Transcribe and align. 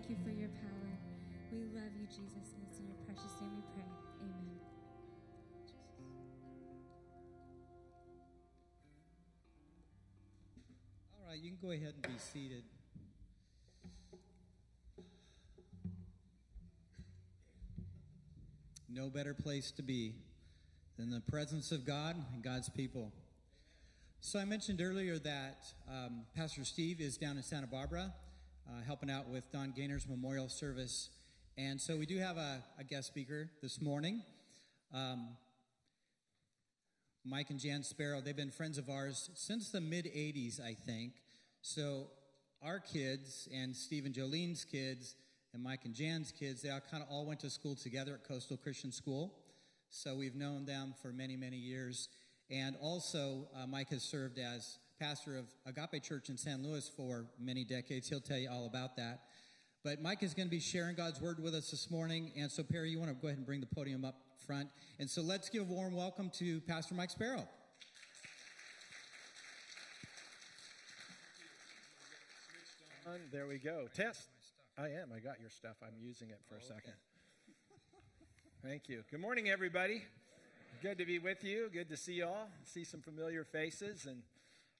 thank 0.00 0.18
you 0.18 0.24
for 0.24 0.30
your 0.30 0.48
power. 0.48 0.98
We 1.52 1.58
love 1.74 1.92
you, 1.98 2.06
Jesus, 2.06 2.54
and 2.54 2.62
it's 2.70 2.78
in 2.78 2.86
your 2.86 2.96
precious 3.04 3.38
name 3.40 3.50
we 3.54 3.62
pray. 3.74 3.84
Amen. 4.22 4.56
All 11.18 11.28
right, 11.28 11.38
you 11.38 11.50
can 11.50 11.58
go 11.60 11.72
ahead 11.72 11.94
and 12.02 12.02
be 12.02 12.18
seated. 12.18 12.64
No 18.88 19.10
better 19.10 19.34
place 19.34 19.70
to 19.72 19.82
be 19.82 20.14
than 20.96 21.10
the 21.10 21.20
presence 21.20 21.72
of 21.72 21.84
God 21.84 22.16
and 22.32 22.42
God's 22.42 22.70
people. 22.70 23.12
So 24.20 24.38
I 24.38 24.46
mentioned 24.46 24.80
earlier 24.80 25.18
that 25.18 25.66
um, 25.88 26.22
Pastor 26.34 26.64
Steve 26.64 27.02
is 27.02 27.18
down 27.18 27.36
in 27.36 27.42
Santa 27.42 27.66
Barbara 27.66 28.14
uh, 28.70 28.82
helping 28.86 29.10
out 29.10 29.28
with 29.28 29.50
Don 29.50 29.72
Gaynor's 29.76 30.06
memorial 30.08 30.48
service. 30.48 31.10
And 31.58 31.80
so 31.80 31.96
we 31.96 32.06
do 32.06 32.18
have 32.18 32.36
a, 32.36 32.62
a 32.78 32.84
guest 32.84 33.08
speaker 33.08 33.50
this 33.62 33.80
morning. 33.80 34.22
Um, 34.94 35.30
Mike 37.24 37.50
and 37.50 37.58
Jan 37.58 37.82
Sparrow, 37.82 38.20
they've 38.20 38.36
been 38.36 38.52
friends 38.52 38.78
of 38.78 38.88
ours 38.88 39.30
since 39.34 39.70
the 39.70 39.80
mid 39.80 40.04
80s, 40.04 40.60
I 40.60 40.74
think. 40.86 41.14
So 41.62 42.06
our 42.62 42.78
kids 42.78 43.48
and 43.52 43.74
Steve 43.74 44.06
and 44.06 44.14
Jolene's 44.14 44.64
kids 44.64 45.16
and 45.52 45.62
Mike 45.62 45.80
and 45.84 45.94
Jan's 45.94 46.32
kids, 46.32 46.62
they 46.62 46.70
all 46.70 46.80
kind 46.90 47.02
of 47.02 47.08
all 47.10 47.26
went 47.26 47.40
to 47.40 47.50
school 47.50 47.74
together 47.74 48.14
at 48.14 48.28
Coastal 48.28 48.56
Christian 48.56 48.92
School. 48.92 49.34
So 49.90 50.14
we've 50.14 50.36
known 50.36 50.64
them 50.64 50.94
for 51.02 51.12
many, 51.12 51.36
many 51.36 51.56
years. 51.56 52.08
And 52.50 52.76
also, 52.80 53.48
uh, 53.56 53.66
Mike 53.66 53.90
has 53.90 54.02
served 54.02 54.38
as 54.38 54.78
pastor 55.00 55.38
of 55.38 55.46
Agape 55.64 56.02
Church 56.02 56.28
in 56.28 56.36
San 56.36 56.62
Luis 56.62 56.86
for 56.94 57.24
many 57.40 57.64
decades. 57.64 58.06
He'll 58.06 58.20
tell 58.20 58.36
you 58.36 58.50
all 58.50 58.66
about 58.66 58.96
that. 58.96 59.20
But 59.82 60.02
Mike 60.02 60.22
is 60.22 60.34
going 60.34 60.46
to 60.46 60.50
be 60.50 60.60
sharing 60.60 60.94
God's 60.94 61.22
word 61.22 61.42
with 61.42 61.54
us 61.54 61.70
this 61.70 61.90
morning. 61.90 62.32
And 62.36 62.52
so, 62.52 62.62
Perry, 62.62 62.90
you 62.90 62.98
want 62.98 63.10
to 63.10 63.14
go 63.14 63.28
ahead 63.28 63.38
and 63.38 63.46
bring 63.46 63.60
the 63.60 63.66
podium 63.66 64.04
up 64.04 64.16
front. 64.46 64.68
And 64.98 65.08
so, 65.08 65.22
let's 65.22 65.48
give 65.48 65.62
a 65.62 65.72
warm 65.72 65.96
welcome 65.96 66.30
to 66.38 66.60
Pastor 66.60 66.94
Mike 66.94 67.08
Sparrow. 67.08 67.48
There 73.32 73.46
we 73.46 73.56
go. 73.56 73.86
Test. 73.94 74.28
I 74.78 74.88
am. 74.88 75.10
I 75.16 75.18
got 75.20 75.40
your 75.40 75.50
stuff. 75.50 75.76
I'm 75.82 75.98
using 75.98 76.28
it 76.28 76.40
for 76.46 76.56
a 76.56 76.60
oh, 76.62 76.68
second. 76.68 76.92
Thank 78.62 78.88
you. 78.90 79.02
Good 79.10 79.20
morning, 79.20 79.48
everybody. 79.48 80.04
Good 80.82 80.98
to 80.98 81.06
be 81.06 81.18
with 81.18 81.42
you. 81.42 81.70
Good 81.72 81.88
to 81.88 81.96
see 81.96 82.14
you 82.14 82.26
all. 82.26 82.50
See 82.64 82.84
some 82.84 83.00
familiar 83.00 83.44
faces. 83.44 84.06
And 84.06 84.22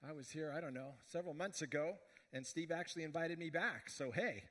I 0.08 0.12
was 0.12 0.30
here, 0.30 0.52
I 0.56 0.62
don't 0.62 0.72
know, 0.72 0.94
several 1.06 1.34
months 1.34 1.60
ago, 1.60 1.92
and 2.32 2.46
Steve 2.46 2.72
actually 2.72 3.04
invited 3.04 3.38
me 3.38 3.50
back. 3.50 3.90
So, 3.90 4.10
hey, 4.10 4.44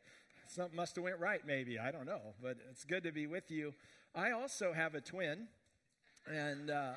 something 0.47 0.75
must 0.75 0.95
have 0.95 1.03
went 1.03 1.19
right 1.19 1.41
maybe. 1.45 1.79
I 1.79 1.89
don't 1.89 2.05
know. 2.05 2.21
But 2.41 2.57
it's 2.69 2.85
good 2.85 3.03
to 3.03 3.11
be 3.11 3.25
with 3.25 3.49
you. 3.49 3.73
I 4.13 4.31
also 4.31 4.73
have 4.73 4.93
a 4.93 5.01
twin, 5.01 5.47
and 6.27 6.69
uh, 6.69 6.91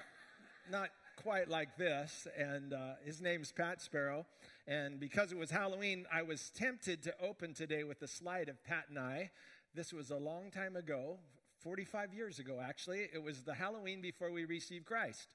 not 0.71 0.91
quite 1.17 1.49
like 1.49 1.79
this. 1.79 2.27
And 2.37 2.75
uh, 2.75 2.95
his 3.05 3.23
name's 3.23 3.53
Pat 3.53 3.81
Sparrow. 3.81 4.27
And 4.69 5.01
because 5.01 5.33
it 5.33 5.39
was 5.39 5.51
Halloween, 5.51 6.05
I 6.13 6.21
was 6.21 6.51
tempted 6.55 7.03
to 7.05 7.15
open 7.23 7.55
today 7.55 7.85
with 7.85 8.03
a 8.03 8.09
slide 8.09 8.51
of 8.51 8.63
Pat 8.65 8.85
and 8.91 8.99
I. 8.99 9.31
This 9.75 9.95
was 9.95 10.11
a 10.11 10.19
long 10.19 10.51
time 10.51 10.77
ago, 10.77 11.17
45 11.61 12.13
years 12.13 12.39
ago, 12.39 12.61
actually. 12.63 13.09
It 13.15 13.23
was 13.23 13.45
the 13.45 13.55
Halloween 13.55 14.03
before 14.03 14.31
we 14.31 14.45
received 14.45 14.85
Christ. 14.85 15.33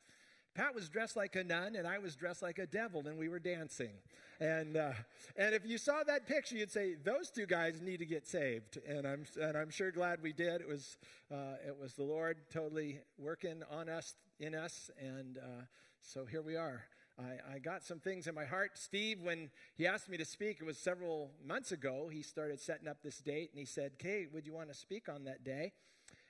Pat 0.57 0.73
was 0.73 0.89
dressed 0.89 1.15
like 1.15 1.35
a 1.35 1.43
nun, 1.43 1.75
and 1.75 1.87
I 1.87 1.99
was 1.99 2.15
dressed 2.15 2.41
like 2.41 2.57
a 2.57 2.65
devil, 2.65 3.05
and 3.05 3.15
we 3.15 3.29
were 3.29 3.37
dancing. 3.37 3.91
And 4.39 4.75
uh, 4.75 4.93
and 5.35 5.53
if 5.53 5.63
you 5.67 5.77
saw 5.77 6.01
that 6.07 6.25
picture, 6.27 6.55
you'd 6.55 6.71
say 6.71 6.95
those 6.95 7.29
two 7.29 7.45
guys 7.45 7.79
need 7.79 7.99
to 7.99 8.07
get 8.07 8.25
saved. 8.25 8.79
And 8.87 9.05
I'm 9.05 9.23
and 9.39 9.55
I'm 9.55 9.69
sure 9.69 9.91
glad 9.91 10.19
we 10.23 10.33
did. 10.33 10.61
It 10.61 10.67
was 10.67 10.97
uh, 11.31 11.57
it 11.63 11.77
was 11.79 11.93
the 11.93 12.03
Lord 12.03 12.37
totally 12.51 13.01
working 13.19 13.61
on 13.69 13.87
us, 13.87 14.15
in 14.39 14.55
us, 14.55 14.89
and 14.99 15.37
uh, 15.37 15.61
so 16.01 16.25
here 16.25 16.41
we 16.41 16.55
are. 16.55 16.81
I, 17.19 17.55
I 17.55 17.59
got 17.59 17.83
some 17.83 17.99
things 17.99 18.25
in 18.25 18.33
my 18.33 18.45
heart. 18.45 18.79
Steve, 18.79 19.21
when 19.21 19.51
he 19.75 19.85
asked 19.85 20.09
me 20.09 20.17
to 20.17 20.25
speak, 20.25 20.57
it 20.59 20.65
was 20.65 20.79
several 20.79 21.29
months 21.45 21.71
ago. 21.71 22.09
He 22.11 22.23
started 22.23 22.59
setting 22.59 22.87
up 22.87 23.03
this 23.03 23.19
date, 23.19 23.51
and 23.51 23.59
he 23.59 23.65
said, 23.65 23.99
"Kate, 23.99 24.33
would 24.33 24.47
you 24.47 24.53
want 24.53 24.69
to 24.69 24.75
speak 24.75 25.07
on 25.07 25.25
that 25.25 25.43
day?" 25.43 25.73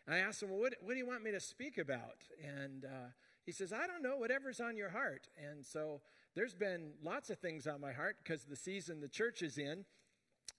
I 0.09 0.19
asked 0.19 0.41
him, 0.41 0.49
well, 0.51 0.59
what, 0.59 0.73
what, 0.81 0.93
do 0.93 0.97
you 0.97 1.05
want 1.05 1.21
me 1.21 1.31
to 1.31 1.39
speak 1.41 1.77
about? 1.77 2.23
And 2.41 2.85
uh, 2.85 3.09
he 3.47 3.53
says, 3.53 3.71
I 3.71 3.87
don't 3.87 4.03
know, 4.03 4.17
whatever's 4.17 4.59
on 4.59 4.75
your 4.75 4.89
heart. 4.89 5.29
And 5.41 5.65
so 5.65 6.01
there's 6.35 6.53
been 6.53 6.91
lots 7.01 7.29
of 7.29 7.39
things 7.39 7.65
on 7.65 7.79
my 7.79 7.93
heart 7.93 8.17
because 8.21 8.43
the 8.43 8.57
season 8.57 8.99
the 8.99 9.07
church 9.07 9.41
is 9.41 9.57
in 9.57 9.85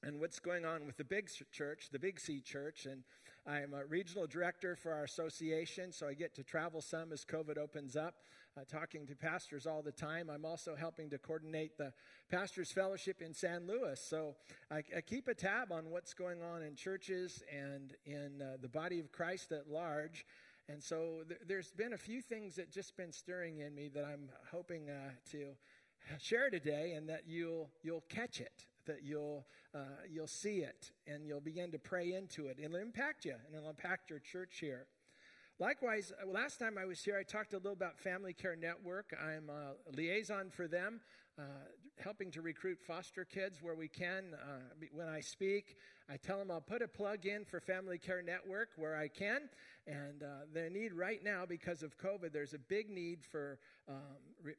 and 0.02 0.18
what's 0.18 0.40
going 0.40 0.64
on 0.64 0.86
with 0.86 0.96
the 0.96 1.04
big 1.04 1.28
church, 1.52 1.90
the 1.92 1.98
Big 1.98 2.18
C 2.18 2.40
church. 2.40 2.86
And 2.86 3.02
I'm 3.46 3.74
a 3.74 3.84
regional 3.84 4.26
director 4.26 4.74
for 4.74 4.94
our 4.94 5.04
association, 5.04 5.92
so 5.92 6.08
I 6.08 6.14
get 6.14 6.34
to 6.36 6.42
travel 6.42 6.80
some 6.80 7.12
as 7.12 7.26
COVID 7.26 7.58
opens 7.58 7.94
up 7.94 8.14
uh, 8.58 8.64
talking 8.64 9.06
to 9.06 9.14
pastors 9.14 9.66
all 9.66 9.82
the 9.82 9.92
time. 9.92 10.30
I'm 10.30 10.44
also 10.44 10.74
helping 10.74 11.10
to 11.10 11.18
coordinate 11.18 11.76
the 11.76 11.92
Pastors 12.30 12.72
Fellowship 12.72 13.20
in 13.20 13.34
San 13.34 13.66
Luis. 13.66 14.00
So 14.00 14.34
I, 14.70 14.82
I 14.96 15.00
keep 15.00 15.28
a 15.28 15.34
tab 15.34 15.72
on 15.72 15.90
what's 15.90 16.14
going 16.14 16.42
on 16.42 16.62
in 16.62 16.74
churches 16.74 17.42
and 17.54 17.94
in 18.04 18.42
uh, 18.42 18.56
the 18.60 18.68
body 18.68 18.98
of 19.00 19.12
Christ 19.12 19.52
at 19.52 19.68
large. 19.68 20.24
And 20.68 20.82
so 20.82 21.22
th- 21.26 21.40
there's 21.46 21.70
been 21.72 21.94
a 21.94 21.98
few 21.98 22.20
things 22.20 22.56
that 22.56 22.70
just 22.70 22.96
been 22.96 23.12
stirring 23.12 23.58
in 23.60 23.74
me 23.74 23.88
that 23.94 24.04
I'm 24.04 24.28
hoping 24.50 24.90
uh, 24.90 25.10
to 25.30 25.46
share 26.20 26.50
today, 26.50 26.92
and 26.92 27.08
that 27.08 27.22
you'll 27.26 27.70
you'll 27.82 28.04
catch 28.08 28.40
it, 28.40 28.66
that 28.86 29.02
you'll 29.02 29.46
uh, 29.74 29.78
you'll 30.10 30.26
see 30.26 30.58
it, 30.58 30.92
and 31.06 31.26
you'll 31.26 31.40
begin 31.40 31.70
to 31.72 31.78
pray 31.78 32.12
into 32.12 32.48
it. 32.48 32.58
It'll 32.62 32.76
impact 32.76 33.24
you, 33.24 33.34
and 33.46 33.56
it'll 33.56 33.70
impact 33.70 34.10
your 34.10 34.18
church 34.18 34.58
here. 34.60 34.86
Likewise, 35.58 36.12
uh, 36.22 36.26
last 36.26 36.58
time 36.58 36.76
I 36.78 36.84
was 36.84 37.02
here, 37.02 37.16
I 37.18 37.22
talked 37.24 37.52
a 37.52 37.56
little 37.56 37.72
about 37.72 37.98
Family 37.98 38.32
Care 38.32 38.54
Network. 38.54 39.12
I'm 39.20 39.50
a 39.50 39.74
liaison 39.96 40.50
for 40.50 40.68
them, 40.68 41.00
uh, 41.38 41.42
helping 42.02 42.30
to 42.32 42.42
recruit 42.42 42.78
foster 42.80 43.24
kids 43.24 43.62
where 43.62 43.74
we 43.74 43.88
can. 43.88 44.34
Uh, 44.34 44.86
when 44.92 45.08
I 45.08 45.20
speak, 45.20 45.76
I 46.08 46.16
tell 46.16 46.38
them 46.38 46.50
I'll 46.50 46.60
put 46.60 46.82
a 46.82 46.88
plug 46.88 47.26
in 47.26 47.44
for 47.44 47.60
Family 47.60 47.98
Care 47.98 48.22
Network 48.22 48.70
where 48.76 48.96
I 48.96 49.08
can. 49.08 49.48
And 49.86 50.22
uh, 50.22 50.46
the 50.52 50.70
need 50.70 50.92
right 50.92 51.22
now, 51.22 51.44
because 51.46 51.82
of 51.82 51.98
COVID, 51.98 52.32
there's 52.32 52.54
a 52.54 52.58
big 52.58 52.90
need 52.90 53.24
for 53.24 53.58
um, 53.88 53.96
re- 54.42 54.54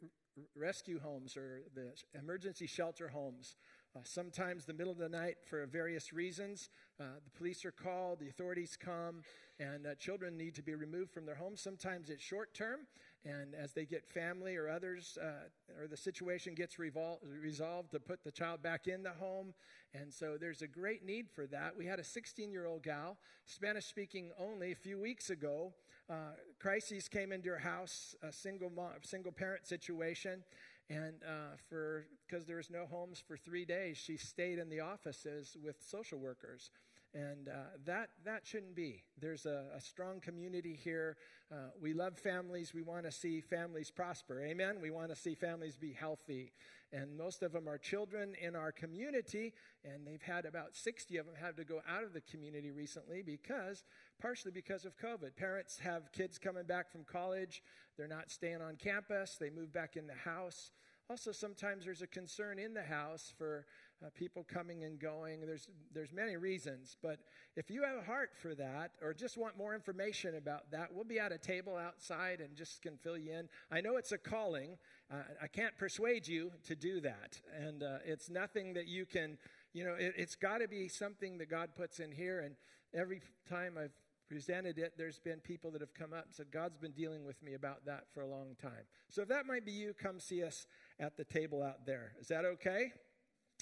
rescue 0.55 0.99
homes 0.99 1.37
or 1.37 1.61
the 1.75 1.91
emergency 2.17 2.67
shelter 2.67 3.07
homes. 3.07 3.55
Uh, 3.95 3.99
sometimes 4.03 4.65
the 4.65 4.73
middle 4.73 4.91
of 4.91 4.99
the 4.99 5.09
night 5.09 5.37
for 5.43 5.65
various 5.65 6.13
reasons. 6.13 6.69
Uh, 6.99 7.05
the 7.23 7.31
police 7.31 7.65
are 7.65 7.71
called, 7.71 8.19
the 8.19 8.29
authorities 8.29 8.77
come, 8.79 9.23
and 9.59 9.87
uh, 9.87 9.95
children 9.95 10.37
need 10.37 10.53
to 10.53 10.61
be 10.61 10.75
removed 10.75 11.11
from 11.11 11.25
their 11.25 11.35
homes. 11.35 11.59
Sometimes 11.59 12.09
it's 12.09 12.23
short 12.23 12.53
term, 12.53 12.81
and 13.25 13.53
as 13.53 13.73
they 13.73 13.85
get 13.85 14.07
family 14.07 14.55
or 14.55 14.69
others, 14.69 15.17
uh, 15.21 15.81
or 15.81 15.87
the 15.87 15.97
situation 15.97 16.53
gets 16.53 16.75
revol- 16.75 17.19
resolved, 17.41 17.91
to 17.91 17.99
put 17.99 18.23
the 18.23 18.31
child 18.31 18.61
back 18.61 18.87
in 18.87 19.03
the 19.03 19.11
home. 19.11 19.53
And 19.93 20.13
so 20.13 20.37
there's 20.39 20.61
a 20.61 20.67
great 20.67 21.03
need 21.05 21.29
for 21.29 21.45
that. 21.47 21.75
We 21.77 21.85
had 21.85 21.99
a 21.99 22.03
16 22.03 22.51
year 22.51 22.65
old 22.65 22.83
gal, 22.83 23.17
Spanish 23.45 23.85
speaking 23.85 24.31
only, 24.39 24.71
a 24.71 24.75
few 24.75 24.99
weeks 24.99 25.29
ago. 25.29 25.73
Uh, 26.09 26.33
crises 26.59 27.07
came 27.07 27.31
into 27.31 27.49
her 27.49 27.59
house, 27.59 28.15
a 28.23 28.31
single, 28.31 28.69
mom, 28.69 28.91
single 29.03 29.31
parent 29.31 29.67
situation. 29.67 30.43
And 30.89 31.21
uh, 31.23 31.55
for 31.69 32.07
because 32.27 32.45
there 32.45 32.57
was 32.57 32.71
no 32.71 32.87
homes 32.87 33.21
for 33.25 33.37
three 33.37 33.65
days, 33.65 33.97
she 33.97 34.17
stayed 34.17 34.57
in 34.57 34.69
the 34.69 34.79
offices 34.79 35.55
with 35.63 35.75
social 35.87 36.17
workers. 36.19 36.71
And 37.13 37.47
uh, 37.47 37.77
that, 37.85 38.09
that 38.23 38.45
shouldn't 38.45 38.75
be. 38.75 39.03
There's 39.19 39.47
a, 39.47 39.65
a 39.75 39.81
strong 39.81 40.19
community 40.19 40.77
here. 40.81 41.17
Uh, 41.51 41.69
we 41.81 41.93
love 41.93 42.19
families. 42.19 42.71
We 42.71 42.83
want 42.83 43.05
to 43.05 43.11
see 43.11 43.41
families 43.41 43.89
prosper. 43.89 44.41
Amen? 44.41 44.77
We 44.79 44.91
want 44.91 45.09
to 45.09 45.15
see 45.15 45.33
families 45.33 45.75
be 45.75 45.91
healthy. 45.91 46.51
And 46.93 47.17
most 47.17 47.41
of 47.41 47.51
them 47.51 47.67
are 47.67 47.79
children 47.79 48.35
in 48.39 48.55
our 48.55 48.71
community. 48.71 49.53
And 49.83 50.05
they've 50.05 50.21
had 50.21 50.45
about 50.45 50.75
60 50.75 51.17
of 51.17 51.25
them 51.25 51.35
have 51.41 51.55
to 51.55 51.63
go 51.63 51.81
out 51.89 52.03
of 52.03 52.13
the 52.13 52.21
community 52.21 52.69
recently 52.69 53.23
because, 53.23 53.83
partially 54.21 54.51
because 54.51 54.85
of 54.85 54.95
COVID. 54.97 55.35
Parents 55.35 55.79
have 55.79 56.11
kids 56.11 56.37
coming 56.37 56.65
back 56.65 56.91
from 56.91 57.05
college. 57.05 57.63
They're 57.97 58.07
not 58.07 58.29
staying 58.29 58.61
on 58.61 58.75
campus. 58.75 59.35
They 59.39 59.49
move 59.49 59.73
back 59.73 59.95
in 59.95 60.05
the 60.05 60.13
house. 60.13 60.71
Also, 61.09 61.31
sometimes 61.31 61.85
there's 61.85 62.03
a 62.03 62.07
concern 62.07 62.59
in 62.59 62.75
the 62.75 62.83
house 62.83 63.33
for 63.35 63.65
uh, 64.03 64.09
people 64.15 64.45
coming 64.51 64.83
and 64.83 64.99
going. 64.99 65.41
There's, 65.41 65.67
there's 65.93 66.13
many 66.13 66.37
reasons, 66.37 66.97
but 67.01 67.19
if 67.55 67.69
you 67.69 67.83
have 67.83 67.97
a 67.97 68.05
heart 68.05 68.31
for 68.41 68.55
that 68.55 68.91
or 69.01 69.13
just 69.13 69.37
want 69.37 69.57
more 69.57 69.73
information 69.75 70.35
about 70.35 70.71
that, 70.71 70.89
we'll 70.93 71.03
be 71.03 71.19
at 71.19 71.31
a 71.31 71.37
table 71.37 71.75
outside 71.75 72.39
and 72.39 72.55
just 72.55 72.81
can 72.81 72.97
fill 72.97 73.17
you 73.17 73.33
in. 73.33 73.49
I 73.71 73.81
know 73.81 73.97
it's 73.97 74.11
a 74.11 74.17
calling. 74.17 74.77
Uh, 75.11 75.23
I 75.41 75.47
can't 75.47 75.77
persuade 75.77 76.27
you 76.27 76.51
to 76.67 76.75
do 76.75 77.01
that, 77.01 77.41
and 77.57 77.83
uh, 77.83 77.97
it's 78.05 78.29
nothing 78.29 78.73
that 78.73 78.87
you 78.87 79.05
can, 79.05 79.37
you 79.73 79.83
know, 79.83 79.95
it, 79.95 80.13
it's 80.17 80.35
got 80.35 80.59
to 80.59 80.67
be 80.67 80.87
something 80.87 81.37
that 81.39 81.49
God 81.49 81.69
puts 81.75 81.99
in 81.99 82.11
here. 82.11 82.39
And 82.39 82.55
every 82.93 83.21
time 83.49 83.75
I've 83.77 83.93
presented 84.29 84.77
it, 84.77 84.93
there's 84.97 85.19
been 85.19 85.39
people 85.39 85.71
that 85.71 85.81
have 85.81 85.93
come 85.93 86.13
up 86.13 86.25
and 86.25 86.33
said, 86.33 86.51
God's 86.51 86.77
been 86.77 86.91
dealing 86.91 87.25
with 87.25 87.41
me 87.41 87.55
about 87.55 87.85
that 87.85 88.03
for 88.13 88.21
a 88.21 88.27
long 88.27 88.55
time. 88.61 88.85
So 89.09 89.23
if 89.23 89.27
that 89.29 89.45
might 89.47 89.65
be 89.65 89.71
you, 89.71 89.93
come 89.99 90.19
see 90.19 90.43
us 90.43 90.67
at 90.99 91.17
the 91.17 91.23
table 91.23 91.63
out 91.63 91.85
there. 91.85 92.13
Is 92.21 92.27
that 92.27 92.45
okay? 92.45 92.93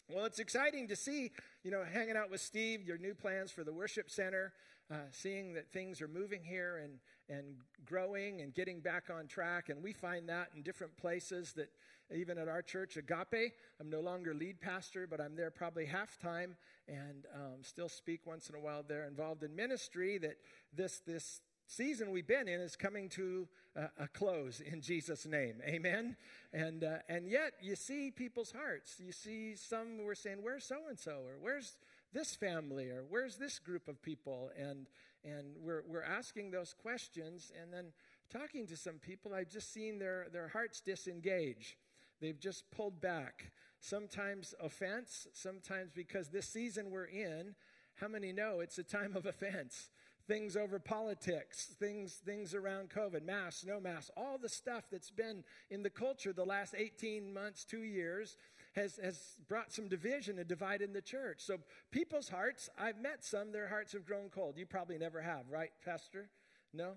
Well, 0.09 0.23
it's 0.23 0.39
exciting 0.39 0.87
to 0.87 0.95
see, 0.95 1.31
you 1.65 1.71
know, 1.71 1.83
hanging 1.83 2.15
out 2.15 2.31
with 2.31 2.39
Steve, 2.39 2.81
your 2.81 2.97
new 2.97 3.13
plans 3.13 3.51
for 3.51 3.65
the 3.65 3.73
worship 3.73 4.09
center, 4.09 4.53
uh, 4.89 4.95
seeing 5.11 5.53
that 5.55 5.69
things 5.69 6.01
are 6.01 6.07
moving 6.07 6.45
here 6.45 6.77
and, 6.81 6.93
and 7.27 7.57
growing 7.83 8.39
and 8.39 8.53
getting 8.53 8.79
back 8.79 9.09
on 9.13 9.27
track. 9.27 9.67
And 9.67 9.83
we 9.83 9.91
find 9.91 10.29
that 10.29 10.47
in 10.55 10.61
different 10.63 10.95
places 10.95 11.51
that 11.57 11.71
even 12.15 12.37
at 12.37 12.47
our 12.47 12.61
church, 12.61 12.95
Agape, 12.95 13.51
I'm 13.81 13.89
no 13.89 13.99
longer 13.99 14.33
lead 14.33 14.61
pastor, 14.61 15.07
but 15.07 15.19
I'm 15.19 15.35
there 15.35 15.51
probably 15.51 15.85
half 15.85 16.17
time 16.19 16.55
and 16.87 17.25
um, 17.35 17.57
still 17.61 17.89
speak 17.89 18.21
once 18.25 18.49
in 18.49 18.55
a 18.55 18.61
while 18.61 18.85
there, 18.87 19.07
involved 19.07 19.43
in 19.43 19.53
ministry. 19.53 20.17
That 20.19 20.37
this, 20.73 21.01
this 21.05 21.41
season 21.67 22.11
we've 22.11 22.27
been 22.27 22.47
in 22.47 22.61
is 22.61 22.75
coming 22.75 23.09
to 23.09 23.47
a, 23.75 24.07
close 24.07 24.59
in 24.59 24.81
Jesus' 24.81 25.25
name. 25.25 25.61
Amen. 25.67 26.15
And 26.51 26.83
uh, 26.83 26.97
and 27.07 27.27
yet 27.27 27.53
you 27.61 27.75
see 27.75 28.09
people's 28.09 28.51
hearts. 28.51 28.95
You 28.99 29.11
see 29.11 29.55
some 29.55 29.97
who 29.97 30.07
are 30.07 30.15
saying, 30.15 30.39
"Where's 30.41 30.63
so 30.63 30.87
and 30.89 30.97
so?" 30.97 31.19
or 31.25 31.37
"Where's 31.39 31.77
this 32.13 32.35
family?" 32.35 32.89
or 32.89 33.03
"Where's 33.07 33.35
this 33.35 33.59
group 33.59 33.87
of 33.87 34.01
people?" 34.01 34.49
And 34.57 34.87
and 35.23 35.55
we're 35.61 35.83
we're 35.87 36.03
asking 36.03 36.51
those 36.51 36.73
questions, 36.73 37.51
and 37.61 37.71
then 37.71 37.87
talking 38.31 38.65
to 38.67 38.77
some 38.77 38.95
people. 38.95 39.33
I've 39.33 39.49
just 39.49 39.71
seen 39.71 39.99
their 39.99 40.27
their 40.31 40.47
hearts 40.47 40.81
disengage. 40.81 41.77
They've 42.19 42.39
just 42.39 42.69
pulled 42.71 42.99
back. 42.99 43.51
Sometimes 43.79 44.55
offense. 44.59 45.27
Sometimes 45.33 45.91
because 45.93 46.29
this 46.29 46.47
season 46.47 46.89
we're 46.89 47.05
in. 47.05 47.55
How 47.95 48.07
many 48.07 48.31
know 48.31 48.59
it's 48.59 48.77
a 48.77 48.83
time 48.83 49.15
of 49.15 49.25
offense? 49.25 49.89
Things 50.27 50.57
over 50.57 50.79
politics, 50.79 51.71
things, 51.79 52.13
things 52.25 52.53
around 52.53 52.89
COVID, 52.89 53.23
masks, 53.23 53.65
no 53.65 53.79
masks, 53.79 54.11
all 54.17 54.37
the 54.37 54.49
stuff 54.49 54.85
that's 54.91 55.09
been 55.09 55.43
in 55.69 55.83
the 55.83 55.89
culture 55.89 56.33
the 56.33 56.43
last 56.43 56.75
18 56.77 57.33
months, 57.33 57.63
two 57.63 57.83
years, 57.83 58.35
has, 58.75 58.99
has 59.01 59.19
brought 59.47 59.71
some 59.71 59.87
division 59.87 60.37
and 60.37 60.47
divide 60.47 60.81
in 60.81 60.93
the 60.93 61.01
church. 61.01 61.37
So 61.39 61.57
people's 61.91 62.29
hearts, 62.29 62.69
I've 62.77 63.01
met 63.01 63.23
some, 63.23 63.51
their 63.51 63.67
hearts 63.67 63.93
have 63.93 64.05
grown 64.05 64.29
cold. 64.29 64.57
You 64.57 64.65
probably 64.65 64.97
never 64.97 65.21
have, 65.21 65.49
right, 65.49 65.71
Pastor? 65.83 66.29
No? 66.73 66.93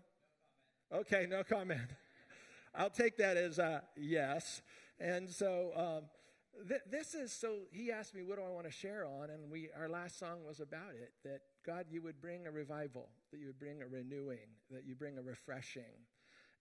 okay, 0.92 1.26
no 1.28 1.42
comment. 1.42 1.80
I'll 2.74 2.90
take 2.90 3.16
that 3.18 3.36
as 3.36 3.58
a 3.58 3.82
yes. 3.96 4.62
And 4.98 5.28
so 5.28 5.72
um, 5.76 6.68
th- 6.68 6.82
this 6.90 7.14
is 7.14 7.32
so 7.32 7.60
he 7.72 7.90
asked 7.90 8.14
me 8.14 8.22
what 8.22 8.36
do 8.38 8.44
I 8.44 8.48
want 8.48 8.66
to 8.66 8.72
share 8.72 9.04
on, 9.04 9.30
and 9.30 9.50
we 9.50 9.68
our 9.76 9.88
last 9.88 10.18
song 10.18 10.44
was 10.46 10.60
about 10.60 10.92
it. 10.94 11.12
That 11.24 11.40
God, 11.66 11.87
you 11.90 12.03
would 12.03 12.20
bring 12.20 12.46
a 12.46 12.51
revival, 12.51 13.09
that 13.31 13.38
you 13.38 13.46
would 13.46 13.59
bring 13.59 13.83
a 13.83 13.87
renewing, 13.87 14.49
that 14.70 14.87
you 14.87 14.94
bring 14.94 15.18
a 15.18 15.23
refreshing. 15.23 16.07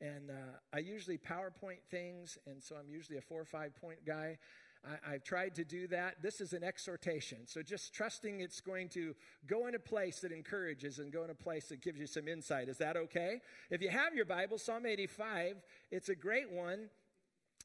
And 0.01 0.29
uh, 0.29 0.57
I 0.73 0.79
usually 0.79 1.17
PowerPoint 1.17 1.83
things, 1.89 2.37
and 2.45 2.63
so 2.63 2.75
I'm 2.75 2.89
usually 2.89 3.17
a 3.17 3.21
four 3.21 3.41
or 3.41 3.45
five 3.45 3.75
point 3.75 4.05
guy. 4.05 4.37
I, 4.85 5.13
I've 5.13 5.23
tried 5.23 5.55
to 5.55 5.65
do 5.65 5.87
that. 5.87 6.21
This 6.21 6.39
is 6.41 6.53
an 6.53 6.63
exhortation. 6.63 7.39
So 7.45 7.61
just 7.61 7.93
trusting 7.93 8.39
it's 8.39 8.61
going 8.61 8.89
to 8.89 9.13
go 9.45 9.67
in 9.67 9.75
a 9.75 9.79
place 9.79 10.19
that 10.19 10.31
encourages 10.31 10.99
and 10.99 11.11
go 11.11 11.23
in 11.23 11.29
a 11.29 11.35
place 11.35 11.67
that 11.69 11.81
gives 11.81 11.99
you 11.99 12.07
some 12.07 12.27
insight. 12.27 12.69
Is 12.69 12.77
that 12.77 12.95
okay? 12.95 13.41
If 13.69 13.81
you 13.81 13.89
have 13.89 14.13
your 14.15 14.25
Bible, 14.25 14.57
Psalm 14.57 14.85
85, 14.85 15.57
it's 15.91 16.09
a 16.09 16.15
great 16.15 16.51
one. 16.51 16.89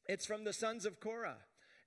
It's 0.07 0.25
from 0.25 0.43
the 0.43 0.53
sons 0.53 0.85
of 0.85 0.99
Korah. 0.99 1.37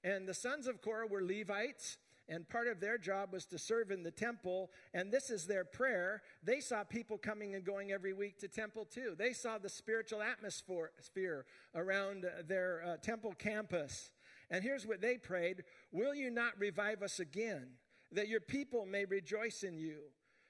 And 0.02 0.26
the 0.26 0.34
sons 0.34 0.66
of 0.66 0.80
Korah 0.80 1.06
were 1.06 1.22
Levites 1.22 1.98
and 2.28 2.48
part 2.48 2.66
of 2.66 2.80
their 2.80 2.98
job 2.98 3.32
was 3.32 3.46
to 3.46 3.58
serve 3.58 3.90
in 3.90 4.02
the 4.02 4.10
temple 4.10 4.70
and 4.94 5.10
this 5.10 5.30
is 5.30 5.46
their 5.46 5.64
prayer 5.64 6.22
they 6.42 6.60
saw 6.60 6.84
people 6.84 7.18
coming 7.18 7.54
and 7.54 7.64
going 7.64 7.92
every 7.92 8.12
week 8.12 8.38
to 8.38 8.48
temple 8.48 8.84
too 8.84 9.14
they 9.18 9.32
saw 9.32 9.58
the 9.58 9.68
spiritual 9.68 10.22
atmosphere 10.22 11.44
around 11.74 12.24
their 12.46 12.82
uh, 12.86 12.96
temple 12.98 13.32
campus 13.38 14.10
and 14.50 14.62
here's 14.62 14.86
what 14.86 15.00
they 15.00 15.16
prayed 15.16 15.64
Will 15.92 16.14
you 16.14 16.30
not 16.30 16.58
revive 16.58 17.02
us 17.02 17.20
again, 17.20 17.68
that 18.12 18.28
your 18.28 18.40
people 18.40 18.86
may 18.86 19.04
rejoice 19.04 19.62
in 19.62 19.78
you? 19.78 19.98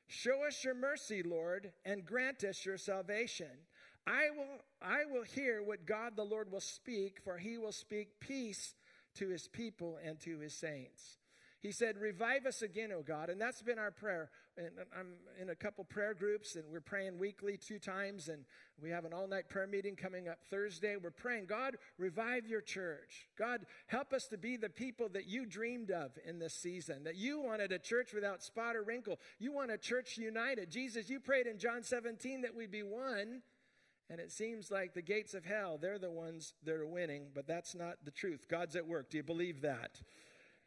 Show 0.06 0.46
us 0.46 0.64
your 0.64 0.74
mercy, 0.74 1.22
Lord, 1.22 1.72
and 1.84 2.04
grant 2.04 2.44
us 2.44 2.64
your 2.64 2.78
salvation. 2.78 3.50
I 4.06 4.30
will, 4.34 4.62
I 4.80 5.04
will 5.04 5.24
hear 5.24 5.62
what 5.62 5.84
God 5.84 6.16
the 6.16 6.24
Lord 6.24 6.50
will 6.50 6.60
speak, 6.60 7.18
for 7.22 7.36
he 7.36 7.58
will 7.58 7.72
speak 7.72 8.20
peace 8.20 8.74
to 9.16 9.28
his 9.28 9.48
people 9.48 9.98
and 10.02 10.18
to 10.20 10.38
his 10.38 10.54
saints. 10.54 11.18
He 11.60 11.72
said, 11.72 11.96
Revive 11.98 12.46
us 12.46 12.62
again, 12.62 12.92
O 12.92 13.02
God. 13.02 13.30
And 13.30 13.40
that's 13.40 13.62
been 13.62 13.78
our 13.78 13.90
prayer. 13.90 14.30
And 14.56 14.70
I'm 14.96 15.14
in 15.40 15.50
a 15.50 15.54
couple 15.54 15.84
prayer 15.84 16.14
groups, 16.14 16.54
and 16.54 16.64
we're 16.70 16.80
praying 16.80 17.18
weekly 17.18 17.56
two 17.56 17.78
times. 17.78 18.28
And 18.28 18.44
we 18.80 18.90
have 18.90 19.04
an 19.04 19.12
all 19.12 19.26
night 19.26 19.48
prayer 19.48 19.66
meeting 19.66 19.96
coming 19.96 20.28
up 20.28 20.38
Thursday. 20.50 20.96
We're 20.96 21.10
praying, 21.10 21.46
God, 21.46 21.76
revive 21.98 22.46
your 22.46 22.60
church. 22.60 23.28
God, 23.36 23.66
help 23.86 24.12
us 24.12 24.26
to 24.28 24.38
be 24.38 24.56
the 24.56 24.68
people 24.68 25.08
that 25.10 25.26
you 25.26 25.46
dreamed 25.46 25.90
of 25.90 26.12
in 26.24 26.38
this 26.38 26.54
season, 26.54 27.04
that 27.04 27.16
you 27.16 27.40
wanted 27.40 27.72
a 27.72 27.78
church 27.78 28.12
without 28.12 28.42
spot 28.42 28.76
or 28.76 28.82
wrinkle. 28.82 29.18
You 29.38 29.52
want 29.52 29.70
a 29.70 29.78
church 29.78 30.16
united. 30.16 30.70
Jesus, 30.70 31.10
you 31.10 31.18
prayed 31.18 31.46
in 31.46 31.58
John 31.58 31.82
17 31.82 32.42
that 32.42 32.54
we'd 32.54 32.70
be 32.70 32.82
one. 32.84 33.42
And 34.10 34.20
it 34.20 34.32
seems 34.32 34.70
like 34.70 34.94
the 34.94 35.02
gates 35.02 35.34
of 35.34 35.44
hell, 35.44 35.76
they're 35.78 35.98
the 35.98 36.10
ones 36.10 36.54
that 36.64 36.76
are 36.76 36.86
winning, 36.86 37.26
but 37.34 37.46
that's 37.46 37.74
not 37.74 37.96
the 38.04 38.10
truth. 38.10 38.46
God's 38.48 38.74
at 38.74 38.86
work. 38.86 39.10
Do 39.10 39.18
you 39.18 39.22
believe 39.22 39.60
that? 39.60 40.00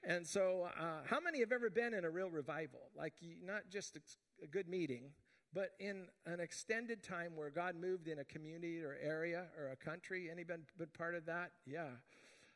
And 0.04 0.26
so, 0.26 0.70
uh, 0.80 1.02
how 1.06 1.20
many 1.20 1.42
have 1.42 1.52
ever 1.52 1.70
been 1.70 1.94
in 1.94 2.06
a 2.06 2.10
real 2.10 2.30
revival? 2.30 2.90
Like, 2.98 3.14
not 3.46 3.70
just 3.70 3.98
a 4.44 4.48
good 4.48 4.68
meeting, 4.68 5.12
but 5.54 5.72
in 5.80 6.08
an 6.26 6.40
extended 6.40 7.04
time 7.04 7.36
where 7.36 7.50
God 7.50 7.76
moved 7.76 8.08
in 8.08 8.20
a 8.20 8.24
community 8.24 8.82
or 8.84 8.98
area 9.02 9.46
or 9.58 9.70
a 9.70 9.76
country. 9.76 10.30
Anybody 10.32 10.64
been 10.78 10.88
part 10.98 11.14
of 11.16 11.26
that? 11.26 11.52
Yeah. 11.66 11.90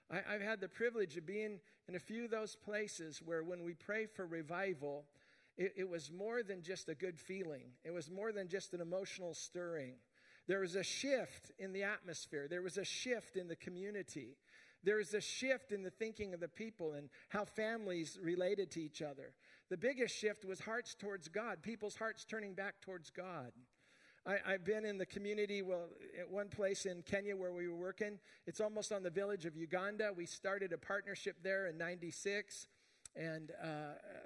I, 0.10 0.34
have 0.34 0.42
had 0.42 0.62
the 0.62 0.70
privilege 0.70 1.18
of 1.18 1.26
being 1.26 1.60
in 1.88 1.96
a 1.96 2.00
few 2.00 2.26
of 2.26 2.32
those 2.32 2.56
places 2.56 3.22
where 3.24 3.44
when 3.44 3.64
we 3.64 3.74
pray 3.74 4.06
for 4.06 4.26
revival, 4.26 5.06
it, 5.58 5.74
it 5.78 5.90
was 5.90 6.12
more 6.12 6.44
than 6.44 6.62
just 6.62 6.90
a 6.90 6.96
good 6.96 7.20
feeling, 7.20 7.72
it 7.84 7.92
was 7.92 8.10
more 8.10 8.32
than 8.32 8.48
just 8.48 8.74
an 8.74 8.82
emotional 8.82 9.34
stirring. 9.34 9.94
There 10.48 10.60
was 10.60 10.76
a 10.76 10.84
shift 10.84 11.52
in 11.58 11.74
the 11.74 11.84
atmosphere, 11.84 12.48
there 12.48 12.62
was 12.62 12.78
a 12.78 12.86
shift 12.86 13.36
in 13.36 13.48
the 13.48 13.56
community. 13.56 14.38
There 14.86 15.00
is 15.00 15.14
a 15.16 15.22
shift 15.22 15.72
in 15.72 15.82
the 15.82 15.90
thinking 15.90 16.34
of 16.34 16.40
the 16.40 16.48
people 16.48 16.94
and 16.94 17.10
how 17.30 17.44
families 17.44 18.18
related 18.22 18.70
to 18.72 18.82
each 18.82 19.02
other. 19.02 19.34
The 19.70 19.78
biggest 19.78 20.16
shift 20.16 20.46
was 20.46 20.60
hearts 20.60 20.94
towards 20.94 21.28
God, 21.28 21.64
people's 21.64 21.96
hearts 21.96 22.24
turning 22.24 22.54
back 22.54 22.82
towards 22.82 23.10
God. 23.10 23.52
I, 24.28 24.52
have 24.54 24.66
been 24.66 24.86
in 24.86 24.98
the 24.98 25.06
community, 25.06 25.62
well, 25.62 25.90
at 26.20 26.30
one 26.30 26.50
place 26.50 26.88
in 26.88 27.04
Kenya 27.04 27.36
where 27.36 27.52
we 27.52 27.68
were 27.68 27.76
working. 27.76 28.18
It's 28.48 28.60
almost 28.60 28.92
on 28.92 29.04
the 29.04 29.10
village 29.12 29.46
of 29.46 29.56
Uganda. 29.56 30.12
We 30.16 30.26
started 30.26 30.74
a 30.74 30.80
partnership 30.80 31.38
there 31.44 31.68
in 31.68 31.78
96. 31.78 32.68
And 33.16 33.52
uh, 33.64 33.68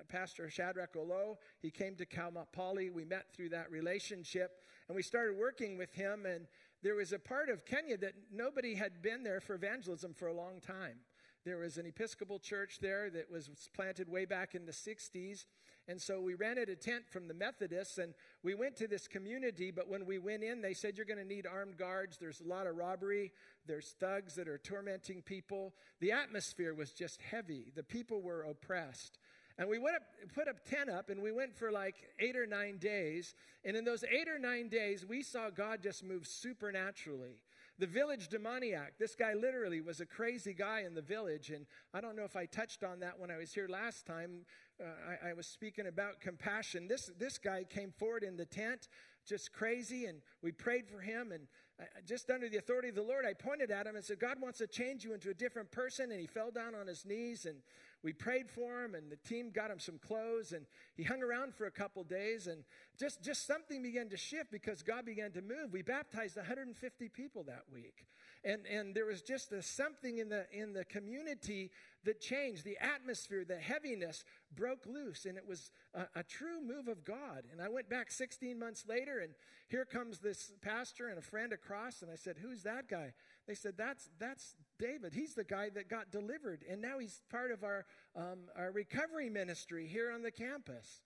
Pastor 0.08 0.50
Shadrach 0.50 0.95
Olo, 0.95 1.38
he 1.62 1.69
came 1.69 1.95
to 1.95 2.06
Poly. 2.54 2.89
We 2.89 3.04
met 3.04 3.26
through 3.36 3.50
that 3.50 3.69
relationship. 3.72 4.63
And 4.88 4.95
we 4.95 5.04
started 5.04 5.38
working 5.38 5.78
with 5.78 5.93
him. 5.93 6.26
And 6.26 6.48
there 6.82 6.96
was 6.96 7.13
a 7.13 7.20
part 7.20 7.50
of 7.50 7.65
Kenya 7.65 7.98
that 7.98 8.13
nobody 8.32 8.76
had 8.76 9.02
been 9.02 9.24
there 9.24 9.42
for 9.42 9.56
evangelism 9.56 10.13
for 10.13 10.28
a 10.28 10.34
long 10.34 10.62
time. 10.62 11.00
There 11.46 11.58
was 11.58 11.78
an 11.78 11.86
Episcopal 11.86 12.39
church 12.39 12.80
there 12.82 13.10
that 13.10 13.32
was 13.32 13.50
planted 13.74 14.10
way 14.10 14.26
back 14.26 14.56
in 14.56 14.65
the 14.65 14.72
60s. 14.72 15.46
And 15.88 16.00
so 16.00 16.22
we 16.22 16.36
rented 16.36 16.70
a 16.70 16.76
tent 16.76 17.06
from 17.10 17.28
the 17.28 17.34
Methodists 17.34 17.98
and 17.98 18.13
we 18.44 18.54
went 18.54 18.76
to 18.78 18.88
this 18.88 19.08
community. 19.08 19.72
But 19.72 19.89
when 19.89 20.06
we 20.06 20.20
went 20.20 20.44
in, 20.44 20.62
they 20.62 20.74
said, 20.74 20.98
You're 20.98 21.06
going 21.06 21.20
to 21.20 21.26
need 21.26 21.48
armed 21.48 21.78
guards. 21.78 22.18
There's 22.18 22.42
a 22.42 22.48
lot 22.48 22.68
of 22.68 22.76
robbery. 22.76 23.32
There's 23.65 23.96
thugs 24.00 24.36
that 24.36 24.48
are 24.48 24.60
tormenting 24.60 25.22
people. 25.22 25.74
The 26.00 26.12
atmosphere 26.12 26.76
was 26.76 26.92
just 26.92 27.22
heavy. 27.22 27.72
The 27.76 27.84
people 27.84 28.22
were 28.22 28.44
oppressed. 28.44 29.18
And 29.60 29.67
we 29.67 29.78
went 29.78 29.98
up, 29.98 30.04
put 30.34 30.48
a 30.48 30.54
tent 30.74 30.89
up, 30.89 31.10
and 31.10 31.22
we 31.22 31.34
went 31.34 31.54
for 31.54 31.69
like 31.69 31.95
eight 32.19 32.38
or 32.38 32.48
nine 32.48 32.78
days. 32.78 33.36
And 33.65 33.76
in 33.76 33.84
those 33.84 34.06
eight 34.06 34.30
or 34.30 34.39
nine 34.39 34.69
days, 34.69 35.06
we 35.06 35.22
saw 35.22 35.50
God 35.50 35.82
just 35.84 36.02
move 36.02 36.26
supernaturally. 36.26 37.43
The 37.78 37.86
village 37.86 38.30
demoniac, 38.30 38.98
this 38.98 39.15
guy 39.15 39.34
literally 39.34 39.82
was 39.82 40.00
a 40.00 40.06
crazy 40.06 40.54
guy 40.54 40.84
in 40.86 40.95
the 40.95 41.02
village. 41.02 41.50
And 41.50 41.65
I 41.93 42.00
don't 42.00 42.15
know 42.15 42.24
if 42.24 42.38
I 42.38 42.45
touched 42.45 42.86
on 42.86 43.02
that 43.02 43.19
when 43.19 43.32
I 43.32 43.38
was 43.38 43.54
here 43.54 43.67
last 43.67 44.06
time. 44.06 44.45
Uh, 44.82 44.86
I, 45.26 45.30
I 45.32 45.34
was 45.34 45.45
speaking 45.45 45.88
about 45.88 46.22
compassion. 46.22 46.88
This, 46.88 47.12
this 47.19 47.38
guy 47.38 47.65
came 47.69 47.91
forward 47.91 48.24
in 48.24 48.38
the 48.38 48.45
tent, 48.45 48.88
just 49.28 49.52
crazy, 49.52 50.06
and 50.06 50.19
we 50.41 50.54
prayed 50.54 50.88
for 50.88 51.02
him. 51.02 51.34
And 51.34 51.48
I, 51.80 51.84
just 52.08 52.30
under 52.30 52.48
the 52.48 52.58
authority 52.58 52.89
of 52.89 52.95
the 52.95 53.02
Lord, 53.02 53.26
I 53.26 53.34
pointed 53.34 53.72
at 53.72 53.88
him 53.88 53.98
and 53.98 54.06
said, 54.06 54.19
God 54.19 54.41
wants 54.41 54.60
to 54.60 54.67
change 54.67 55.04
you 55.04 55.13
into 55.13 55.30
a 55.30 55.34
different 55.34 55.69
person. 55.69 56.12
And 56.12 56.19
he 56.19 56.28
fell 56.28 56.52
down 56.52 56.76
on 56.76 56.88
his 56.88 57.06
knees 57.06 57.45
and 57.45 57.58
we 58.04 58.14
prayed 58.14 58.50
for 58.50 58.84
him 58.84 58.96
and 58.96 59.12
the 59.12 59.18
team 59.18 59.52
got 59.52 59.72
him 59.72 59.80
some 59.80 59.98
clothes 59.98 60.54
and 60.54 60.66
he 60.96 61.04
hung 61.04 61.22
around 61.22 61.54
for 61.54 61.66
a 61.66 61.72
couple 61.72 62.04
days 62.04 62.48
and 62.48 62.64
just, 62.98 63.24
just 63.24 63.46
something 63.46 63.82
began 63.82 64.10
to 64.10 64.18
shift 64.18 64.52
because 64.52 64.82
god 64.82 65.06
began 65.06 65.32
to 65.32 65.42
move. 65.42 65.72
We 65.72 65.82
baptized 65.82 66.38
150 66.38 67.10
people 67.10 67.44
that 67.44 67.64
week 67.72 68.06
and, 68.44 68.66
and 68.66 68.96
there 68.96 69.06
was 69.06 69.22
just 69.22 69.52
a, 69.52 69.62
something 69.62 70.20
in 70.20 70.30
the, 70.30 70.46
in 70.54 70.72
the 70.72 70.86
community 70.86 71.72
that 72.06 72.22
changed. 72.22 72.64
The 72.64 72.78
atmosphere 72.82 73.44
the 73.46 73.58
heaviness 73.58 74.24
broke 74.56 74.86
loose 74.86 75.26
and 75.26 75.38
it 75.38 75.46
was 75.46 75.72
a, 75.94 76.20
a 76.20 76.24
true 76.24 76.62
move 76.62 76.88
of 76.88 77.04
god. 77.04 77.44
And 77.52 77.62
i 77.62 77.68
went 77.68 77.90
back 77.90 78.12
16 78.12 78.58
months 78.58 78.86
later 78.88 79.20
and 79.20 79.34
here 79.68 79.86
comes 79.86 80.20
this 80.20 80.54
pastor 80.62 81.10
and 81.10 81.20
a 81.20 81.22
friend 81.22 81.54
across 81.54 82.02
and 82.02 82.10
i 82.10 82.16
said 82.16 82.38
who's 82.42 82.64
that 82.64 82.88
guy? 82.88 83.14
They 83.50 83.56
said, 83.56 83.74
That's, 83.78 84.10
that's 84.20 84.54
David. 84.80 85.13
He's 85.13 85.36
the 85.36 85.44
guy 85.44 85.70
that 85.76 85.89
got 85.89 86.12
delivered. 86.12 86.63
And 86.70 86.82
now 86.82 86.98
he's 87.00 87.22
part 87.30 87.52
of 87.52 87.63
our, 87.63 87.86
um, 88.15 88.39
our 88.56 88.72
recovery 88.72 89.30
ministry 89.30 89.88
here 89.88 90.12
on 90.12 90.24
the 90.24 90.32
campus. 90.32 91.02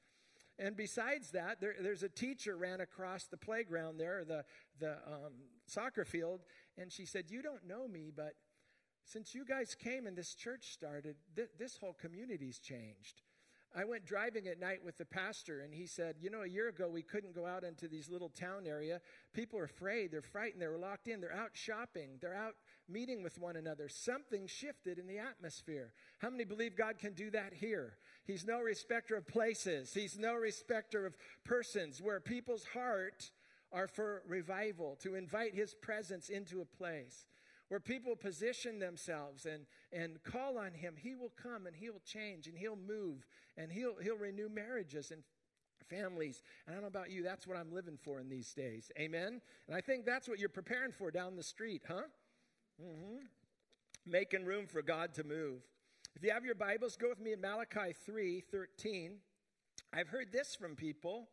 And 0.59 0.77
besides 0.77 1.31
that, 1.31 1.59
there, 1.59 1.75
there's 1.79 2.03
a 2.03 2.09
teacher 2.09 2.55
ran 2.55 2.79
across 2.79 3.25
the 3.25 3.37
playground 3.37 3.99
there, 3.99 4.23
the, 4.23 4.45
the 4.79 4.91
um, 4.91 5.33
soccer 5.65 6.05
field, 6.05 6.41
and 6.77 6.91
she 6.91 7.05
said, 7.05 7.25
You 7.29 7.41
don't 7.41 7.67
know 7.67 7.87
me, 7.87 8.11
but 8.15 8.35
since 9.03 9.33
you 9.33 9.45
guys 9.45 9.75
came 9.75 10.05
and 10.05 10.15
this 10.15 10.35
church 10.35 10.71
started, 10.71 11.15
th- 11.35 11.49
this 11.57 11.77
whole 11.77 11.93
community's 11.93 12.59
changed. 12.59 13.21
I 13.75 13.85
went 13.85 14.05
driving 14.05 14.47
at 14.47 14.59
night 14.59 14.83
with 14.85 14.99
the 14.99 15.05
pastor, 15.05 15.61
and 15.61 15.73
he 15.73 15.87
said, 15.87 16.17
You 16.19 16.29
know, 16.29 16.43
a 16.43 16.47
year 16.47 16.69
ago 16.69 16.87
we 16.87 17.01
couldn't 17.01 17.33
go 17.33 17.47
out 17.47 17.63
into 17.63 17.87
these 17.87 18.07
little 18.07 18.29
town 18.29 18.67
area. 18.67 19.01
People 19.33 19.57
are 19.57 19.65
afraid, 19.65 20.11
they're 20.11 20.21
frightened, 20.21 20.61
they're 20.61 20.77
locked 20.77 21.07
in, 21.07 21.19
they're 21.19 21.33
out 21.33 21.51
shopping, 21.53 22.19
they're 22.21 22.35
out 22.35 22.53
meeting 22.89 23.23
with 23.23 23.39
one 23.39 23.55
another. 23.55 23.87
Something 23.89 24.47
shifted 24.47 24.99
in 24.99 25.07
the 25.07 25.19
atmosphere. 25.19 25.93
How 26.19 26.29
many 26.29 26.43
believe 26.43 26.75
God 26.75 26.99
can 26.99 27.13
do 27.13 27.29
that 27.31 27.53
here? 27.53 27.97
He's 28.25 28.45
no 28.45 28.59
respecter 28.59 29.15
of 29.15 29.27
places, 29.27 29.93
He's 29.93 30.17
no 30.17 30.35
respecter 30.35 31.05
of 31.05 31.15
persons, 31.43 32.01
where 32.01 32.19
people's 32.19 32.65
heart 32.73 33.31
are 33.71 33.87
for 33.87 34.21
revival, 34.27 34.97
to 35.01 35.15
invite 35.15 35.55
His 35.55 35.73
presence 35.73 36.29
into 36.29 36.61
a 36.61 36.65
place 36.65 37.25
where 37.69 37.79
people 37.79 38.15
position 38.15 38.77
themselves 38.77 39.47
and, 39.47 39.65
and 39.91 40.21
call 40.23 40.59
on 40.59 40.73
him, 40.73 40.93
he 40.95 41.15
will 41.15 41.31
come 41.41 41.65
and 41.65 41.75
he'll 41.75 42.01
change 42.05 42.45
and 42.45 42.55
he'll 42.55 42.75
move 42.75 43.25
and 43.57 43.71
he'll, 43.71 43.95
he'll 43.99 44.15
renew 44.15 44.47
marriages 44.47 45.09
and 45.09 45.23
families. 45.89 46.43
And 46.65 46.73
I 46.73 46.75
don't 46.75 46.83
know 46.83 46.99
about 46.99 47.09
you, 47.09 47.23
that's 47.23 47.47
what 47.47 47.57
I'm 47.57 47.73
living 47.73 47.97
for 48.03 48.19
in 48.19 48.29
these 48.29 48.53
days. 48.53 48.91
Amen? 48.99 49.41
And 49.67 49.75
I 49.75 49.81
think 49.81 50.05
that's 50.05 50.27
what 50.27 50.39
you're 50.39 50.49
preparing 50.49 50.91
for 50.91 51.11
down 51.11 51.35
the 51.35 51.43
street, 51.43 51.81
huh? 51.87 52.03
Mm-hmm. 52.81 53.25
Making 54.05 54.45
room 54.45 54.65
for 54.65 54.81
God 54.81 55.13
to 55.15 55.23
move. 55.23 55.61
If 56.15 56.23
you 56.23 56.31
have 56.31 56.43
your 56.43 56.55
Bibles, 56.55 56.97
go 56.97 57.09
with 57.09 57.19
me 57.19 57.31
in 57.33 57.39
Malachi 57.39 57.93
3 58.05 58.41
13. 58.51 59.17
I've 59.93 60.09
heard 60.09 60.31
this 60.31 60.55
from 60.55 60.75
people, 60.75 61.29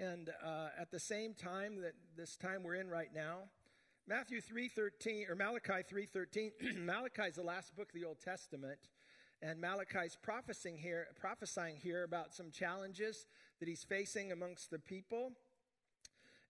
and 0.00 0.30
uh, 0.42 0.68
at 0.80 0.90
the 0.90 0.98
same 0.98 1.34
time 1.34 1.82
that 1.82 1.92
this 2.16 2.36
time 2.36 2.62
we're 2.62 2.76
in 2.76 2.88
right 2.88 3.10
now, 3.14 3.50
Matthew 4.06 4.40
3:13 4.40 5.28
or 5.28 5.34
Malachi 5.34 5.82
3:13 5.90 6.84
Malachi 6.84 7.22
is 7.22 7.34
the 7.36 7.42
last 7.42 7.76
book 7.76 7.88
of 7.88 7.94
the 7.94 8.06
Old 8.06 8.20
Testament 8.20 8.78
and 9.40 9.60
Malachi's 9.60 10.16
prophesying 10.20 10.76
here 10.76 11.08
prophesying 11.18 11.76
here 11.76 12.04
about 12.04 12.34
some 12.34 12.50
challenges 12.50 13.26
that 13.60 13.68
he's 13.68 13.82
facing 13.82 14.30
amongst 14.30 14.70
the 14.70 14.78
people 14.78 15.32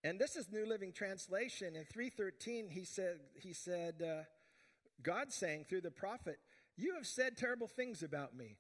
And 0.05 0.19
this 0.19 0.37
is 0.37 0.53
New 0.53 0.67
Living 0.67 0.93
Translation. 0.93 1.77
In 1.77 1.85
313, 1.85 2.69
he 2.69 2.85
said, 2.85 3.17
he 3.35 3.55
said 3.55 4.03
uh, 4.03 4.25
God 5.03 5.33
saying 5.33 5.65
through 5.67 5.81
the 5.81 5.91
prophet, 5.91 6.39
You 6.77 6.95
have 6.97 7.07
said 7.07 7.39
terrible 7.39 7.67
things 7.67 8.03
about 8.03 8.37
me. 8.37 8.59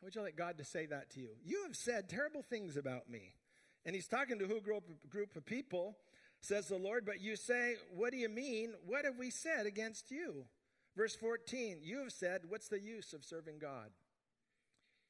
How 0.00 0.06
would 0.06 0.14
you 0.14 0.22
like 0.22 0.36
God 0.36 0.56
to 0.56 0.64
say 0.64 0.86
that 0.86 1.10
to 1.10 1.20
you? 1.20 1.28
You 1.44 1.64
have 1.66 1.76
said 1.76 2.08
terrible 2.08 2.40
things 2.40 2.78
about 2.78 3.10
me. 3.10 3.34
And 3.84 3.94
he's 3.94 4.08
talking 4.08 4.38
to 4.38 4.46
group, 4.46 4.84
group 5.10 5.36
of 5.36 5.44
people, 5.44 5.98
says 6.40 6.68
the 6.68 6.78
Lord, 6.78 7.04
but 7.04 7.20
you 7.20 7.36
say, 7.36 7.74
What 7.94 8.12
do 8.12 8.16
you 8.16 8.30
mean? 8.30 8.72
What 8.86 9.04
have 9.04 9.18
we 9.18 9.28
said 9.28 9.66
against 9.66 10.10
you? 10.10 10.46
Verse 10.96 11.14
14, 11.14 11.80
you 11.82 11.98
have 11.98 12.12
said, 12.12 12.40
What's 12.48 12.68
the 12.68 12.80
use 12.80 13.12
of 13.12 13.22
serving 13.22 13.58
God? 13.58 13.90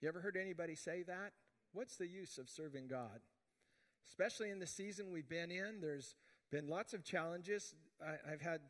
You 0.01 0.09
ever 0.09 0.21
heard 0.21 0.37
anybody 0.37 0.75
say 0.75 1.05
that? 1.05 1.33
What's 1.73 1.97
the 1.97 2.09
use 2.09 2.39
of 2.39 2.49
serving 2.49 2.89
God? 2.89 3.21
Especially 4.07 4.51
in 4.51 4.59
the 4.59 4.67
season 4.67 5.11
we've 5.11 5.29
been 5.29 5.51
in, 5.51 5.81
there's 5.81 6.15
been 6.51 6.69
lots 6.69 6.95
of 6.95 7.05
challenges. 7.05 7.75
I, 8.01 8.31
have 8.31 8.41
had 8.41 8.61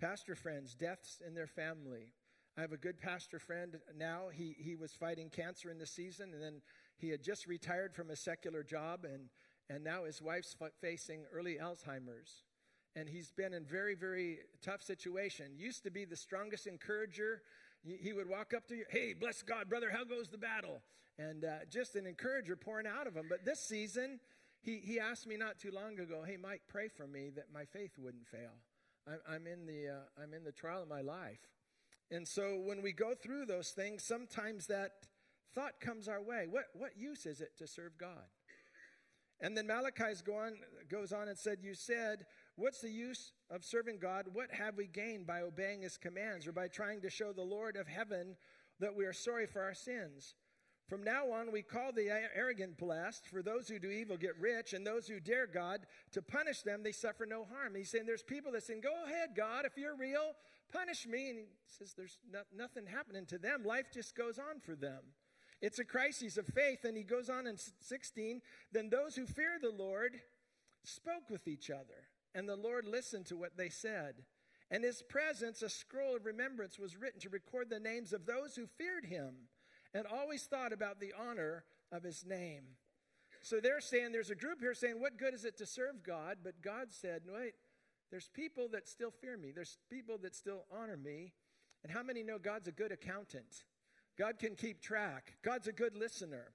pastor 0.00 0.34
friends, 0.34 0.74
deaths 0.74 1.20
in 1.26 1.34
their 1.34 1.46
family. 1.46 2.12
I 2.56 2.62
have 2.62 2.72
a 2.72 2.78
good 2.78 3.00
pastor 3.00 3.38
friend 3.38 3.76
now. 3.96 4.28
He, 4.32 4.56
he 4.58 4.76
was 4.76 4.92
fighting 4.92 5.28
cancer 5.28 5.70
in 5.70 5.78
the 5.78 5.86
season, 5.86 6.32
and 6.32 6.42
then 6.42 6.62
he 6.96 7.10
had 7.10 7.22
just 7.22 7.46
retired 7.46 7.94
from 7.94 8.10
a 8.10 8.16
secular 8.16 8.62
job, 8.62 9.04
and, 9.04 9.28
and 9.68 9.84
now 9.84 10.04
his 10.04 10.22
wife's 10.22 10.56
facing 10.80 11.24
early 11.32 11.58
Alzheimer's. 11.60 12.44
And 12.94 13.08
he's 13.10 13.30
been 13.30 13.52
in 13.52 13.66
very, 13.66 13.94
very 13.94 14.38
tough 14.62 14.82
situation. 14.82 15.52
Used 15.58 15.84
to 15.84 15.90
be 15.90 16.06
the 16.06 16.16
strongest 16.16 16.66
encourager. 16.66 17.42
He 17.84 18.14
would 18.14 18.28
walk 18.28 18.54
up 18.56 18.66
to 18.68 18.74
you, 18.74 18.84
hey, 18.88 19.12
bless 19.12 19.42
God, 19.42 19.68
brother, 19.68 19.90
how 19.90 20.04
goes 20.04 20.28
the 20.28 20.38
battle? 20.38 20.80
And 21.18 21.44
uh, 21.44 21.66
just 21.70 21.94
an 21.94 22.06
encourager 22.06 22.56
pouring 22.56 22.86
out 22.86 23.06
of 23.06 23.14
him. 23.14 23.26
But 23.28 23.44
this 23.44 23.60
season, 23.60 24.18
he, 24.66 24.80
he 24.84 24.98
asked 24.98 25.28
me 25.28 25.36
not 25.36 25.58
too 25.58 25.70
long 25.70 25.98
ago, 26.00 26.24
hey, 26.26 26.36
Mike, 26.36 26.62
pray 26.68 26.88
for 26.88 27.06
me 27.06 27.30
that 27.36 27.46
my 27.54 27.64
faith 27.64 27.92
wouldn't 27.96 28.26
fail. 28.26 28.50
I'm, 29.06 29.20
I'm 29.28 29.46
in, 29.46 29.64
the, 29.64 29.88
uh, 29.88 30.22
I'm 30.22 30.34
in 30.34 30.42
the 30.42 30.50
trial 30.50 30.82
of 30.82 30.88
my 30.88 31.02
life. 31.02 31.38
And 32.10 32.26
so 32.26 32.60
when 32.64 32.82
we 32.82 32.92
go 32.92 33.14
through 33.14 33.46
those 33.46 33.70
things, 33.70 34.02
sometimes 34.02 34.66
that 34.66 34.90
thought 35.54 35.80
comes 35.80 36.08
our 36.08 36.20
way. 36.20 36.46
What, 36.50 36.64
what 36.74 36.96
use 36.96 37.26
is 37.26 37.40
it 37.40 37.56
to 37.58 37.68
serve 37.68 37.96
God? 37.96 38.26
And 39.40 39.56
then 39.56 39.68
Malachi 39.68 40.14
go 40.24 40.36
on, 40.36 40.54
goes 40.90 41.12
on 41.12 41.28
and 41.28 41.38
said, 41.38 41.58
You 41.62 41.74
said, 41.74 42.26
What's 42.56 42.80
the 42.80 42.90
use 42.90 43.32
of 43.50 43.64
serving 43.64 43.98
God? 43.98 44.26
What 44.32 44.50
have 44.50 44.76
we 44.76 44.86
gained 44.86 45.26
by 45.26 45.42
obeying 45.42 45.82
his 45.82 45.98
commands 45.98 46.46
or 46.46 46.52
by 46.52 46.68
trying 46.68 47.02
to 47.02 47.10
show 47.10 47.32
the 47.32 47.42
Lord 47.42 47.76
of 47.76 47.86
heaven 47.86 48.34
that 48.80 48.96
we 48.96 49.04
are 49.04 49.12
sorry 49.12 49.46
for 49.46 49.62
our 49.62 49.74
sins? 49.74 50.34
From 50.88 51.02
now 51.02 51.32
on, 51.32 51.50
we 51.50 51.62
call 51.62 51.92
the 51.92 52.08
arrogant 52.34 52.78
blessed, 52.78 53.26
for 53.26 53.42
those 53.42 53.68
who 53.68 53.80
do 53.80 53.90
evil 53.90 54.16
get 54.16 54.38
rich, 54.38 54.72
and 54.72 54.86
those 54.86 55.08
who 55.08 55.18
dare 55.18 55.48
God 55.48 55.80
to 56.12 56.22
punish 56.22 56.62
them, 56.62 56.84
they 56.84 56.92
suffer 56.92 57.26
no 57.26 57.44
harm. 57.44 57.74
He's 57.74 57.90
saying 57.90 58.06
there's 58.06 58.22
people 58.22 58.52
that 58.52 58.62
saying, 58.62 58.82
Go 58.82 58.94
ahead, 59.04 59.30
God, 59.36 59.64
if 59.64 59.76
you're 59.76 59.96
real, 59.96 60.32
punish 60.72 61.04
me. 61.06 61.30
And 61.30 61.38
he 61.38 61.44
says 61.66 61.94
there's 61.96 62.18
no, 62.32 62.40
nothing 62.56 62.86
happening 62.86 63.26
to 63.26 63.38
them. 63.38 63.64
Life 63.64 63.86
just 63.92 64.14
goes 64.14 64.38
on 64.38 64.60
for 64.60 64.76
them. 64.76 65.00
It's 65.60 65.80
a 65.80 65.84
crisis 65.84 66.36
of 66.36 66.46
faith. 66.46 66.84
And 66.84 66.96
he 66.96 67.02
goes 67.02 67.28
on 67.28 67.48
in 67.48 67.56
16 67.80 68.40
Then 68.70 68.88
those 68.88 69.16
who 69.16 69.26
fear 69.26 69.58
the 69.60 69.70
Lord 69.70 70.20
spoke 70.84 71.30
with 71.30 71.48
each 71.48 71.68
other, 71.68 72.06
and 72.32 72.48
the 72.48 72.54
Lord 72.54 72.86
listened 72.86 73.26
to 73.26 73.36
what 73.36 73.56
they 73.56 73.70
said. 73.70 74.22
And 74.70 74.84
his 74.84 75.02
presence, 75.02 75.62
a 75.62 75.68
scroll 75.68 76.16
of 76.16 76.26
remembrance, 76.26 76.78
was 76.78 76.96
written 76.96 77.20
to 77.20 77.28
record 77.28 77.70
the 77.70 77.80
names 77.80 78.12
of 78.12 78.26
those 78.26 78.54
who 78.54 78.66
feared 78.66 79.06
him 79.06 79.34
and 79.96 80.06
always 80.06 80.42
thought 80.42 80.74
about 80.74 81.00
the 81.00 81.14
honor 81.18 81.64
of 81.90 82.02
his 82.02 82.24
name. 82.26 82.64
So 83.40 83.60
they're 83.60 83.80
saying, 83.80 84.12
there's 84.12 84.30
a 84.30 84.34
group 84.34 84.60
here 84.60 84.74
saying, 84.74 85.00
what 85.00 85.16
good 85.16 85.32
is 85.32 85.46
it 85.46 85.56
to 85.58 85.66
serve 85.66 86.02
God? 86.04 86.38
But 86.44 86.60
God 86.60 86.88
said, 86.90 87.22
wait, 87.26 87.54
there's 88.10 88.28
people 88.28 88.68
that 88.72 88.88
still 88.88 89.10
fear 89.10 89.38
me. 89.38 89.52
There's 89.54 89.78
people 89.90 90.18
that 90.18 90.34
still 90.34 90.64
honor 90.70 90.98
me. 90.98 91.32
And 91.82 91.90
how 91.90 92.02
many 92.02 92.22
know 92.22 92.38
God's 92.38 92.68
a 92.68 92.72
good 92.72 92.92
accountant? 92.92 93.64
God 94.18 94.38
can 94.38 94.54
keep 94.54 94.82
track. 94.82 95.34
God's 95.42 95.66
a 95.66 95.72
good 95.72 95.96
listener. 95.96 96.52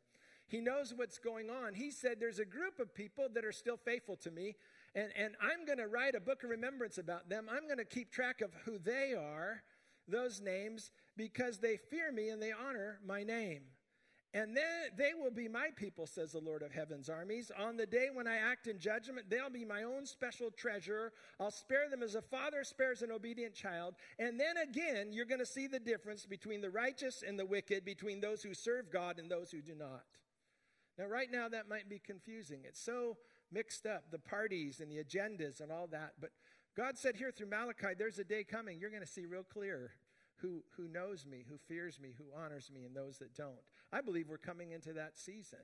He 0.48 0.62
knows 0.62 0.94
what's 0.96 1.18
going 1.18 1.50
on. 1.50 1.74
He 1.74 1.92
said, 1.92 2.18
There's 2.20 2.40
a 2.40 2.46
group 2.46 2.80
of 2.80 2.94
people 2.94 3.28
that 3.34 3.46
are 3.46 3.54
still 3.54 3.78
faithful 3.78 4.18
to 4.18 4.32
me, 4.32 4.56
and, 4.94 5.10
and 5.16 5.36
I'm 5.42 5.66
going 5.66 5.78
to 5.78 5.88
write 5.88 6.16
a 6.16 6.20
book 6.20 6.44
of 6.44 6.50
remembrance 6.50 6.98
about 6.98 7.30
them. 7.30 7.48
I'm 7.50 7.68
going 7.68 7.78
to 7.78 7.86
keep 7.86 8.12
track 8.12 8.42
of 8.42 8.52
who 8.66 8.78
they 8.78 9.14
are, 9.14 9.64
those 10.10 10.42
names, 10.42 10.92
because 11.18 11.60
they 11.60 11.78
fear 11.78 12.12
me 12.12 12.30
and 12.30 12.42
they 12.42 12.52
honor 12.52 13.00
my 13.06 13.24
name. 13.24 13.64
And 14.34 14.56
then 14.56 14.64
they 14.98 15.12
will 15.14 15.32
be 15.32 15.50
my 15.50 15.70
people, 15.76 16.08
says 16.08 16.32
the 16.32 16.40
Lord 16.40 16.62
of 16.62 16.72
heaven's 16.72 17.10
armies. 17.10 17.52
On 17.60 17.76
the 17.76 17.86
day 17.86 18.08
when 18.14 18.28
I 18.28 18.38
act 18.38 18.68
in 18.68 18.80
judgment, 18.80 19.30
they'll 19.30 19.50
be 19.50 19.66
my 19.66 19.84
own 19.84 20.06
special 20.06 20.50
treasure. 20.52 21.12
I'll 21.38 21.52
spare 21.52 21.90
them 21.90 22.02
as 22.02 22.16
a 22.16 22.22
father 22.22 22.64
spares 22.64 23.02
an 23.02 23.12
obedient 23.12 23.54
child. 23.54 23.96
And 24.20 24.40
then 24.40 24.56
again, 24.58 25.12
you're 25.12 25.26
going 25.26 25.40
to 25.40 25.46
see 25.46 25.68
the 25.68 25.80
difference 25.80 26.26
between 26.26 26.62
the 26.62 26.70
righteous 26.70 27.24
and 27.28 27.38
the 27.38 27.46
wicked, 27.46 27.84
between 27.84 28.22
those 28.22 28.42
who 28.42 28.54
serve 28.54 28.90
God 28.90 29.20
and 29.20 29.30
those 29.30 29.52
who 29.52 29.62
do 29.62 29.76
not. 29.76 30.06
Now, 30.98 31.08
right 31.08 31.30
now, 31.30 31.50
that 31.50 31.68
might 31.68 31.90
be 31.90 32.00
confusing. 32.00 32.62
It's 32.64 32.82
so 32.82 33.18
mixed 33.52 33.86
up, 33.86 34.12
the 34.12 34.20
parties 34.20 34.80
and 34.80 34.90
the 34.90 35.04
agendas 35.04 35.60
and 35.60 35.74
all 35.74 35.88
that. 35.88 36.14
But 36.22 36.30
God 36.78 36.98
said 36.98 37.18
here 37.18 37.32
through 37.32 37.50
Malachi, 37.50 37.96
there's 37.98 38.20
a 38.20 38.24
day 38.24 38.46
coming, 38.46 38.80
you're 38.80 38.92
going 38.92 39.04
to 39.04 39.08
see 39.08 39.26
real 39.26 39.44
clear 39.44 39.92
who, 40.42 40.64
who 40.76 40.88
knows 40.88 41.26
me, 41.26 41.46
who 41.50 41.58
fears 41.58 42.00
me, 42.00 42.14
who 42.18 42.26
honors 42.38 42.70
me, 42.74 42.84
and 42.84 42.96
those 42.96 43.18
that 43.20 43.36
don't. 43.36 43.60
I 43.92 44.02
believe 44.02 44.30
we're 44.30 44.38
coming 44.38 44.72
into 44.72 44.94
that 44.94 45.18
season. 45.18 45.60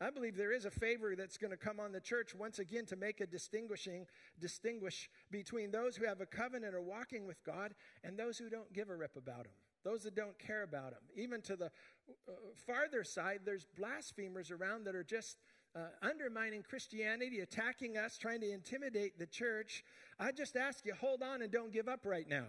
I 0.00 0.10
believe 0.10 0.36
there 0.36 0.52
is 0.52 0.64
a 0.64 0.70
favor 0.70 1.14
that's 1.14 1.38
going 1.38 1.52
to 1.52 1.56
come 1.56 1.78
on 1.78 1.92
the 1.92 2.00
church 2.00 2.34
once 2.34 2.58
again 2.58 2.84
to 2.86 2.96
make 2.96 3.20
a 3.20 3.26
distinguishing 3.26 4.06
distinguish 4.40 5.08
between 5.30 5.70
those 5.70 5.96
who 5.96 6.04
have 6.04 6.20
a 6.20 6.26
covenant 6.26 6.74
or 6.74 6.82
walking 6.82 7.26
with 7.26 7.42
God 7.44 7.74
and 8.02 8.18
those 8.18 8.36
who 8.36 8.50
don't 8.50 8.72
give 8.72 8.90
a 8.90 8.96
rip 8.96 9.16
about 9.16 9.46
him. 9.46 9.52
Those 9.84 10.02
that 10.02 10.16
don't 10.16 10.38
care 10.38 10.62
about 10.62 10.92
him. 10.92 10.98
Even 11.14 11.42
to 11.42 11.56
the 11.56 11.66
uh, 11.66 12.32
farther 12.66 13.04
side, 13.04 13.40
there's 13.44 13.66
blasphemers 13.78 14.50
around 14.50 14.84
that 14.84 14.96
are 14.96 15.04
just 15.04 15.36
uh, 15.76 15.80
undermining 16.02 16.62
Christianity, 16.62 17.40
attacking 17.40 17.96
us, 17.96 18.18
trying 18.18 18.40
to 18.40 18.50
intimidate 18.50 19.18
the 19.18 19.26
church. 19.26 19.84
I 20.18 20.32
just 20.32 20.56
ask 20.56 20.84
you, 20.86 20.94
hold 20.94 21.22
on 21.22 21.42
and 21.42 21.52
don't 21.52 21.72
give 21.72 21.88
up 21.88 22.00
right 22.04 22.28
now 22.28 22.46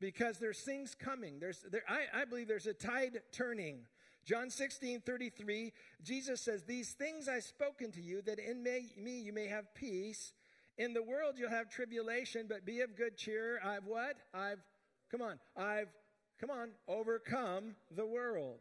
because 0.00 0.38
there's 0.38 0.60
things 0.60 0.94
coming. 0.94 1.38
There's, 1.40 1.64
there, 1.70 1.84
I, 1.88 2.22
I 2.22 2.24
believe 2.24 2.48
there's 2.48 2.66
a 2.66 2.74
tide 2.74 3.20
turning. 3.32 3.80
John 4.24 4.50
16, 4.50 5.00
33, 5.00 5.72
Jesus 6.02 6.40
says, 6.40 6.64
These 6.64 6.92
things 6.92 7.28
I've 7.28 7.44
spoken 7.44 7.92
to 7.92 8.00
you, 8.00 8.22
that 8.22 8.38
in 8.38 8.62
may, 8.62 8.86
me 8.96 9.20
you 9.20 9.32
may 9.32 9.46
have 9.46 9.74
peace. 9.74 10.32
In 10.78 10.92
the 10.92 11.02
world 11.02 11.34
you'll 11.38 11.50
have 11.50 11.70
tribulation, 11.70 12.46
but 12.48 12.64
be 12.64 12.80
of 12.80 12.96
good 12.96 13.16
cheer. 13.16 13.60
I've 13.64 13.84
what? 13.84 14.16
I've, 14.32 14.60
come 15.10 15.22
on, 15.22 15.38
I've, 15.56 15.88
come 16.40 16.50
on, 16.50 16.70
overcome 16.88 17.76
the 17.94 18.06
world. 18.06 18.60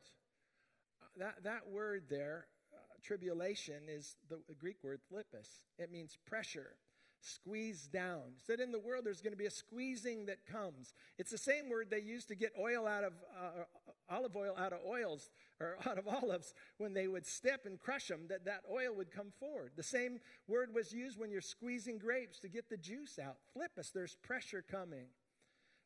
That, 1.18 1.44
that 1.44 1.70
word 1.72 2.04
there, 2.10 2.48
uh, 2.74 2.78
tribulation, 3.02 3.84
is 3.88 4.16
the 4.30 4.40
Greek 4.60 4.84
word 4.84 5.00
thlipos. 5.12 5.48
It 5.80 5.92
means 5.92 6.18
pressure 6.26 6.76
squeeze 7.24 7.88
down. 7.88 8.22
Said 8.46 8.60
in 8.60 8.72
the 8.72 8.80
world 8.80 9.06
there's 9.06 9.22
going 9.22 9.34
to 9.34 9.38
be 9.38 9.46
a 9.46 9.52
squeezing 9.52 10.26
that 10.26 10.46
comes. 10.46 10.94
It's 11.18 11.32
the 11.32 11.38
same 11.38 11.70
word 11.70 11.88
they 11.90 12.00
used 12.00 12.28
to 12.28 12.36
get 12.36 12.52
oil 12.60 12.86
out 12.88 13.04
of 13.04 13.14
uh, 13.38 13.64
olive 14.10 14.36
oil 14.36 14.54
out 14.58 14.74
of 14.74 14.80
oils 14.86 15.30
or 15.60 15.78
out 15.88 15.98
of 15.98 16.08
olives 16.08 16.54
when 16.78 16.94
they 16.94 17.08
would 17.08 17.26
step 17.26 17.66
and 17.66 17.80
crush 17.80 18.08
them 18.08 18.28
that 18.30 18.46
that 18.46 18.62
oil 18.72 18.94
would 18.96 19.12
come 19.12 19.32
forward. 19.40 19.72
The 19.76 19.84
same 19.84 20.20
word 20.48 20.74
was 20.74 20.94
used 20.94 21.20
when 21.20 21.32
you're 21.32 21.42
squeezing 21.42 21.98
grapes 21.98 22.40
to 22.40 22.50
get 22.50 22.70
the 22.70 22.78
juice 22.78 23.18
out. 23.18 23.38
Flip 23.54 23.72
us. 23.80 23.90
there's 23.90 24.16
pressure 24.16 24.64
coming. 24.70 25.08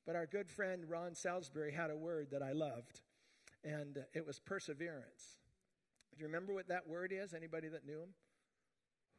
But 0.05 0.15
our 0.15 0.25
good 0.25 0.49
friend 0.49 0.85
Ron 0.87 1.15
Salisbury 1.15 1.73
had 1.73 1.89
a 1.91 1.97
word 1.97 2.29
that 2.31 2.41
I 2.41 2.53
loved, 2.53 3.01
and 3.65 4.05
it 4.13 4.25
was 4.25 4.39
perseverance. 4.39 5.37
Do 6.15 6.21
you 6.21 6.27
remember 6.27 6.53
what 6.53 6.69
that 6.69 6.87
word 6.87 7.11
is? 7.13 7.33
Anybody 7.33 7.67
that 7.67 7.85
knew 7.85 7.99
him? 7.99 8.13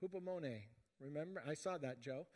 Hupomone. 0.03 0.63
Remember? 1.01 1.43
I 1.47 1.55
saw 1.55 1.79
that, 1.79 2.01
Joe. 2.01 2.27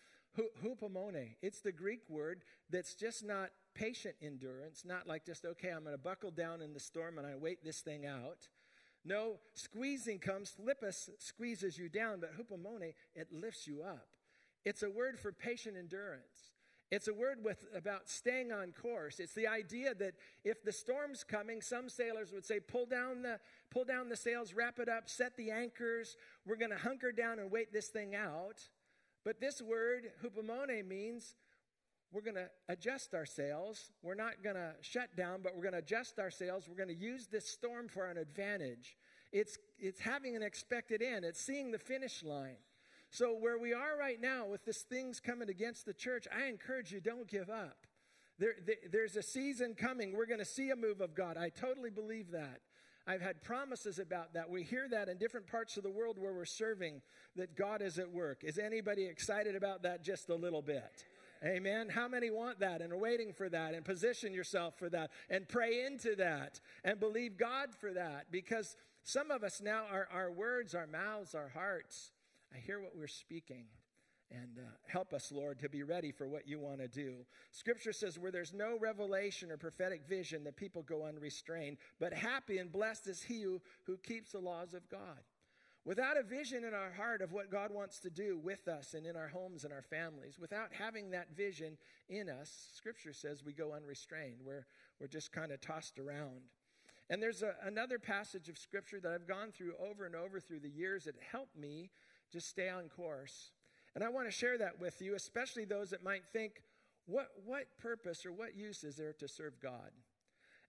Hupomone. 0.64 1.36
It's 1.42 1.60
the 1.60 1.72
Greek 1.72 2.08
word 2.08 2.42
that's 2.70 2.94
just 2.94 3.24
not 3.24 3.50
patient 3.74 4.14
endurance, 4.22 4.84
not 4.84 5.06
like 5.06 5.26
just, 5.26 5.44
okay, 5.44 5.70
I'm 5.70 5.84
going 5.84 5.94
to 5.94 6.02
buckle 6.02 6.30
down 6.30 6.62
in 6.62 6.72
the 6.72 6.80
storm 6.80 7.18
and 7.18 7.26
I 7.26 7.36
wait 7.36 7.64
this 7.64 7.80
thing 7.80 8.06
out. 8.06 8.48
No, 9.04 9.40
squeezing 9.54 10.20
comes, 10.20 10.54
thlipos 10.58 11.10
squeezes 11.18 11.76
you 11.76 11.88
down, 11.88 12.20
but 12.20 12.30
hupomone, 12.38 12.94
it 13.14 13.32
lifts 13.32 13.66
you 13.66 13.82
up. 13.82 14.06
It's 14.64 14.82
a 14.82 14.90
word 14.90 15.18
for 15.18 15.32
patient 15.32 15.76
endurance. 15.76 16.52
It's 16.92 17.08
a 17.08 17.14
word 17.14 17.38
with 17.42 17.64
about 17.74 18.10
staying 18.10 18.52
on 18.52 18.72
course. 18.72 19.18
It's 19.18 19.32
the 19.32 19.46
idea 19.46 19.94
that 19.94 20.12
if 20.44 20.62
the 20.62 20.72
storm's 20.72 21.24
coming, 21.24 21.62
some 21.62 21.88
sailors 21.88 22.32
would 22.34 22.44
say, 22.44 22.60
pull 22.60 22.84
down 22.84 23.22
the, 23.22 23.40
pull 23.70 23.86
down 23.86 24.10
the 24.10 24.16
sails, 24.16 24.52
wrap 24.52 24.78
it 24.78 24.90
up, 24.90 25.08
set 25.08 25.34
the 25.38 25.50
anchors. 25.50 26.18
We're 26.44 26.56
going 26.56 26.70
to 26.70 26.76
hunker 26.76 27.10
down 27.10 27.38
and 27.38 27.50
wait 27.50 27.72
this 27.72 27.88
thing 27.88 28.14
out. 28.14 28.68
But 29.24 29.40
this 29.40 29.62
word, 29.62 30.10
hupomone, 30.22 30.86
means 30.86 31.34
we're 32.12 32.20
going 32.20 32.36
to 32.36 32.50
adjust 32.68 33.14
our 33.14 33.24
sails. 33.24 33.90
We're 34.02 34.14
not 34.14 34.42
going 34.44 34.56
to 34.56 34.74
shut 34.82 35.16
down, 35.16 35.40
but 35.42 35.56
we're 35.56 35.62
going 35.62 35.72
to 35.72 35.78
adjust 35.78 36.18
our 36.18 36.30
sails. 36.30 36.68
We're 36.68 36.76
going 36.76 36.94
to 36.94 37.02
use 37.02 37.26
this 37.26 37.48
storm 37.48 37.88
for 37.88 38.04
an 38.04 38.18
advantage. 38.18 38.98
It's, 39.32 39.56
it's 39.78 40.00
having 40.00 40.36
an 40.36 40.42
expected 40.42 41.00
end, 41.00 41.24
it's 41.24 41.40
seeing 41.40 41.70
the 41.70 41.78
finish 41.78 42.22
line. 42.22 42.58
So, 43.12 43.36
where 43.38 43.58
we 43.58 43.74
are 43.74 43.94
right 43.98 44.18
now 44.18 44.46
with 44.46 44.64
this 44.64 44.84
things 44.88 45.20
coming 45.20 45.50
against 45.50 45.84
the 45.84 45.92
church, 45.92 46.26
I 46.34 46.46
encourage 46.46 46.92
you 46.92 47.00
don't 47.00 47.28
give 47.28 47.50
up. 47.50 47.76
There, 48.38 48.54
there, 48.66 48.76
there's 48.90 49.16
a 49.16 49.22
season 49.22 49.74
coming. 49.74 50.16
We're 50.16 50.24
going 50.24 50.38
to 50.38 50.46
see 50.46 50.70
a 50.70 50.76
move 50.76 51.02
of 51.02 51.14
God. 51.14 51.36
I 51.36 51.50
totally 51.50 51.90
believe 51.90 52.30
that. 52.30 52.60
I've 53.06 53.20
had 53.20 53.42
promises 53.42 53.98
about 53.98 54.32
that. 54.32 54.48
We 54.48 54.62
hear 54.62 54.88
that 54.88 55.10
in 55.10 55.18
different 55.18 55.46
parts 55.46 55.76
of 55.76 55.82
the 55.82 55.90
world 55.90 56.16
where 56.18 56.32
we're 56.32 56.46
serving 56.46 57.02
that 57.36 57.54
God 57.54 57.82
is 57.82 57.98
at 57.98 58.10
work. 58.10 58.44
Is 58.44 58.58
anybody 58.58 59.04
excited 59.04 59.56
about 59.56 59.82
that 59.82 60.02
just 60.02 60.30
a 60.30 60.34
little 60.34 60.62
bit? 60.62 61.04
Amen. 61.44 61.90
How 61.90 62.08
many 62.08 62.30
want 62.30 62.60
that 62.60 62.80
and 62.80 62.94
are 62.94 62.98
waiting 62.98 63.34
for 63.34 63.50
that 63.50 63.74
and 63.74 63.84
position 63.84 64.32
yourself 64.32 64.78
for 64.78 64.88
that 64.88 65.10
and 65.28 65.46
pray 65.46 65.84
into 65.84 66.16
that 66.16 66.60
and 66.82 66.98
believe 66.98 67.36
God 67.36 67.74
for 67.78 67.92
that? 67.92 68.28
Because 68.30 68.74
some 69.02 69.30
of 69.30 69.44
us 69.44 69.60
now, 69.60 69.84
our, 69.90 70.08
our 70.10 70.32
words, 70.32 70.74
our 70.74 70.86
mouths, 70.86 71.34
our 71.34 71.48
hearts, 71.48 72.10
I 72.54 72.58
hear 72.58 72.80
what 72.80 72.96
we're 72.96 73.06
speaking. 73.06 73.64
And 74.30 74.58
uh, 74.58 74.70
help 74.86 75.12
us, 75.12 75.30
Lord, 75.30 75.58
to 75.58 75.68
be 75.68 75.82
ready 75.82 76.10
for 76.10 76.26
what 76.26 76.48
you 76.48 76.58
want 76.58 76.78
to 76.78 76.88
do. 76.88 77.26
Scripture 77.50 77.92
says, 77.92 78.18
where 78.18 78.30
there's 78.30 78.54
no 78.54 78.78
revelation 78.80 79.50
or 79.50 79.58
prophetic 79.58 80.06
vision, 80.08 80.42
the 80.42 80.52
people 80.52 80.82
go 80.82 81.04
unrestrained. 81.04 81.76
But 82.00 82.14
happy 82.14 82.56
and 82.56 82.72
blessed 82.72 83.08
is 83.08 83.22
he 83.22 83.42
who, 83.42 83.60
who 83.84 83.98
keeps 83.98 84.32
the 84.32 84.38
laws 84.38 84.72
of 84.72 84.88
God. 84.88 85.20
Without 85.84 86.16
a 86.16 86.22
vision 86.22 86.64
in 86.64 86.72
our 86.72 86.92
heart 86.92 87.20
of 87.20 87.32
what 87.32 87.50
God 87.50 87.72
wants 87.72 87.98
to 88.00 88.10
do 88.10 88.38
with 88.38 88.68
us 88.68 88.94
and 88.94 89.04
in 89.04 89.16
our 89.16 89.28
homes 89.28 89.64
and 89.64 89.72
our 89.72 89.82
families, 89.82 90.38
without 90.38 90.72
having 90.72 91.10
that 91.10 91.36
vision 91.36 91.76
in 92.08 92.30
us, 92.30 92.70
Scripture 92.74 93.12
says 93.12 93.44
we 93.44 93.52
go 93.52 93.74
unrestrained. 93.74 94.36
We're, 94.44 94.64
we're 95.00 95.08
just 95.08 95.32
kind 95.32 95.50
of 95.50 95.60
tossed 95.60 95.98
around. 95.98 96.40
And 97.10 97.20
there's 97.20 97.42
a, 97.42 97.54
another 97.64 97.98
passage 97.98 98.48
of 98.48 98.56
Scripture 98.56 99.00
that 99.00 99.12
I've 99.12 99.26
gone 99.26 99.50
through 99.50 99.74
over 99.78 100.06
and 100.06 100.14
over 100.14 100.38
through 100.38 100.60
the 100.60 100.70
years 100.70 101.04
that 101.04 101.16
helped 101.30 101.56
me 101.56 101.90
just 102.32 102.48
stay 102.48 102.68
on 102.68 102.88
course. 102.88 103.50
And 103.94 104.02
I 104.02 104.08
want 104.08 104.26
to 104.26 104.32
share 104.32 104.58
that 104.58 104.80
with 104.80 105.00
you, 105.02 105.14
especially 105.14 105.64
those 105.64 105.90
that 105.90 106.02
might 106.02 106.22
think, 106.32 106.62
what, 107.06 107.28
what 107.44 107.66
purpose 107.78 108.24
or 108.24 108.32
what 108.32 108.56
use 108.56 108.84
is 108.84 108.96
there 108.96 109.12
to 109.14 109.28
serve 109.28 109.60
God? 109.60 109.90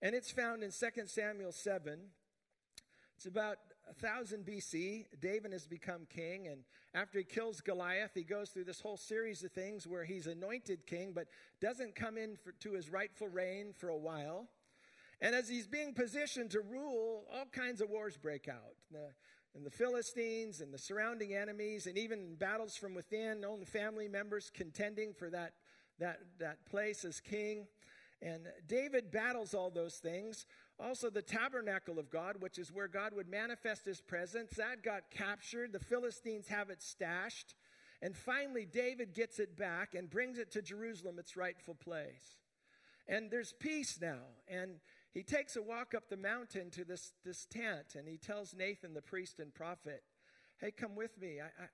And 0.01 0.13
it's 0.13 0.31
found 0.31 0.63
in 0.63 0.71
2 0.71 1.07
Samuel 1.07 1.51
7. 1.51 1.99
It's 3.15 3.25
about 3.25 3.57
1000 3.85 4.45
BC, 4.45 5.05
David 5.19 5.51
has 5.51 5.67
become 5.67 6.07
king, 6.09 6.47
and 6.47 6.63
after 6.93 7.19
he 7.19 7.25
kills 7.25 7.61
Goliath, 7.61 8.11
he 8.13 8.23
goes 8.23 8.49
through 8.49 8.63
this 8.65 8.79
whole 8.79 8.97
series 8.97 9.43
of 9.43 9.51
things 9.51 9.85
where 9.85 10.03
he's 10.03 10.27
anointed 10.27 10.85
king, 10.85 11.11
but 11.13 11.27
doesn't 11.61 11.95
come 11.95 12.17
in 12.17 12.35
for, 12.35 12.51
to 12.61 12.73
his 12.73 12.89
rightful 12.89 13.27
reign 13.27 13.73
for 13.75 13.89
a 13.89 13.97
while. 13.97 14.47
And 15.21 15.35
as 15.35 15.49
he's 15.49 15.67
being 15.67 15.93
positioned 15.93 16.51
to 16.51 16.61
rule, 16.61 17.25
all 17.33 17.45
kinds 17.45 17.81
of 17.81 17.89
wars 17.89 18.17
break 18.17 18.47
out. 18.47 18.75
The, 18.91 19.09
and 19.55 19.65
the 19.65 19.71
Philistines 19.71 20.61
and 20.61 20.73
the 20.73 20.77
surrounding 20.77 21.33
enemies, 21.33 21.85
and 21.85 21.97
even 21.97 22.35
battles 22.35 22.75
from 22.75 22.95
within, 22.95 23.45
own 23.45 23.65
family 23.65 24.07
members 24.07 24.51
contending 24.53 25.13
for 25.13 25.29
that, 25.29 25.53
that, 25.99 26.19
that 26.39 26.65
place 26.65 27.05
as 27.05 27.19
king. 27.19 27.67
And 28.21 28.47
David 28.67 29.11
battles 29.11 29.53
all 29.53 29.69
those 29.69 29.95
things. 29.95 30.45
Also, 30.79 31.09
the 31.09 31.21
tabernacle 31.21 31.99
of 31.99 32.09
God, 32.09 32.37
which 32.39 32.57
is 32.57 32.71
where 32.71 32.87
God 32.87 33.13
would 33.13 33.27
manifest 33.29 33.85
his 33.85 34.01
presence, 34.01 34.51
that 34.51 34.81
got 34.81 35.11
captured. 35.11 35.71
The 35.71 35.79
Philistines 35.79 36.47
have 36.47 36.69
it 36.69 36.81
stashed. 36.81 37.53
And 38.01 38.15
finally, 38.15 38.65
David 38.65 39.13
gets 39.13 39.39
it 39.39 39.55
back 39.57 39.93
and 39.93 40.09
brings 40.09 40.39
it 40.39 40.51
to 40.51 40.61
Jerusalem, 40.61 41.19
its 41.19 41.37
rightful 41.37 41.75
place. 41.75 42.37
And 43.07 43.29
there's 43.29 43.53
peace 43.53 43.99
now. 44.01 44.21
And 44.47 44.79
he 45.13 45.23
takes 45.23 45.55
a 45.55 45.61
walk 45.61 45.93
up 45.95 46.09
the 46.09 46.17
mountain 46.17 46.71
to 46.71 46.83
this, 46.83 47.13
this 47.23 47.45
tent 47.45 47.95
and 47.95 48.07
he 48.07 48.17
tells 48.17 48.55
Nathan, 48.55 48.93
the 48.93 49.01
priest 49.01 49.39
and 49.39 49.53
prophet, 49.53 50.03
Hey, 50.59 50.71
come 50.71 50.95
with 50.95 51.19
me. 51.19 51.39
I, 51.41 51.45
I, 51.45 51.67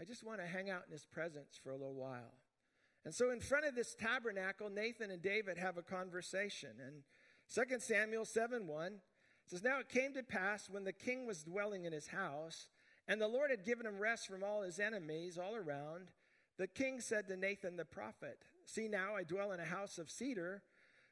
I 0.00 0.04
just 0.04 0.24
want 0.24 0.40
to 0.40 0.46
hang 0.46 0.70
out 0.70 0.84
in 0.86 0.92
his 0.92 1.06
presence 1.06 1.58
for 1.62 1.70
a 1.70 1.76
little 1.76 1.94
while. 1.94 2.34
And 3.04 3.14
so, 3.14 3.30
in 3.30 3.40
front 3.40 3.66
of 3.66 3.74
this 3.74 3.94
tabernacle, 3.94 4.68
Nathan 4.68 5.10
and 5.10 5.22
David 5.22 5.58
have 5.58 5.78
a 5.78 5.82
conversation. 5.82 6.70
And 6.84 7.02
2 7.54 7.78
Samuel 7.80 8.24
7 8.24 8.66
1 8.66 8.92
says, 9.46 9.62
Now 9.62 9.78
it 9.80 9.88
came 9.88 10.12
to 10.14 10.22
pass 10.22 10.68
when 10.68 10.84
the 10.84 10.92
king 10.92 11.26
was 11.26 11.44
dwelling 11.44 11.84
in 11.84 11.92
his 11.92 12.08
house, 12.08 12.68
and 13.08 13.20
the 13.20 13.28
Lord 13.28 13.50
had 13.50 13.64
given 13.64 13.86
him 13.86 13.98
rest 13.98 14.26
from 14.26 14.42
all 14.42 14.62
his 14.62 14.80
enemies 14.80 15.38
all 15.38 15.54
around, 15.54 16.08
the 16.58 16.66
king 16.66 17.00
said 17.00 17.28
to 17.28 17.36
Nathan 17.36 17.76
the 17.76 17.84
prophet, 17.84 18.38
See 18.64 18.88
now, 18.88 19.14
I 19.14 19.22
dwell 19.22 19.52
in 19.52 19.60
a 19.60 19.64
house 19.64 19.98
of 19.98 20.10
cedar, 20.10 20.62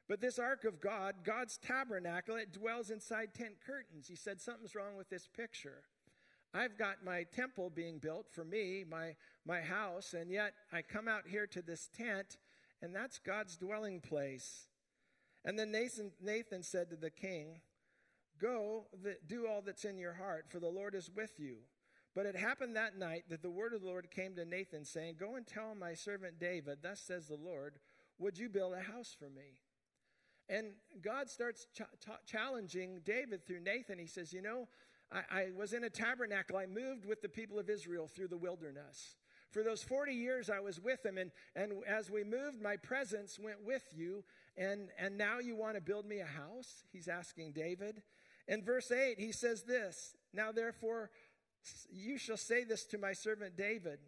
but 0.07 0.21
this 0.21 0.37
ark 0.37 0.65
of 0.65 0.81
God, 0.81 1.15
God's 1.23 1.57
tabernacle, 1.57 2.35
it 2.35 2.53
dwells 2.53 2.91
inside 2.91 3.33
tent 3.33 3.55
curtains. 3.65 4.07
He 4.07 4.15
said, 4.15 4.39
Something's 4.39 4.75
wrong 4.75 4.95
with 4.97 5.09
this 5.09 5.27
picture. 5.27 5.83
I've 6.53 6.77
got 6.77 7.03
my 7.03 7.23
temple 7.35 7.69
being 7.69 7.97
built 7.97 8.27
for 8.31 8.45
me, 8.45 8.85
my, 8.89 9.15
my 9.45 9.61
house, 9.61 10.13
and 10.13 10.31
yet 10.31 10.53
I 10.71 10.83
come 10.83 11.07
out 11.07 11.27
here 11.27 11.47
to 11.47 11.61
this 11.61 11.89
tent, 11.97 12.37
and 12.81 12.95
that's 12.95 13.19
God's 13.19 13.57
dwelling 13.57 13.99
place. 13.99 14.67
And 15.43 15.59
then 15.59 15.71
Nathan, 15.71 16.11
Nathan 16.21 16.63
said 16.63 16.89
to 16.91 16.95
the 16.95 17.09
king, 17.09 17.59
Go, 18.39 18.85
do 19.27 19.47
all 19.47 19.61
that's 19.61 19.85
in 19.85 19.97
your 19.97 20.13
heart, 20.13 20.45
for 20.49 20.59
the 20.59 20.67
Lord 20.67 20.95
is 20.95 21.09
with 21.13 21.39
you. 21.39 21.57
But 22.13 22.25
it 22.25 22.35
happened 22.35 22.75
that 22.75 22.97
night 22.97 23.25
that 23.29 23.41
the 23.41 23.49
word 23.49 23.73
of 23.73 23.81
the 23.81 23.87
Lord 23.87 24.09
came 24.09 24.35
to 24.35 24.45
Nathan, 24.45 24.85
saying, 24.85 25.15
Go 25.19 25.35
and 25.35 25.45
tell 25.45 25.75
my 25.75 25.93
servant 25.93 26.39
David, 26.39 26.79
Thus 26.81 27.01
says 27.01 27.27
the 27.27 27.35
Lord, 27.35 27.79
Would 28.19 28.37
you 28.37 28.49
build 28.49 28.73
a 28.73 28.91
house 28.91 29.15
for 29.17 29.29
me? 29.29 29.59
And 30.49 30.67
God 31.01 31.29
starts 31.29 31.67
ch- 31.73 31.81
ch- 31.99 32.25
challenging 32.25 33.01
David 33.03 33.45
through 33.45 33.61
Nathan. 33.61 33.97
He 33.97 34.07
says, 34.07 34.31
You 34.31 34.41
know, 34.41 34.67
I, 35.11 35.21
I 35.31 35.47
was 35.55 35.73
in 35.73 35.83
a 35.83 35.89
tabernacle. 35.89 36.57
I 36.57 36.65
moved 36.65 37.05
with 37.05 37.21
the 37.21 37.29
people 37.29 37.59
of 37.59 37.69
Israel 37.69 38.07
through 38.07 38.27
the 38.27 38.37
wilderness. 38.37 39.15
For 39.51 39.63
those 39.63 39.83
40 39.83 40.13
years, 40.13 40.49
I 40.49 40.59
was 40.59 40.81
with 40.81 41.01
them, 41.03 41.17
and, 41.17 41.31
and 41.55 41.71
as 41.87 42.11
we 42.11 42.25
moved, 42.25 42.61
my 42.61 42.75
presence 42.75 43.39
went 43.39 43.63
with 43.65 43.83
you, 43.95 44.25
and, 44.57 44.89
and 44.99 45.17
now 45.17 45.39
you 45.39 45.55
want 45.55 45.75
to 45.75 45.81
build 45.81 46.05
me 46.05 46.19
a 46.19 46.25
house? 46.25 46.83
He's 46.91 47.07
asking 47.07 47.53
David. 47.53 48.01
In 48.49 48.63
verse 48.63 48.91
8, 48.91 49.17
he 49.17 49.31
says 49.31 49.63
this 49.63 50.15
Now 50.33 50.51
therefore, 50.51 51.09
you 51.89 52.17
shall 52.17 52.37
say 52.37 52.63
this 52.63 52.85
to 52.87 52.97
my 52.97 53.13
servant 53.13 53.55
David 53.55 53.99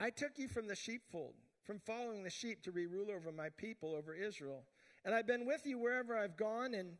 I 0.00 0.10
took 0.10 0.38
you 0.38 0.48
from 0.48 0.66
the 0.66 0.74
sheepfold, 0.74 1.34
from 1.64 1.78
following 1.78 2.24
the 2.24 2.30
sheep 2.30 2.62
to 2.64 2.72
be 2.72 2.86
ruler 2.86 3.14
over 3.14 3.30
my 3.30 3.50
people, 3.50 3.94
over 3.94 4.14
Israel. 4.14 4.64
And 5.04 5.14
I've 5.14 5.26
been 5.26 5.46
with 5.46 5.66
you 5.66 5.78
wherever 5.78 6.16
I've 6.16 6.36
gone, 6.36 6.74
and 6.74 6.96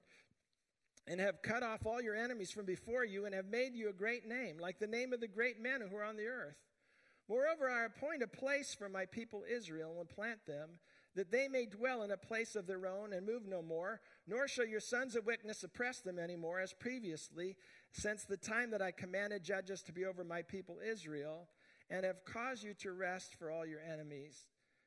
and 1.09 1.21
have 1.21 1.43
cut 1.43 1.65
off 1.65 1.85
all 1.85 2.01
your 2.01 2.15
enemies 2.15 2.53
from 2.53 2.65
before 2.65 3.05
you, 3.05 3.27
and 3.27 3.35
have 3.35 3.47
made 3.47 3.75
you 3.75 3.89
a 3.89 3.93
great 3.93 4.27
name, 4.27 4.59
like 4.59 4.79
the 4.79 4.87
name 4.87 5.13
of 5.13 5.21
the 5.21 5.29
great 5.29 5.61
men 5.61 5.81
who 5.81 5.97
are 5.97 6.05
on 6.05 6.17
the 6.17 6.27
earth. 6.27 6.57
Moreover, 7.29 7.69
I 7.71 7.87
appoint 7.87 8.23
a 8.23 8.29
place 8.29 8.75
for 8.75 8.89
my 8.89 9.07
people 9.07 9.45
Israel 9.49 9.97
and 9.99 10.09
plant 10.09 10.47
them 10.47 10.79
that 11.15 11.31
they 11.31 11.47
may 11.49 11.67
dwell 11.67 12.03
in 12.03 12.11
a 12.11 12.17
place 12.17 12.57
of 12.57 12.67
their 12.67 12.87
own 12.87 13.13
and 13.13 13.27
move 13.27 13.47
no 13.47 13.63
more, 13.63 14.01
nor 14.27 14.49
shall 14.49 14.65
your 14.65 14.81
sons 14.81 15.15
of 15.15 15.27
wickedness 15.27 15.63
oppress 15.63 16.01
them 16.01 16.19
any 16.19 16.37
more, 16.37 16.59
as 16.59 16.73
previously, 16.73 17.57
since 17.93 18.25
the 18.25 18.37
time 18.37 18.71
that 18.71 18.81
I 18.81 18.93
commanded 18.93 19.45
judges 19.45 19.83
to 19.83 19.93
be 19.93 20.05
over 20.07 20.25
my 20.25 20.43
people 20.43 20.79
Israel, 20.85 21.49
and 21.91 22.07
have 22.07 22.25
caused 22.25 22.65
you 22.65 22.73
to 22.81 22.93
rest 22.93 23.35
for 23.35 23.51
all 23.51 23.67
your 23.67 23.81
enemies. 23.81 24.47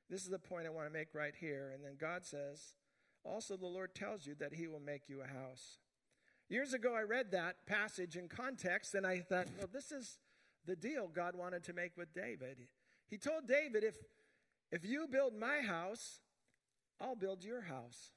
This 0.09 0.23
is 0.23 0.29
the 0.29 0.39
point 0.39 0.65
I 0.65 0.71
want 0.71 0.87
to 0.87 0.93
make 0.93 1.13
right 1.13 1.35
here. 1.39 1.71
And 1.73 1.83
then 1.83 1.95
God 1.99 2.25
says, 2.25 2.73
also 3.25 3.57
the 3.57 3.65
Lord 3.65 3.95
tells 3.95 4.25
you 4.25 4.35
that 4.35 4.53
he 4.53 4.67
will 4.67 4.79
make 4.79 5.09
you 5.09 5.21
a 5.21 5.27
house. 5.27 5.79
Years 6.47 6.73
ago, 6.73 6.93
I 6.95 7.01
read 7.01 7.31
that 7.31 7.65
passage 7.65 8.15
in 8.15 8.27
context, 8.27 8.93
and 8.93 9.05
I 9.05 9.19
thought, 9.19 9.47
well, 9.57 9.69
this 9.71 9.91
is 9.91 10.19
the 10.65 10.75
deal 10.75 11.07
God 11.07 11.35
wanted 11.35 11.63
to 11.63 11.73
make 11.73 11.97
with 11.97 12.13
David. 12.13 12.59
He 13.07 13.17
told 13.17 13.47
David, 13.47 13.83
if 13.83 13.95
if 14.71 14.83
you 14.83 15.07
build 15.07 15.33
my 15.37 15.59
house, 15.59 16.19
I'll 16.99 17.15
build 17.15 17.43
your 17.43 17.61
house. 17.61 18.11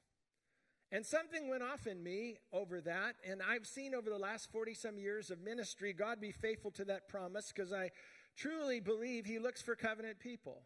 And 0.90 1.04
something 1.04 1.48
went 1.48 1.62
off 1.62 1.86
in 1.86 2.02
me 2.02 2.38
over 2.52 2.80
that. 2.80 3.16
And 3.28 3.42
I've 3.42 3.66
seen 3.66 3.94
over 3.94 4.08
the 4.08 4.18
last 4.18 4.50
40 4.50 4.72
some 4.74 4.98
years 4.98 5.30
of 5.30 5.40
ministry, 5.40 5.92
God 5.92 6.20
be 6.20 6.32
faithful 6.32 6.70
to 6.72 6.84
that 6.86 7.08
promise 7.08 7.52
because 7.54 7.72
I 7.72 7.90
truly 8.36 8.80
believe 8.80 9.26
He 9.26 9.38
looks 9.38 9.60
for 9.60 9.76
covenant 9.76 10.18
people. 10.18 10.62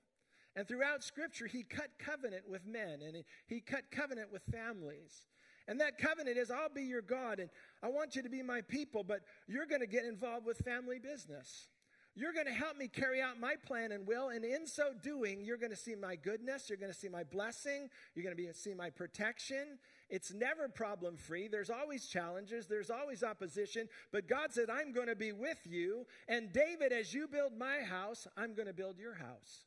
And 0.54 0.68
throughout 0.68 1.02
Scripture, 1.02 1.46
He 1.46 1.62
cut 1.62 1.90
covenant 1.98 2.48
with 2.48 2.66
men 2.66 3.00
and 3.02 3.24
He 3.46 3.60
cut 3.60 3.90
covenant 3.90 4.32
with 4.32 4.42
families. 4.52 5.26
And 5.68 5.80
that 5.80 5.98
covenant 5.98 6.36
is 6.36 6.50
I'll 6.50 6.68
be 6.68 6.82
your 6.82 7.02
God 7.02 7.38
and 7.38 7.48
I 7.82 7.88
want 7.88 8.16
you 8.16 8.22
to 8.22 8.28
be 8.28 8.42
my 8.42 8.60
people, 8.62 9.04
but 9.04 9.20
you're 9.46 9.66
going 9.66 9.80
to 9.80 9.86
get 9.86 10.04
involved 10.04 10.44
with 10.44 10.58
family 10.58 10.98
business. 10.98 11.68
You're 12.14 12.34
going 12.34 12.46
to 12.46 12.52
help 12.52 12.76
me 12.76 12.88
carry 12.88 13.22
out 13.22 13.40
my 13.40 13.54
plan 13.66 13.90
and 13.90 14.06
will, 14.06 14.28
and 14.28 14.44
in 14.44 14.66
so 14.66 14.92
doing, 15.02 15.42
you're 15.42 15.56
going 15.56 15.70
to 15.70 15.76
see 15.76 15.94
my 15.94 16.14
goodness, 16.14 16.68
you're 16.68 16.76
going 16.76 16.92
to 16.92 16.98
see 16.98 17.08
my 17.08 17.24
blessing, 17.24 17.88
you're 18.14 18.22
going 18.22 18.36
to 18.36 18.42
be, 18.42 18.52
see 18.52 18.74
my 18.74 18.90
protection. 18.90 19.78
It's 20.10 20.30
never 20.30 20.68
problem 20.68 21.16
free. 21.16 21.48
There's 21.48 21.70
always 21.70 22.06
challenges, 22.06 22.66
there's 22.66 22.90
always 22.90 23.22
opposition, 23.22 23.88
but 24.12 24.28
God 24.28 24.52
said, 24.52 24.68
I'm 24.68 24.92
going 24.92 25.06
to 25.06 25.16
be 25.16 25.32
with 25.32 25.60
you. 25.64 26.04
And 26.28 26.52
David, 26.52 26.92
as 26.92 27.14
you 27.14 27.28
build 27.28 27.56
my 27.56 27.78
house, 27.78 28.26
I'm 28.36 28.52
going 28.54 28.68
to 28.68 28.74
build 28.74 28.98
your 28.98 29.14
house. 29.14 29.64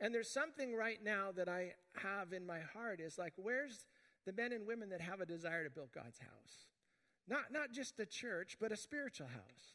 And 0.00 0.14
there's 0.14 0.30
something 0.30 0.74
right 0.74 0.98
now 1.02 1.30
that 1.36 1.48
I 1.48 1.74
have 1.96 2.32
in 2.32 2.46
my 2.46 2.60
heart 2.60 3.00
is 3.00 3.18
like, 3.18 3.34
where's 3.36 3.84
the 4.24 4.32
men 4.32 4.52
and 4.52 4.66
women 4.66 4.88
that 4.90 5.00
have 5.00 5.20
a 5.20 5.26
desire 5.26 5.64
to 5.64 5.70
build 5.70 5.92
God's 5.92 6.18
house? 6.18 6.68
Not, 7.28 7.52
not 7.52 7.72
just 7.72 8.00
a 8.00 8.06
church, 8.06 8.56
but 8.60 8.72
a 8.72 8.76
spiritual 8.76 9.28
house 9.28 9.74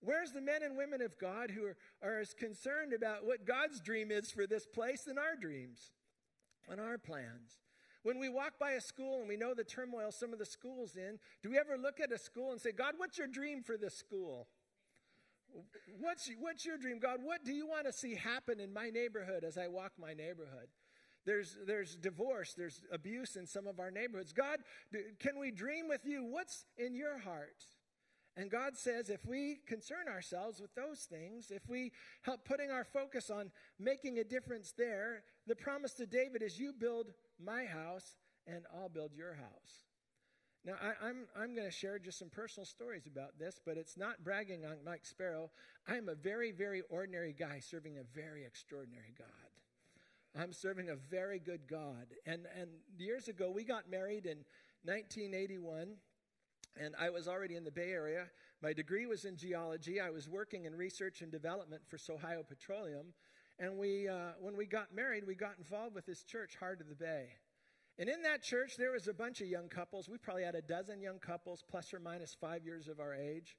Where's 0.00 0.32
the 0.32 0.40
men 0.40 0.62
and 0.62 0.76
women 0.76 1.00
of 1.00 1.18
God 1.18 1.50
who 1.50 1.64
are, 1.64 1.76
are 2.02 2.20
as 2.20 2.34
concerned 2.34 2.92
about 2.92 3.24
what 3.24 3.46
God's 3.46 3.80
dream 3.80 4.10
is 4.10 4.30
for 4.30 4.46
this 4.46 4.66
place 4.66 5.02
than 5.02 5.18
our 5.18 5.36
dreams 5.40 5.90
and 6.68 6.80
our 6.80 6.98
plans? 6.98 7.58
When 8.02 8.20
we 8.20 8.28
walk 8.28 8.52
by 8.60 8.72
a 8.72 8.80
school 8.80 9.18
and 9.18 9.28
we 9.28 9.36
know 9.36 9.52
the 9.52 9.64
turmoil 9.64 10.12
some 10.12 10.32
of 10.32 10.38
the 10.38 10.46
schools 10.46 10.94
in, 10.94 11.18
do 11.42 11.50
we 11.50 11.58
ever 11.58 11.76
look 11.76 11.98
at 11.98 12.12
a 12.12 12.18
school 12.18 12.52
and 12.52 12.60
say, 12.60 12.70
God, 12.70 12.94
what's 12.98 13.18
your 13.18 13.26
dream 13.26 13.62
for 13.64 13.76
this 13.76 13.96
school? 13.96 14.46
What's, 16.00 16.30
what's 16.40 16.64
your 16.64 16.78
dream? 16.78 16.98
God, 16.98 17.20
what 17.22 17.44
do 17.44 17.52
you 17.52 17.66
want 17.66 17.86
to 17.86 17.92
see 17.92 18.14
happen 18.14 18.60
in 18.60 18.72
my 18.72 18.90
neighborhood 18.90 19.44
as 19.44 19.58
I 19.58 19.68
walk 19.68 19.92
my 19.98 20.14
neighborhood? 20.14 20.68
There's, 21.24 21.56
there's 21.66 21.96
divorce, 21.96 22.54
there's 22.56 22.82
abuse 22.92 23.34
in 23.36 23.46
some 23.46 23.66
of 23.66 23.80
our 23.80 23.90
neighborhoods. 23.90 24.32
God, 24.32 24.60
can 25.18 25.38
we 25.40 25.50
dream 25.50 25.88
with 25.88 26.02
you? 26.04 26.24
What's 26.24 26.64
in 26.78 26.94
your 26.94 27.18
heart? 27.18 27.64
And 28.36 28.50
God 28.50 28.76
says 28.76 29.08
if 29.08 29.24
we 29.26 29.60
concern 29.66 30.08
ourselves 30.08 30.60
with 30.60 30.74
those 30.74 31.00
things, 31.00 31.50
if 31.50 31.68
we 31.68 31.92
help 32.22 32.44
putting 32.44 32.70
our 32.70 32.84
focus 32.84 33.30
on 33.30 33.50
making 33.78 34.18
a 34.18 34.24
difference 34.24 34.72
there, 34.76 35.22
the 35.46 35.56
promise 35.56 35.94
to 35.94 36.06
David 36.06 36.42
is 36.42 36.58
you 36.58 36.72
build 36.78 37.06
my 37.42 37.64
house 37.64 38.16
and 38.46 38.64
I'll 38.74 38.90
build 38.90 39.12
your 39.14 39.34
house. 39.34 39.85
Now, 40.66 40.74
I, 40.82 40.88
am 40.88 40.94
I'm, 41.36 41.42
I'm 41.42 41.54
going 41.54 41.68
to 41.68 41.72
share 41.72 42.00
just 42.00 42.18
some 42.18 42.28
personal 42.28 42.66
stories 42.66 43.06
about 43.06 43.38
this, 43.38 43.60
but 43.64 43.76
it's 43.76 43.96
not 43.96 44.24
bragging 44.24 44.64
on 44.64 44.78
Mike 44.84 45.06
Sparrow. 45.06 45.48
I'm 45.86 46.08
a 46.08 46.16
very, 46.16 46.50
very 46.50 46.82
ordinary 46.90 47.32
guy 47.32 47.60
serving 47.60 47.98
a 47.98 48.02
very 48.18 48.44
extraordinary 48.44 49.14
God. 49.16 49.28
I'm 50.42 50.52
serving 50.52 50.90
a 50.90 50.96
very 50.96 51.38
good 51.38 51.68
God. 51.68 52.06
And, 52.26 52.46
and 52.60 52.68
years 52.98 53.28
ago, 53.28 53.48
we 53.48 53.62
got 53.62 53.88
married 53.88 54.26
in 54.26 54.38
1981, 54.82 55.94
and 56.80 56.94
I 57.00 57.10
was 57.10 57.28
already 57.28 57.54
in 57.54 57.62
the 57.62 57.70
Bay 57.70 57.92
Area. 57.92 58.24
My 58.60 58.72
degree 58.72 59.06
was 59.06 59.24
in 59.24 59.36
geology. 59.36 60.00
I 60.00 60.10
was 60.10 60.28
working 60.28 60.64
in 60.64 60.74
research 60.74 61.22
and 61.22 61.30
development 61.30 61.82
for 61.86 61.96
Sohio 61.96 62.46
Petroleum. 62.46 63.14
And 63.60 63.78
we, 63.78 64.08
uh, 64.08 64.32
when 64.40 64.56
we 64.56 64.66
got 64.66 64.92
married, 64.92 65.28
we 65.28 65.36
got 65.36 65.58
involved 65.58 65.94
with 65.94 66.06
this 66.06 66.24
church, 66.24 66.56
Heart 66.56 66.80
of 66.80 66.88
the 66.88 66.96
Bay. 66.96 67.28
And 67.98 68.10
in 68.10 68.22
that 68.22 68.42
church, 68.42 68.76
there 68.76 68.92
was 68.92 69.08
a 69.08 69.14
bunch 69.14 69.40
of 69.40 69.48
young 69.48 69.68
couples. 69.68 70.08
We 70.08 70.18
probably 70.18 70.44
had 70.44 70.54
a 70.54 70.60
dozen 70.60 71.00
young 71.00 71.18
couples, 71.18 71.64
plus 71.68 71.94
or 71.94 72.00
minus 72.00 72.36
five 72.38 72.64
years 72.64 72.88
of 72.88 73.00
our 73.00 73.14
age. 73.14 73.56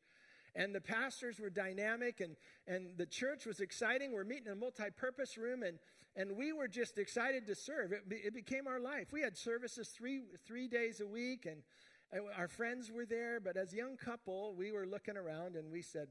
And 0.55 0.73
the 0.73 0.81
pastors 0.81 1.39
were 1.39 1.49
dynamic, 1.49 2.21
and, 2.21 2.35
and 2.67 2.97
the 2.97 3.05
church 3.05 3.45
was 3.45 3.59
exciting. 3.59 4.11
We're 4.11 4.23
meeting 4.23 4.47
in 4.47 4.53
a 4.53 4.55
multi 4.55 4.89
purpose 4.95 5.37
room, 5.37 5.63
and, 5.63 5.79
and 6.15 6.37
we 6.37 6.53
were 6.53 6.67
just 6.67 6.99
excited 6.99 7.47
to 7.47 7.55
serve. 7.55 7.91
It, 7.91 8.03
it 8.09 8.33
became 8.33 8.67
our 8.67 8.79
life. 8.79 9.07
We 9.11 9.21
had 9.21 9.35
services 9.35 9.89
three, 9.89 10.21
three 10.45 10.67
days 10.67 11.01
a 11.01 11.07
week, 11.07 11.47
and, 11.47 11.63
and 12.11 12.23
our 12.37 12.47
friends 12.47 12.91
were 12.91 13.05
there. 13.05 13.39
But 13.39 13.57
as 13.57 13.73
a 13.73 13.77
young 13.77 13.97
couple, 13.97 14.53
we 14.55 14.71
were 14.71 14.85
looking 14.85 15.17
around, 15.17 15.55
and 15.55 15.71
we 15.71 15.81
said, 15.81 16.09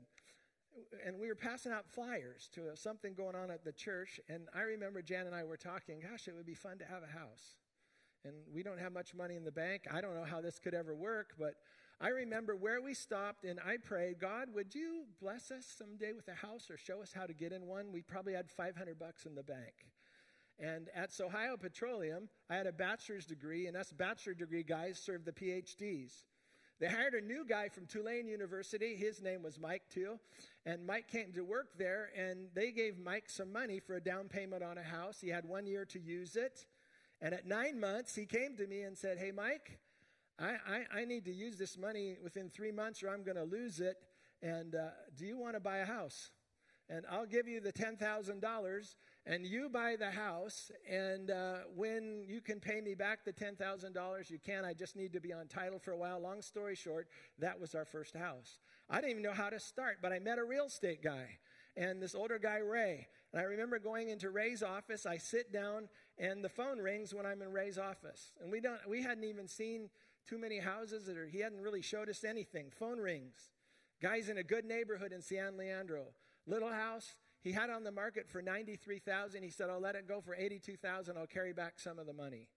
and 1.06 1.18
we 1.18 1.28
were 1.28 1.36
passing 1.36 1.70
out 1.72 1.88
flyers 1.88 2.48
to 2.54 2.62
something 2.74 3.14
going 3.14 3.36
on 3.36 3.52
at 3.52 3.64
the 3.64 3.72
church. 3.72 4.20
And 4.28 4.48
I 4.52 4.62
remember 4.62 5.00
Jan 5.00 5.26
and 5.26 5.34
I 5.34 5.44
were 5.44 5.56
talking, 5.56 6.00
gosh, 6.00 6.26
it 6.26 6.34
would 6.34 6.44
be 6.44 6.54
fun 6.54 6.78
to 6.78 6.84
have 6.84 7.02
a 7.02 7.18
house 7.18 7.54
and 8.26 8.36
we 8.52 8.62
don't 8.62 8.78
have 8.80 8.92
much 8.92 9.14
money 9.14 9.36
in 9.36 9.44
the 9.44 9.52
bank. 9.52 9.82
I 9.90 10.00
don't 10.00 10.14
know 10.14 10.24
how 10.24 10.40
this 10.40 10.58
could 10.58 10.74
ever 10.74 10.94
work, 10.94 11.34
but 11.38 11.54
I 12.00 12.08
remember 12.08 12.56
where 12.56 12.82
we 12.82 12.92
stopped 12.92 13.44
and 13.44 13.58
I 13.64 13.76
prayed, 13.76 14.18
God, 14.18 14.48
would 14.54 14.74
you 14.74 15.04
bless 15.20 15.50
us 15.50 15.64
someday 15.78 16.12
with 16.12 16.28
a 16.28 16.34
house 16.34 16.70
or 16.70 16.76
show 16.76 17.00
us 17.00 17.12
how 17.14 17.26
to 17.26 17.32
get 17.32 17.52
in 17.52 17.66
one? 17.66 17.92
We 17.92 18.02
probably 18.02 18.34
had 18.34 18.50
500 18.50 18.98
bucks 18.98 19.24
in 19.24 19.34
the 19.34 19.42
bank. 19.42 19.86
And 20.58 20.88
at 20.94 21.10
Sohio 21.10 21.60
Petroleum, 21.60 22.28
I 22.48 22.56
had 22.56 22.66
a 22.66 22.72
bachelor's 22.72 23.26
degree, 23.26 23.66
and 23.66 23.76
us 23.76 23.92
bachelor 23.92 24.32
degree 24.32 24.62
guys 24.62 24.98
served 24.98 25.26
the 25.26 25.32
PhDs. 25.32 26.24
They 26.80 26.88
hired 26.88 27.14
a 27.14 27.20
new 27.20 27.44
guy 27.46 27.68
from 27.68 27.86
Tulane 27.86 28.26
University. 28.26 28.96
His 28.96 29.22
name 29.22 29.42
was 29.42 29.58
Mike, 29.58 29.82
too. 29.90 30.18
And 30.64 30.86
Mike 30.86 31.08
came 31.08 31.32
to 31.32 31.42
work 31.42 31.78
there, 31.78 32.10
and 32.16 32.48
they 32.54 32.70
gave 32.70 32.98
Mike 32.98 33.28
some 33.28 33.52
money 33.52 33.80
for 33.80 33.96
a 33.96 34.00
down 34.00 34.28
payment 34.28 34.62
on 34.62 34.78
a 34.78 34.82
house. 34.82 35.18
He 35.20 35.28
had 35.28 35.44
one 35.44 35.66
year 35.66 35.84
to 35.86 35.98
use 35.98 36.36
it. 36.36 36.66
And 37.20 37.34
at 37.34 37.46
nine 37.46 37.80
months, 37.80 38.14
he 38.14 38.26
came 38.26 38.56
to 38.56 38.66
me 38.66 38.82
and 38.82 38.96
said, 38.96 39.18
Hey, 39.18 39.30
Mike, 39.30 39.78
I, 40.38 40.56
I, 40.66 41.00
I 41.00 41.04
need 41.04 41.24
to 41.24 41.32
use 41.32 41.56
this 41.56 41.78
money 41.78 42.16
within 42.22 42.48
three 42.50 42.72
months 42.72 43.02
or 43.02 43.08
I'm 43.08 43.22
going 43.22 43.36
to 43.36 43.44
lose 43.44 43.80
it. 43.80 43.96
And 44.42 44.74
uh, 44.74 44.88
do 45.16 45.24
you 45.24 45.38
want 45.38 45.54
to 45.54 45.60
buy 45.60 45.78
a 45.78 45.86
house? 45.86 46.30
And 46.88 47.04
I'll 47.10 47.26
give 47.26 47.48
you 47.48 47.60
the 47.60 47.72
$10,000 47.72 48.94
and 49.24 49.46
you 49.46 49.68
buy 49.68 49.96
the 49.98 50.10
house. 50.10 50.70
And 50.88 51.30
uh, 51.30 51.54
when 51.74 52.24
you 52.28 52.40
can 52.40 52.60
pay 52.60 52.80
me 52.80 52.94
back 52.94 53.24
the 53.24 53.32
$10,000, 53.32 54.30
you 54.30 54.38
can. 54.38 54.64
I 54.64 54.72
just 54.72 54.94
need 54.94 55.12
to 55.14 55.20
be 55.20 55.32
on 55.32 55.48
title 55.48 55.78
for 55.78 55.92
a 55.92 55.96
while. 55.96 56.20
Long 56.20 56.42
story 56.42 56.76
short, 56.76 57.08
that 57.38 57.58
was 57.58 57.74
our 57.74 57.84
first 57.84 58.14
house. 58.14 58.58
I 58.88 58.96
didn't 58.96 59.10
even 59.10 59.22
know 59.22 59.32
how 59.32 59.50
to 59.50 59.58
start, 59.58 59.98
but 60.00 60.12
I 60.12 60.20
met 60.20 60.38
a 60.38 60.44
real 60.44 60.66
estate 60.66 61.02
guy 61.02 61.38
and 61.76 62.00
this 62.00 62.14
older 62.14 62.38
guy, 62.38 62.58
Ray. 62.58 63.06
And 63.32 63.40
I 63.40 63.44
remember 63.44 63.78
going 63.78 64.08
into 64.08 64.30
Ray's 64.30 64.62
office. 64.62 65.06
I 65.06 65.18
sit 65.18 65.52
down 65.52 65.88
and 66.18 66.42
the 66.42 66.48
phone 66.48 66.78
rings 66.78 67.14
when 67.14 67.26
I'm 67.26 67.42
in 67.42 67.52
Ray's 67.52 67.78
office. 67.78 68.32
And 68.40 68.50
we 68.50 68.60
don't 68.60 68.80
we 68.88 69.02
hadn't 69.02 69.24
even 69.24 69.48
seen 69.48 69.90
too 70.26 70.38
many 70.38 70.58
houses 70.58 71.08
or 71.08 71.26
he 71.26 71.40
hadn't 71.40 71.60
really 71.60 71.82
showed 71.82 72.08
us 72.08 72.24
anything. 72.24 72.70
Phone 72.70 72.98
rings. 72.98 73.50
Guy's 74.00 74.28
in 74.28 74.38
a 74.38 74.42
good 74.42 74.64
neighborhood 74.64 75.12
in 75.12 75.22
San 75.22 75.56
Leandro. 75.56 76.08
Little 76.46 76.70
house. 76.70 77.14
He 77.40 77.52
had 77.52 77.70
on 77.70 77.84
the 77.84 77.92
market 77.92 78.28
for 78.28 78.42
93,000. 78.42 79.42
He 79.42 79.50
said, 79.50 79.70
"I'll 79.70 79.80
let 79.80 79.94
it 79.94 80.08
go 80.08 80.20
for 80.20 80.34
82,000. 80.34 81.16
I'll 81.16 81.26
carry 81.26 81.52
back 81.52 81.78
some 81.78 81.98
of 81.98 82.06
the 82.06 82.12
money." 82.12 82.48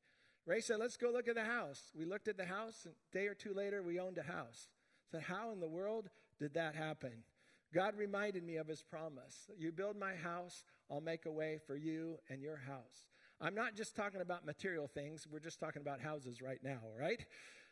Ray 0.46 0.62
said, 0.62 0.80
"Let's 0.80 0.98
go 0.98 1.12
look 1.12 1.28
at 1.28 1.36
the 1.36 1.46
house." 1.46 1.92
We 1.94 2.06
looked 2.06 2.28
at 2.28 2.38
the 2.38 2.46
house, 2.46 2.86
and 2.86 2.96
a 2.96 3.14
day 3.14 3.28
or 3.28 3.36
two 3.36 3.54
later, 3.54 3.84
we 3.84 4.00
owned 4.00 4.18
a 4.18 4.24
house. 4.24 4.68
I 5.08 5.12
said, 5.12 5.22
"How 5.24 5.52
in 5.52 5.60
the 5.60 5.68
world 5.68 6.10
did 6.40 6.54
that 6.56 6.76
happen?" 6.76 7.24
God 7.72 7.96
reminded 7.96 8.44
me 8.44 8.56
of 8.56 8.68
his 8.68 8.82
promise. 8.82 9.50
You 9.56 9.72
build 9.72 9.96
my 9.96 10.16
house, 10.16 10.64
I'll 10.90 11.02
make 11.02 11.26
a 11.26 11.32
way 11.32 11.60
for 11.60 11.76
you 11.76 12.20
and 12.30 12.42
your 12.42 12.58
house. 12.58 13.06
I'm 13.42 13.56
not 13.56 13.76
just 13.76 13.96
talking 13.96 14.20
about 14.20 14.46
material 14.46 14.88
things, 14.88 15.26
we're 15.32 15.40
just 15.40 15.60
talking 15.60 15.82
about 15.82 16.02
houses 16.02 16.42
right 16.42 16.60
now, 16.62 16.82
right? 17.00 17.26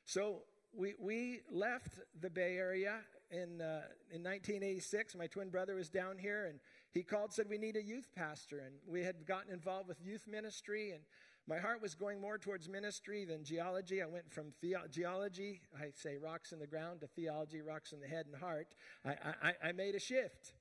So 0.05 0.43
we, 0.73 0.93
we 0.99 1.41
left 1.51 1.99
the 2.21 2.29
Bay 2.29 2.55
Area 2.57 2.99
in, 3.31 3.61
uh, 3.61 3.83
in 4.11 4.23
1986. 4.23 5.15
My 5.15 5.27
twin 5.27 5.49
brother 5.49 5.75
was 5.75 5.89
down 5.89 6.17
here, 6.17 6.45
and 6.45 6.59
he 6.93 7.03
called, 7.03 7.33
said, 7.33 7.47
We 7.49 7.57
need 7.57 7.75
a 7.75 7.83
youth 7.83 8.07
pastor. 8.15 8.59
And 8.59 8.75
we 8.87 9.03
had 9.03 9.25
gotten 9.25 9.51
involved 9.51 9.89
with 9.89 9.97
youth 10.01 10.25
ministry, 10.25 10.91
and 10.91 11.01
my 11.47 11.57
heart 11.57 11.81
was 11.81 11.95
going 11.95 12.21
more 12.21 12.37
towards 12.37 12.69
ministry 12.69 13.25
than 13.25 13.43
geology. 13.43 14.01
I 14.01 14.05
went 14.05 14.31
from 14.31 14.53
theo- 14.61 14.87
geology, 14.89 15.61
I 15.77 15.87
say 15.95 16.17
rocks 16.17 16.51
in 16.53 16.59
the 16.59 16.67
ground, 16.67 17.01
to 17.01 17.07
theology, 17.07 17.61
rocks 17.61 17.91
in 17.91 17.99
the 17.99 18.07
head 18.07 18.25
and 18.25 18.35
heart. 18.35 18.67
I, 19.05 19.15
I, 19.41 19.69
I 19.69 19.71
made 19.73 19.95
a 19.95 19.99
shift. 19.99 20.53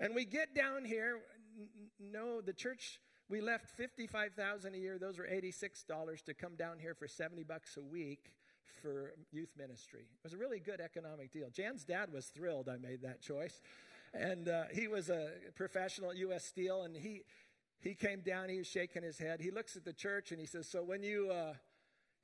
And 0.00 0.14
we 0.14 0.24
get 0.24 0.54
down 0.54 0.84
here, 0.84 1.18
no, 2.00 2.40
the 2.40 2.52
church 2.52 3.00
we 3.28 3.40
left 3.40 3.68
55,000 3.76 4.74
a 4.74 4.78
year, 4.78 4.98
those 4.98 5.18
were 5.18 5.26
$86 5.26 6.24
to 6.24 6.34
come 6.34 6.56
down 6.56 6.78
here 6.78 6.94
for 6.94 7.06
70 7.06 7.42
bucks 7.44 7.76
a 7.76 7.82
week 7.82 8.32
for 8.82 9.12
youth 9.32 9.50
ministry. 9.58 10.00
It 10.00 10.24
was 10.24 10.32
a 10.32 10.38
really 10.38 10.60
good 10.60 10.80
economic 10.80 11.32
deal. 11.32 11.50
Jan's 11.50 11.84
dad 11.84 12.12
was 12.12 12.26
thrilled 12.26 12.68
I 12.68 12.76
made 12.76 13.02
that 13.02 13.20
choice. 13.20 13.60
And 14.14 14.48
uh, 14.48 14.64
he 14.72 14.88
was 14.88 15.10
a 15.10 15.30
professional 15.54 16.10
at 16.10 16.16
US 16.16 16.44
Steel, 16.44 16.82
and 16.82 16.96
he, 16.96 17.22
he 17.80 17.94
came 17.94 18.20
down, 18.20 18.48
he 18.48 18.58
was 18.58 18.66
shaking 18.66 19.02
his 19.02 19.18
head. 19.18 19.40
He 19.40 19.50
looks 19.50 19.76
at 19.76 19.84
the 19.84 19.92
church 19.92 20.32
and 20.32 20.40
he 20.40 20.46
says, 20.46 20.66
So 20.66 20.82
when 20.82 21.02
you, 21.02 21.30
uh, 21.30 21.52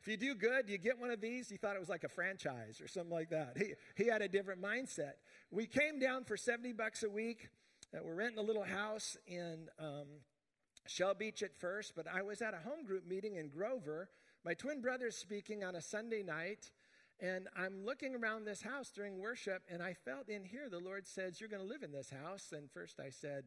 if 0.01 0.09
you 0.09 0.17
do 0.17 0.35
good, 0.35 0.69
you 0.69 0.79
get 0.79 0.99
one 0.99 1.11
of 1.11 1.21
these. 1.21 1.51
He 1.51 1.57
thought 1.57 1.77
it 1.77 1.81
was 1.81 1.89
like 1.89 2.05
a 2.05 2.09
franchise 2.09 2.81
or 2.81 2.89
something 2.89 3.13
like 3.13 3.31
that. 3.31 3.57
He, 3.59 3.75
he 3.97 4.09
had 4.09 4.23
a 4.23 4.29
different 4.29 4.63
mindset. 4.63 5.15
We 5.51 5.67
came 5.67 5.99
down 5.99 6.25
for 6.25 6.37
70 6.37 6.73
bucks 6.73 7.03
a 7.03 7.11
week. 7.11 7.49
Uh, 7.95 8.01
we're 8.03 8.15
renting 8.15 8.39
a 8.39 8.43
little 8.43 8.65
house 8.65 9.17
in 9.27 9.69
um, 9.79 10.07
Shell 10.87 11.15
Beach 11.15 11.43
at 11.43 11.55
first, 11.55 11.95
but 11.97 12.07
I 12.07 12.23
was 12.23 12.43
at 12.43 12.55
a 12.55 12.59
home 12.59 12.85
group 12.85 13.07
meeting 13.07 13.37
in 13.37 13.49
Grover. 13.49 14.11
My 14.45 14.55
twin 14.55 14.81
brother's 14.81 15.17
speaking 15.17 15.65
on 15.65 15.77
a 15.77 15.81
Sunday 15.81 16.23
night, 16.23 16.71
and 17.21 17.49
I'm 17.57 17.85
looking 17.85 18.15
around 18.15 18.45
this 18.45 18.61
house 18.61 18.91
during 18.91 19.19
worship, 19.19 19.63
and 19.71 19.83
I 19.83 19.95
felt 19.95 20.29
in 20.29 20.45
here 20.45 20.69
the 20.69 20.79
Lord 20.79 21.07
says, 21.07 21.41
You're 21.41 21.49
going 21.49 21.63
to 21.63 21.69
live 21.69 21.83
in 21.83 21.93
this 21.93 22.11
house. 22.11 22.53
And 22.53 22.71
first 22.71 23.01
I 23.01 23.11
said, 23.11 23.45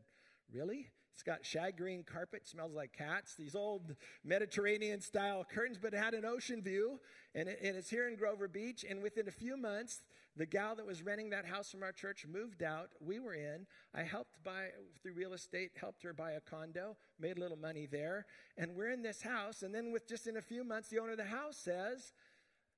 Really? 0.52 0.90
It's 1.14 1.24
got 1.24 1.46
shag 1.46 1.78
green 1.78 2.04
carpet, 2.04 2.48
smells 2.48 2.74
like 2.74 2.94
cats, 2.94 3.34
these 3.34 3.56
old 3.56 3.96
Mediterranean 4.24 5.02
style 5.02 5.44
curtains, 5.44 5.80
but 5.82 5.94
it 5.96 5.98
had 5.98 6.14
an 6.14 6.26
ocean 6.26 6.62
view. 6.62 7.00
And, 7.34 7.50
it, 7.50 7.60
and 7.64 7.76
it's 7.76 7.90
here 7.90 8.08
in 8.08 8.16
Grover 8.16 8.48
Beach. 8.48 8.86
And 8.88 9.02
within 9.02 9.28
a 9.28 9.32
few 9.32 9.58
months, 9.58 10.04
the 10.38 10.46
gal 10.46 10.76
that 10.76 10.86
was 10.86 11.02
renting 11.02 11.32
that 11.32 11.46
house 11.46 11.72
from 11.72 11.84
our 11.84 11.92
church 11.92 12.26
moved 12.32 12.62
out. 12.62 12.90
We 13.02 13.20
were 13.20 13.34
in. 13.34 13.66
I 13.94 14.04
helped 14.04 14.44
buy, 14.44 14.68
through 15.02 15.14
real 15.14 15.34
estate, 15.34 15.72
helped 15.76 16.04
her 16.04 16.14
buy 16.14 16.32
a 16.34 16.42
condo, 16.42 16.96
made 17.20 17.38
a 17.38 17.40
little 17.40 17.58
money 17.58 17.88
there. 17.90 18.26
And 18.58 18.76
we're 18.76 18.92
in 18.92 19.02
this 19.02 19.22
house. 19.22 19.64
And 19.64 19.74
then, 19.74 19.92
with 19.92 20.08
just 20.08 20.28
in 20.28 20.38
a 20.38 20.42
few 20.42 20.64
months, 20.64 20.90
the 20.90 21.00
owner 21.00 21.12
of 21.12 21.18
the 21.18 21.26
house 21.26 21.58
says, 21.58 22.14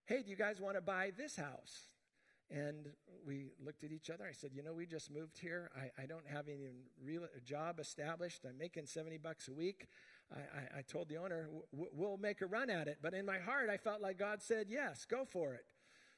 Hey, 0.06 0.24
do 0.24 0.30
you 0.30 0.36
guys 0.36 0.60
want 0.60 0.76
to 0.76 0.82
buy 0.82 1.12
this 1.16 1.36
house? 1.36 1.90
And 2.50 2.88
we 3.28 3.52
looked 3.64 3.84
at 3.84 3.92
each 3.92 4.10
other. 4.10 4.26
I 4.28 4.32
said, 4.32 4.52
You 4.54 4.64
know, 4.64 4.74
we 4.74 4.86
just 4.86 5.12
moved 5.12 5.38
here. 5.38 5.70
I, 5.76 6.04
I 6.04 6.06
don't 6.06 6.28
have 6.28 6.48
any 6.48 6.70
real 7.04 7.28
job 7.46 7.80
established. 7.80 8.46
I'm 8.48 8.58
making 8.58 8.86
70 8.86 9.18
bucks 9.18 9.50
a 9.50 9.54
week. 9.54 9.88
I, 10.34 10.40
I, 10.40 10.80
I 10.80 10.82
told 10.82 11.10
the 11.10 11.18
owner, 11.18 11.50
We'll 11.72 12.18
make 12.18 12.42
a 12.42 12.46
run 12.46 12.70
at 12.70 12.88
it. 12.88 13.00
But 13.02 13.14
in 13.14 13.26
my 13.26 13.38
heart, 13.38 13.70
I 13.70 13.78
felt 13.78 14.02
like 14.02 14.18
God 14.18 14.42
said, 14.42 14.68
Yes, 14.70 15.06
go 15.06 15.26
for 15.26 15.54
it. 15.54 15.66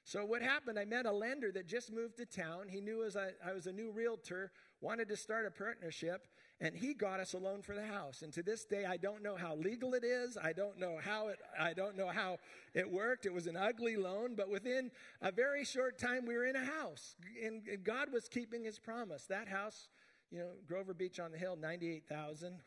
So 0.03 0.25
what 0.25 0.41
happened? 0.41 0.79
I 0.79 0.85
met 0.85 1.05
a 1.05 1.11
lender 1.11 1.51
that 1.51 1.67
just 1.67 1.93
moved 1.93 2.17
to 2.17 2.25
town. 2.25 2.67
He 2.67 2.81
knew 2.81 3.03
as 3.03 3.15
I, 3.15 3.29
I 3.45 3.53
was 3.53 3.67
a 3.67 3.71
new 3.71 3.91
realtor, 3.91 4.51
wanted 4.81 5.07
to 5.09 5.15
start 5.15 5.45
a 5.45 5.51
partnership, 5.51 6.27
and 6.59 6.75
he 6.75 6.93
got 6.93 7.19
us 7.19 7.33
a 7.33 7.37
loan 7.37 7.61
for 7.61 7.75
the 7.75 7.85
house. 7.85 8.23
And 8.23 8.33
to 8.33 8.43
this 8.43 8.65
day, 8.65 8.85
I 8.85 8.97
don't 8.97 9.21
know 9.21 9.35
how 9.35 9.55
legal 9.55 9.93
it 9.93 10.03
is. 10.03 10.37
I 10.41 10.53
don't 10.53 10.79
know 10.79 10.97
how 11.01 11.27
it. 11.27 11.39
I 11.59 11.73
don't 11.73 11.95
know 11.95 12.07
how 12.07 12.37
it 12.73 12.89
worked. 12.89 13.25
It 13.25 13.33
was 13.33 13.47
an 13.47 13.55
ugly 13.55 13.95
loan, 13.95 14.35
but 14.35 14.49
within 14.49 14.91
a 15.21 15.31
very 15.31 15.63
short 15.63 15.99
time, 15.99 16.25
we 16.25 16.35
were 16.35 16.45
in 16.45 16.55
a 16.55 16.65
house, 16.65 17.15
and, 17.43 17.61
God 17.83 18.11
was 18.11 18.27
keeping 18.27 18.63
His 18.63 18.79
promise. 18.79 19.25
That 19.25 19.47
house, 19.47 19.87
you 20.31 20.39
know, 20.39 20.49
Grover 20.67 20.93
Beach 20.93 21.19
on 21.19 21.31
the 21.31 21.37
Hill, 21.37 21.55
ninety-eight 21.55 22.07
thousand. 22.07 22.61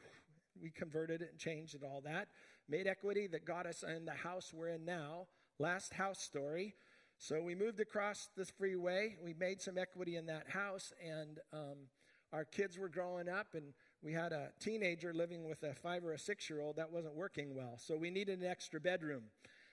We 0.62 0.70
converted 0.70 1.20
it 1.20 1.30
and 1.32 1.38
changed 1.38 1.74
it, 1.74 1.82
all 1.84 2.00
that. 2.04 2.28
Made 2.68 2.86
equity 2.86 3.26
that 3.26 3.44
got 3.44 3.66
us 3.66 3.82
in 3.82 4.04
the 4.04 4.12
house 4.12 4.52
we're 4.54 4.68
in 4.68 4.84
now. 4.84 5.26
Last 5.58 5.94
house 5.94 6.20
story. 6.20 6.74
So 7.18 7.40
we 7.40 7.54
moved 7.54 7.80
across 7.80 8.28
this 8.36 8.50
freeway. 8.50 9.16
We 9.22 9.34
made 9.34 9.62
some 9.62 9.78
equity 9.78 10.16
in 10.16 10.26
that 10.26 10.50
house, 10.50 10.92
and 11.02 11.38
um, 11.52 11.88
our 12.32 12.44
kids 12.44 12.78
were 12.78 12.88
growing 12.88 13.28
up, 13.28 13.48
and 13.54 13.72
we 14.02 14.12
had 14.12 14.32
a 14.32 14.50
teenager 14.60 15.14
living 15.14 15.44
with 15.48 15.62
a 15.62 15.74
five 15.74 16.04
or 16.04 16.12
a 16.12 16.18
six 16.18 16.50
year 16.50 16.60
old 16.60 16.76
that 16.76 16.90
wasn't 16.90 17.14
working 17.14 17.54
well. 17.54 17.78
So 17.78 17.96
we 17.96 18.10
needed 18.10 18.40
an 18.40 18.46
extra 18.46 18.80
bedroom. 18.80 19.22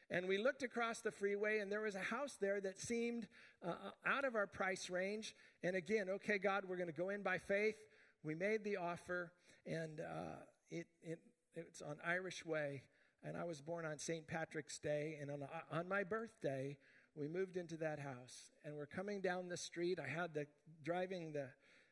And 0.10 0.28
we 0.28 0.38
looked 0.38 0.62
across 0.62 1.00
the 1.00 1.12
freeway, 1.12 1.60
and 1.60 1.72
there 1.72 1.82
was 1.82 1.96
a 1.96 2.00
house 2.00 2.38
there 2.40 2.60
that 2.62 2.80
seemed 2.80 3.28
uh, 3.66 3.74
out 4.06 4.26
of 4.26 4.36
our 4.36 4.46
price 4.46 4.90
range. 4.90 5.36
And 5.64 5.76
again, 5.76 6.10
okay, 6.10 6.38
God, 6.38 6.66
we're 6.68 6.76
going 6.76 6.92
to 6.92 6.94
go 6.94 7.10
in 7.10 7.24
by 7.24 7.38
faith. 7.38 7.78
We 8.24 8.36
made 8.36 8.64
the 8.64 8.78
offer, 8.78 9.32
and 9.66 10.02
uh, 10.02 10.36
it, 10.70 10.88
it, 11.02 11.20
it's 11.56 11.82
on 11.82 11.96
Irish 12.06 12.46
Way. 12.46 12.84
And 13.24 13.38
I 13.38 13.46
was 13.46 13.62
born 13.62 13.86
on 13.86 13.98
St. 13.98 14.28
Patrick's 14.28 14.80
Day, 14.80 15.18
and 15.22 15.32
on, 15.32 15.44
on 15.72 15.88
my 15.88 16.04
birthday, 16.04 16.78
we 17.16 17.28
moved 17.28 17.58
into 17.58 17.78
that 17.78 18.00
house 18.00 18.52
and 18.64 18.76
we're 18.76 18.86
coming 18.86 19.22
down 19.22 19.50
the 19.50 19.58
street. 19.58 20.00
I 20.00 20.08
had 20.08 20.34
the 20.34 20.48
driving 20.84 21.34
the, 21.34 21.48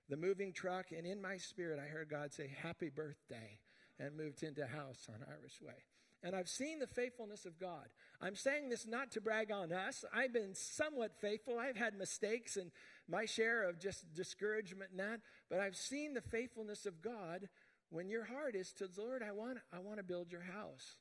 the 0.09 0.17
moving 0.17 0.53
truck, 0.53 0.88
and 0.95 1.05
in 1.05 1.22
my 1.22 1.38
spirit, 1.38 1.80
I 1.80 1.88
heard 1.88 2.09
God 2.09 2.34
say, 2.34 2.49
Happy 2.61 2.89
birthday, 2.89 3.59
and 3.99 4.15
moved 4.15 4.43
into 4.43 4.65
house 4.65 5.07
on 5.09 5.26
Irish 5.30 5.61
Way. 5.61 5.86
And 6.22 6.36
I've 6.36 6.49
seen 6.49 6.80
the 6.80 6.88
faithfulness 6.88 7.45
of 7.45 7.59
God. 7.59 7.88
I'm 8.22 8.36
saying 8.36 8.70
this 8.70 8.86
not 8.86 9.11
to 9.11 9.22
brag 9.22 9.51
on 9.51 9.72
us. 9.72 10.03
I've 10.13 10.34
been 10.34 10.53
somewhat 10.53 11.13
faithful. 11.22 11.57
I've 11.57 11.78
had 11.78 11.93
mistakes 11.97 12.57
and 12.57 12.72
my 13.07 13.26
share 13.26 13.67
of 13.67 13.80
just 13.80 14.13
discouragement 14.13 14.91
and 14.91 14.99
that, 14.99 15.22
but 15.49 15.59
I've 15.59 15.78
seen 15.78 16.13
the 16.13 16.22
faithfulness 16.22 16.86
of 16.86 17.01
God 17.01 17.47
when 17.89 18.09
your 18.09 18.26
heart 18.26 18.55
is 18.55 18.72
to 18.74 18.88
the 18.88 19.01
Lord, 19.01 19.24
I 19.24 19.32
want, 19.32 19.57
I 19.74 19.80
want 19.80 19.97
to 19.97 20.03
build 20.03 20.32
your 20.32 20.41
house. 20.41 20.97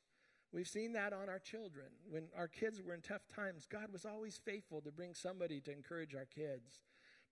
We've 0.53 0.68
seen 0.68 0.92
that 0.94 1.12
on 1.12 1.28
our 1.28 1.38
children. 1.38 1.88
When 2.09 2.24
our 2.36 2.49
kids 2.49 2.80
were 2.82 2.94
in 2.94 3.03
tough 3.03 3.28
times, 3.34 3.66
God 3.70 3.92
was 3.92 4.07
always 4.07 4.40
faithful 4.42 4.80
to 4.80 4.90
bring 4.90 5.14
somebody 5.14 5.61
to 5.61 5.72
encourage 5.72 6.14
our 6.14 6.24
kids. 6.24 6.80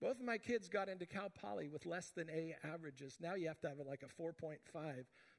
Both 0.01 0.21
of 0.21 0.27
my 0.27 0.37
kids 0.37 0.69
got 0.69 0.91
into 0.91 1.07
Cal 1.07 1.31
Poly 1.31 1.69
with 1.69 1.87
less 1.87 2.11
than 2.11 2.29
A 2.29 2.55
averages. 2.63 3.17
Now 3.21 3.35
you 3.35 3.49
have 3.49 3.61
to 3.61 3.69
have 3.69 3.79
like 3.87 4.03
a 4.03 4.23
4.5. 4.23 4.59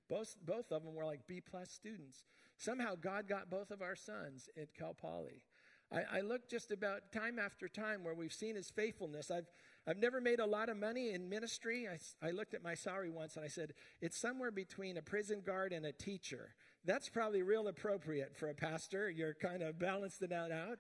Both, 0.10 0.36
both 0.44 0.72
of 0.72 0.84
them 0.84 0.96
were 0.96 1.06
like 1.06 1.28
B 1.28 1.42
plus 1.42 1.70
students. 1.70 2.24
Somehow 2.58 2.96
God 2.96 3.28
got 3.28 3.52
both 3.52 3.70
of 3.70 3.84
our 3.84 3.96
sons 3.96 4.50
at 4.60 4.74
Cal 4.74 4.96
Poly. 4.96 5.44
I, 5.92 6.18
I 6.18 6.22
look 6.22 6.50
just 6.50 6.72
about 6.72 7.12
time 7.14 7.38
after 7.40 7.68
time 7.68 8.04
where 8.04 8.16
we've 8.16 8.34
seen 8.34 8.56
his 8.56 8.70
faithfulness. 8.70 9.30
I've, 9.30 9.48
I've 9.88 9.98
never 9.98 10.20
made 10.20 10.40
a 10.40 10.46
lot 10.46 10.70
of 10.70 10.78
money 10.78 11.12
in 11.12 11.30
ministry. 11.30 11.88
I, 11.88 12.28
I 12.28 12.32
looked 12.32 12.54
at 12.54 12.64
my 12.64 12.74
salary 12.74 13.10
once 13.10 13.36
and 13.36 13.46
I 13.46 13.48
said, 13.48 13.74
it's 14.02 14.18
somewhere 14.18 14.52
between 14.52 14.98
a 14.98 15.02
prison 15.02 15.42
guard 15.46 15.72
and 15.72 15.86
a 15.86 15.92
teacher. 15.92 16.56
That's 16.88 17.10
probably 17.10 17.42
real 17.42 17.68
appropriate 17.68 18.38
for 18.38 18.50
a 18.50 18.56
pastor. 18.56 19.10
You're 19.10 19.34
kind 19.34 19.62
of 19.62 19.78
balancing 19.78 20.30
that 20.30 20.52
out. 20.52 20.80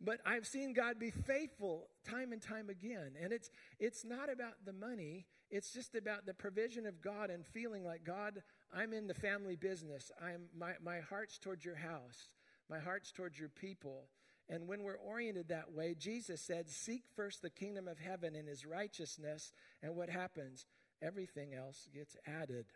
But 0.00 0.18
I've 0.26 0.46
seen 0.46 0.74
God 0.74 0.98
be 0.98 1.12
faithful 1.12 1.86
time 2.04 2.32
and 2.32 2.42
time 2.42 2.68
again. 2.68 3.12
And 3.22 3.32
it's, 3.32 3.50
it's 3.78 4.04
not 4.04 4.30
about 4.30 4.64
the 4.66 4.72
money, 4.72 5.26
it's 5.50 5.72
just 5.72 5.94
about 5.94 6.26
the 6.26 6.34
provision 6.34 6.86
of 6.86 7.00
God 7.00 7.30
and 7.30 7.46
feeling 7.46 7.84
like, 7.84 8.04
God, 8.04 8.42
I'm 8.74 8.92
in 8.92 9.06
the 9.06 9.14
family 9.14 9.54
business. 9.54 10.10
I'm, 10.20 10.46
my, 10.58 10.72
my 10.84 10.98
heart's 10.98 11.38
towards 11.38 11.64
your 11.64 11.76
house, 11.76 12.30
my 12.68 12.80
heart's 12.80 13.12
towards 13.12 13.38
your 13.38 13.48
people. 13.48 14.08
And 14.48 14.66
when 14.68 14.82
we're 14.82 14.96
oriented 14.96 15.48
that 15.48 15.72
way, 15.72 15.94
Jesus 15.96 16.42
said, 16.42 16.68
Seek 16.68 17.04
first 17.14 17.40
the 17.40 17.48
kingdom 17.48 17.86
of 17.86 17.98
heaven 17.98 18.34
and 18.34 18.48
his 18.48 18.66
righteousness. 18.66 19.52
And 19.82 19.94
what 19.94 20.10
happens? 20.10 20.66
Everything 21.00 21.54
else 21.54 21.88
gets 21.94 22.16
added. 22.26 22.66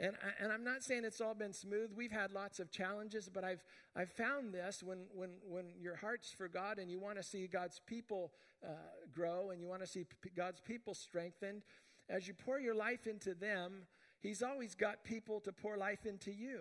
And, 0.00 0.16
I, 0.24 0.42
and 0.42 0.50
I'm 0.50 0.64
not 0.64 0.82
saying 0.82 1.04
it's 1.04 1.20
all 1.20 1.34
been 1.34 1.52
smooth. 1.52 1.90
We've 1.94 2.10
had 2.10 2.32
lots 2.32 2.58
of 2.58 2.70
challenges, 2.70 3.28
but 3.32 3.44
I've, 3.44 3.62
I've 3.94 4.10
found 4.10 4.54
this 4.54 4.82
when, 4.82 5.00
when, 5.14 5.30
when 5.46 5.66
your 5.78 5.94
heart's 5.94 6.32
for 6.32 6.48
God 6.48 6.78
and 6.78 6.90
you 6.90 6.98
want 6.98 7.18
to 7.18 7.22
see 7.22 7.46
God's 7.46 7.80
people 7.86 8.32
uh, 8.64 8.70
grow 9.12 9.50
and 9.50 9.60
you 9.60 9.68
want 9.68 9.82
to 9.82 9.86
see 9.86 10.04
p- 10.04 10.30
God's 10.34 10.60
people 10.60 10.94
strengthened, 10.94 11.62
as 12.08 12.26
you 12.26 12.32
pour 12.32 12.58
your 12.58 12.74
life 12.74 13.06
into 13.06 13.34
them, 13.34 13.82
He's 14.20 14.42
always 14.42 14.74
got 14.74 15.04
people 15.04 15.38
to 15.40 15.52
pour 15.52 15.76
life 15.76 16.06
into 16.06 16.30
you. 16.30 16.60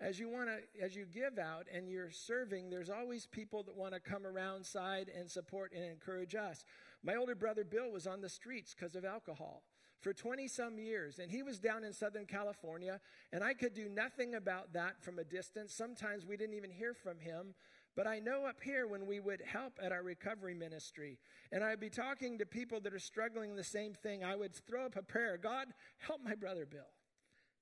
As 0.00 0.18
you 0.18 0.30
want 0.30 0.48
to, 0.48 0.84
as 0.84 0.96
you 0.96 1.04
give 1.04 1.38
out 1.38 1.66
and 1.72 1.88
you're 1.88 2.10
serving, 2.10 2.70
there's 2.70 2.90
always 2.90 3.26
people 3.26 3.62
that 3.64 3.76
want 3.76 3.92
to 3.92 4.00
come 4.00 4.26
around 4.26 4.64
side 4.64 5.10
and 5.16 5.30
support 5.30 5.72
and 5.74 5.84
encourage 5.84 6.34
us. 6.34 6.64
My 7.04 7.16
older 7.16 7.34
brother 7.34 7.64
Bill 7.64 7.90
was 7.90 8.06
on 8.06 8.20
the 8.20 8.28
streets 8.28 8.74
because 8.74 8.96
of 8.96 9.04
alcohol 9.04 9.62
for 10.02 10.12
20 10.12 10.48
some 10.48 10.78
years. 10.78 11.18
And 11.18 11.30
he 11.30 11.42
was 11.42 11.58
down 11.58 11.84
in 11.84 11.92
Southern 11.92 12.26
California, 12.26 13.00
and 13.32 13.42
I 13.42 13.54
could 13.54 13.72
do 13.72 13.88
nothing 13.88 14.34
about 14.34 14.72
that 14.74 15.02
from 15.02 15.18
a 15.18 15.24
distance. 15.24 15.72
Sometimes 15.72 16.26
we 16.26 16.36
didn't 16.36 16.56
even 16.56 16.70
hear 16.70 16.92
from 16.92 17.18
him. 17.18 17.54
But 17.94 18.06
I 18.06 18.20
know 18.20 18.46
up 18.46 18.62
here 18.62 18.86
when 18.86 19.06
we 19.06 19.20
would 19.20 19.42
help 19.42 19.78
at 19.82 19.92
our 19.92 20.02
recovery 20.02 20.54
ministry, 20.54 21.18
and 21.50 21.62
I'd 21.62 21.78
be 21.78 21.90
talking 21.90 22.38
to 22.38 22.46
people 22.46 22.80
that 22.80 22.94
are 22.94 22.98
struggling 22.98 23.54
the 23.54 23.62
same 23.62 23.92
thing, 23.92 24.24
I 24.24 24.34
would 24.34 24.54
throw 24.54 24.86
up 24.86 24.96
a 24.96 25.02
prayer 25.02 25.36
God, 25.36 25.68
help 25.98 26.20
my 26.24 26.34
brother 26.34 26.64
Bill. 26.64 26.88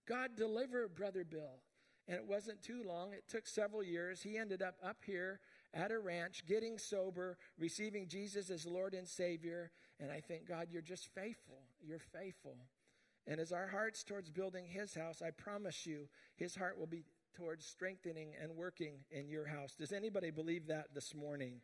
God, 0.07 0.37
deliver 0.37 0.89
brother 0.89 1.25
Bill. 1.25 1.63
And 2.07 2.17
it 2.17 2.25
wasn't 2.25 2.63
too 2.63 2.83
long, 2.87 3.13
it 3.13 3.25
took 3.29 3.47
several 3.47 3.83
years. 3.83 4.23
He 4.23 4.39
ended 4.39 4.63
up 4.63 4.77
up 4.85 4.99
here 5.05 5.41
at 5.75 5.93
a 5.93 5.99
ranch, 5.99 6.45
getting 6.47 6.79
sober, 6.79 7.37
receiving 7.59 8.09
Jesus 8.09 8.51
as 8.51 8.67
Lord 8.67 8.95
and 8.95 9.07
Savior. 9.07 9.71
And 10.01 10.11
I 10.11 10.21
think, 10.21 10.49
God, 10.49 10.69
you're 10.71 10.83
just 10.83 11.09
faithful. 11.15 11.59
You're 11.87 11.99
faithful. 11.99 12.57
And 13.27 13.39
as 13.39 13.53
our 13.53 13.67
heart's 13.67 14.03
towards 14.03 14.31
building 14.31 14.67
His 14.67 14.95
house, 14.95 15.23
I 15.23 15.31
promise 15.31 15.87
you, 15.87 16.09
His 16.37 16.55
heart 16.55 16.79
will 16.79 16.87
be 16.87 17.05
towards 17.35 17.67
strengthening 17.67 18.33
and 18.41 18.57
working 18.57 18.95
in 19.11 19.29
your 19.29 19.47
house. 19.47 19.75
Does 19.79 19.93
anybody 19.93 20.31
believe 20.31 20.67
that 20.69 20.95
this 20.95 21.15
morning? 21.15 21.61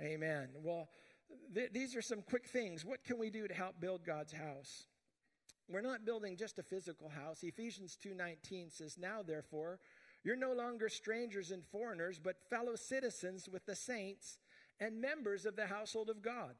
Amen. 0.00 0.48
Well, 0.62 0.88
th- 1.54 1.72
these 1.72 1.96
are 1.96 2.02
some 2.02 2.22
quick 2.22 2.46
things. 2.46 2.84
What 2.84 3.04
can 3.04 3.18
we 3.18 3.30
do 3.30 3.48
to 3.48 3.54
help 3.54 3.80
build 3.80 4.04
God's 4.04 4.32
house? 4.32 4.86
We're 5.68 5.80
not 5.82 6.04
building 6.04 6.36
just 6.36 6.58
a 6.58 6.62
physical 6.62 7.08
house. 7.08 7.42
Ephesians 7.42 7.96
2:19 7.96 8.70
says, 8.70 8.96
"Now 8.96 9.22
therefore, 9.22 9.80
you're 10.22 10.36
no 10.36 10.52
longer 10.52 10.88
strangers 10.88 11.50
and 11.50 11.64
foreigners, 11.66 12.18
but 12.18 12.42
fellow 12.48 12.74
citizens 12.74 13.48
with 13.48 13.66
the 13.66 13.76
saints 13.76 14.38
and 14.80 15.00
members 15.00 15.46
of 15.46 15.56
the 15.56 15.66
household 15.66 16.08
of 16.10 16.22
God, 16.22 16.56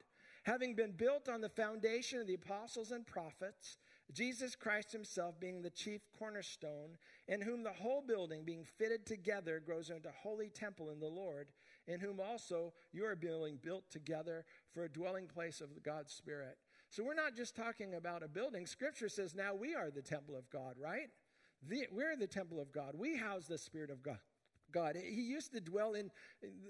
having 0.48 0.74
been 0.74 0.92
built 0.92 1.28
on 1.28 1.42
the 1.42 1.48
foundation 1.50 2.20
of 2.20 2.26
the 2.26 2.32
apostles 2.32 2.90
and 2.90 3.06
prophets, 3.06 3.76
Jesus 4.14 4.56
Christ 4.56 4.90
himself 4.90 5.38
being 5.38 5.60
the 5.60 5.68
chief 5.68 6.00
cornerstone, 6.18 6.96
in 7.28 7.42
whom 7.42 7.62
the 7.62 7.72
whole 7.72 8.00
building 8.00 8.44
being 8.46 8.64
fitted 8.64 9.04
together 9.04 9.60
grows 9.60 9.90
into 9.90 10.08
a 10.08 10.22
holy 10.22 10.48
temple 10.48 10.88
in 10.88 11.00
the 11.00 11.06
Lord, 11.06 11.48
in 11.86 12.00
whom 12.00 12.18
also 12.18 12.72
you 12.92 13.04
are 13.04 13.14
being 13.14 13.58
built 13.62 13.90
together 13.90 14.46
for 14.72 14.84
a 14.84 14.88
dwelling 14.88 15.26
place 15.26 15.60
of 15.60 15.82
God's 15.82 16.14
Spirit. 16.14 16.56
So 16.88 17.04
we're 17.04 17.12
not 17.12 17.36
just 17.36 17.54
talking 17.54 17.92
about 17.92 18.22
a 18.22 18.28
building. 18.28 18.66
Scripture 18.66 19.10
says 19.10 19.34
now 19.34 19.54
we 19.54 19.74
are 19.74 19.90
the 19.90 20.00
temple 20.00 20.34
of 20.34 20.48
God, 20.48 20.76
right? 20.82 21.10
The, 21.68 21.86
we're 21.92 22.16
the 22.16 22.26
temple 22.26 22.58
of 22.58 22.72
God. 22.72 22.94
We 22.94 23.18
house 23.18 23.44
the 23.44 23.58
Spirit 23.58 23.90
of 23.90 24.02
God. 24.02 24.18
God. 24.72 24.96
He 24.96 25.22
used 25.22 25.52
to 25.52 25.60
dwell 25.60 25.94
in, 25.94 26.10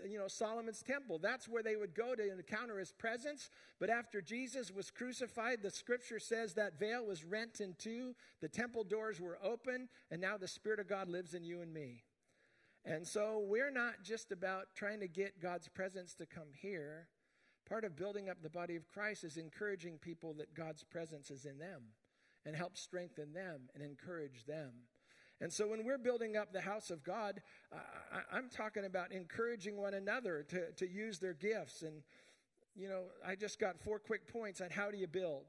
you 0.07 0.19
know, 0.19 0.29
Solomon's 0.29 0.83
temple. 0.83 1.19
That's 1.19 1.49
where 1.49 1.63
they 1.63 1.77
would 1.77 1.95
go 1.95 2.15
to 2.15 2.33
encounter 2.33 2.79
his 2.79 2.93
presence. 2.93 3.51
But 3.81 3.91
after 3.91 4.21
Jesus 4.21 4.71
was 4.71 4.91
crucified, 4.91 5.63
the 5.63 5.71
scripture 5.71 6.19
says 6.19 6.55
that 6.55 6.79
veil 6.79 7.05
was 7.07 7.25
rent 7.25 7.61
in 7.61 7.75
two, 7.79 8.15
the 8.41 8.49
temple 8.49 8.85
doors 8.85 9.21
were 9.21 9.39
open, 9.43 9.89
and 10.11 10.21
now 10.21 10.37
the 10.37 10.49
Spirit 10.49 10.81
of 10.81 10.89
God 10.89 11.09
lives 11.09 11.35
in 11.35 11.45
you 11.45 11.61
and 11.61 11.73
me. 11.73 12.05
And 12.85 13.07
so 13.07 13.45
we're 13.47 13.71
not 13.71 14.03
just 14.03 14.33
about 14.33 14.69
trying 14.75 15.01
to 15.01 15.09
get 15.09 15.41
God's 15.41 15.69
presence 15.69 16.15
to 16.15 16.27
come 16.27 16.49
here. 16.55 17.09
Part 17.69 17.85
of 17.85 17.97
building 17.97 18.31
up 18.31 18.43
the 18.43 18.49
body 18.49 18.77
of 18.77 18.89
Christ 18.89 19.25
is 19.25 19.37
encouraging 19.37 19.99
people 19.99 20.33
that 20.35 20.55
God's 20.55 20.85
presence 20.85 21.31
is 21.31 21.45
in 21.45 21.59
them 21.59 21.83
and 22.47 22.57
help 22.57 22.79
strengthen 22.79 23.35
them 23.35 23.69
and 23.75 23.85
encourage 23.85 24.47
them. 24.47 24.71
And 25.41 25.53
so 25.53 25.69
when 25.69 25.85
we're 25.85 25.99
building 25.99 26.37
up 26.37 26.53
the 26.53 26.61
house 26.61 26.91
of 26.91 27.05
God, 27.05 27.41
I, 27.73 28.37
am 28.37 28.49
talking 28.51 28.85
about 28.85 29.13
encouraging 29.13 29.77
one 29.77 29.95
another 29.95 30.45
to, 30.49 30.73
to 30.73 30.89
use 30.89 31.19
their 31.19 31.35
gifts. 31.35 31.83
And, 31.83 32.03
you 32.75 32.89
know, 32.89 33.05
I 33.25 33.37
just 33.37 33.61
got 33.61 33.79
four 33.79 34.01
quick 34.01 34.27
points 34.27 34.61
on 34.61 34.71
how 34.71 34.91
do 34.91 34.97
you 34.97 35.07
build. 35.07 35.45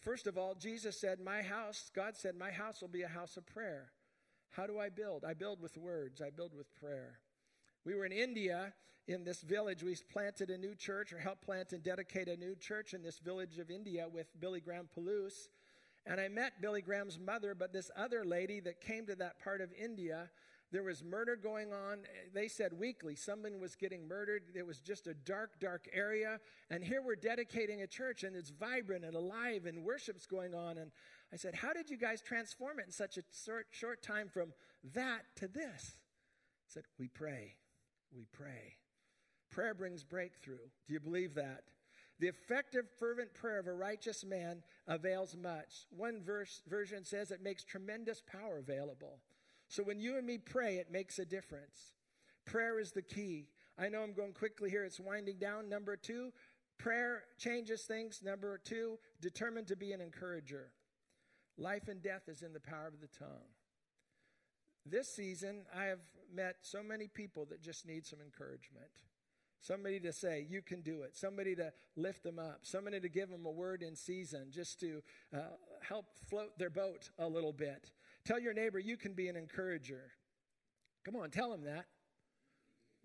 First 0.00 0.26
of 0.28 0.38
all, 0.38 0.54
Jesus 0.54 1.00
said, 1.00 1.18
My 1.18 1.42
house, 1.42 1.90
God 1.94 2.16
said, 2.16 2.36
My 2.36 2.50
house 2.50 2.80
will 2.80 2.88
be 2.88 3.02
a 3.02 3.08
house 3.08 3.36
of 3.36 3.46
prayer. 3.46 3.90
How 4.50 4.66
do 4.66 4.78
I 4.78 4.90
build? 4.90 5.24
I 5.24 5.34
build 5.34 5.60
with 5.60 5.76
words, 5.76 6.22
I 6.22 6.30
build 6.30 6.54
with 6.54 6.72
prayer. 6.74 7.18
We 7.84 7.94
were 7.94 8.06
in 8.06 8.12
India 8.12 8.72
in 9.08 9.24
this 9.24 9.42
village. 9.42 9.82
We 9.82 9.96
planted 10.10 10.50
a 10.50 10.58
new 10.58 10.74
church 10.74 11.12
or 11.12 11.18
helped 11.18 11.44
plant 11.44 11.72
and 11.72 11.82
dedicate 11.82 12.28
a 12.28 12.36
new 12.36 12.54
church 12.54 12.94
in 12.94 13.02
this 13.02 13.18
village 13.18 13.58
of 13.58 13.70
India 13.70 14.06
with 14.10 14.28
Billy 14.40 14.60
Graham 14.60 14.88
Palouse. 14.96 15.48
And 16.06 16.20
I 16.20 16.28
met 16.28 16.60
Billy 16.60 16.82
Graham's 16.82 17.18
mother, 17.18 17.54
but 17.54 17.72
this 17.72 17.90
other 17.96 18.24
lady 18.24 18.60
that 18.60 18.80
came 18.80 19.06
to 19.06 19.16
that 19.16 19.40
part 19.42 19.60
of 19.60 19.70
India, 19.72 20.30
there 20.70 20.84
was 20.84 21.02
murder 21.02 21.36
going 21.36 21.72
on. 21.72 22.00
They 22.32 22.46
said 22.46 22.72
weekly 22.78 23.16
someone 23.16 23.60
was 23.60 23.74
getting 23.74 24.06
murdered. 24.06 24.42
It 24.54 24.66
was 24.66 24.78
just 24.80 25.08
a 25.08 25.14
dark, 25.14 25.58
dark 25.58 25.88
area. 25.92 26.38
And 26.70 26.84
here 26.84 27.02
we're 27.02 27.16
dedicating 27.16 27.82
a 27.82 27.86
church, 27.86 28.22
and 28.22 28.36
it's 28.36 28.50
vibrant 28.50 29.04
and 29.04 29.16
alive, 29.16 29.66
and 29.66 29.82
worship's 29.82 30.26
going 30.26 30.54
on. 30.54 30.78
And 30.78 30.92
I 31.32 31.36
said, 31.36 31.54
How 31.54 31.72
did 31.72 31.90
you 31.90 31.96
guys 31.96 32.22
transform 32.22 32.78
it 32.78 32.86
in 32.86 32.92
such 32.92 33.16
a 33.16 33.22
short, 33.44 33.66
short 33.70 34.02
time 34.02 34.28
from 34.28 34.52
that 34.94 35.22
to 35.36 35.48
this? 35.48 35.96
I 35.96 36.68
said, 36.68 36.84
We 36.98 37.08
pray. 37.08 37.56
We 38.14 38.26
pray. 38.32 38.76
Prayer 39.50 39.74
brings 39.74 40.04
breakthrough. 40.04 40.68
Do 40.86 40.94
you 40.94 41.00
believe 41.00 41.34
that? 41.34 41.62
The 42.18 42.28
effective, 42.28 42.86
fervent 42.98 43.34
prayer 43.34 43.58
of 43.58 43.66
a 43.66 43.72
righteous 43.72 44.24
man 44.24 44.62
avails 44.88 45.36
much. 45.36 45.86
One 45.90 46.22
verse, 46.22 46.62
version 46.66 47.04
says 47.04 47.30
it 47.30 47.42
makes 47.42 47.62
tremendous 47.62 48.22
power 48.22 48.58
available. 48.58 49.18
So 49.68 49.82
when 49.82 50.00
you 50.00 50.16
and 50.16 50.26
me 50.26 50.38
pray, 50.38 50.76
it 50.76 50.90
makes 50.90 51.18
a 51.18 51.24
difference. 51.24 51.94
Prayer 52.46 52.78
is 52.78 52.92
the 52.92 53.02
key. 53.02 53.48
I 53.78 53.88
know 53.88 54.02
I'm 54.02 54.14
going 54.14 54.32
quickly 54.32 54.70
here, 54.70 54.84
it's 54.84 55.00
winding 55.00 55.38
down. 55.38 55.68
Number 55.68 55.96
two, 55.96 56.32
prayer 56.78 57.24
changes 57.38 57.82
things. 57.82 58.22
Number 58.24 58.58
two, 58.64 58.98
determined 59.20 59.66
to 59.66 59.76
be 59.76 59.92
an 59.92 60.00
encourager. 60.00 60.70
Life 61.58 61.88
and 61.88 62.02
death 62.02 62.28
is 62.28 62.42
in 62.42 62.52
the 62.52 62.60
power 62.60 62.86
of 62.86 63.00
the 63.00 63.08
tongue. 63.18 63.48
This 64.86 65.08
season, 65.08 65.66
I 65.76 65.86
have 65.86 66.00
met 66.32 66.56
so 66.62 66.82
many 66.82 67.08
people 67.08 67.44
that 67.50 67.60
just 67.60 67.86
need 67.86 68.06
some 68.06 68.20
encouragement. 68.20 68.86
Somebody 69.60 69.98
to 70.00 70.12
say, 70.12 70.46
you 70.48 70.62
can 70.62 70.80
do 70.80 71.02
it. 71.02 71.16
Somebody 71.16 71.56
to 71.56 71.72
lift 71.96 72.22
them 72.22 72.38
up. 72.38 72.60
Somebody 72.62 73.00
to 73.00 73.08
give 73.08 73.30
them 73.30 73.46
a 73.46 73.50
word 73.50 73.82
in 73.82 73.96
season 73.96 74.48
just 74.50 74.78
to 74.80 75.02
uh, 75.34 75.40
help 75.80 76.06
float 76.28 76.58
their 76.58 76.70
boat 76.70 77.10
a 77.18 77.26
little 77.26 77.52
bit. 77.52 77.90
Tell 78.24 78.38
your 78.38 78.54
neighbor 78.54 78.78
you 78.78 78.96
can 78.96 79.14
be 79.14 79.28
an 79.28 79.36
encourager. 79.36 80.12
Come 81.04 81.16
on, 81.16 81.30
tell 81.30 81.50
them 81.50 81.64
that. 81.64 81.86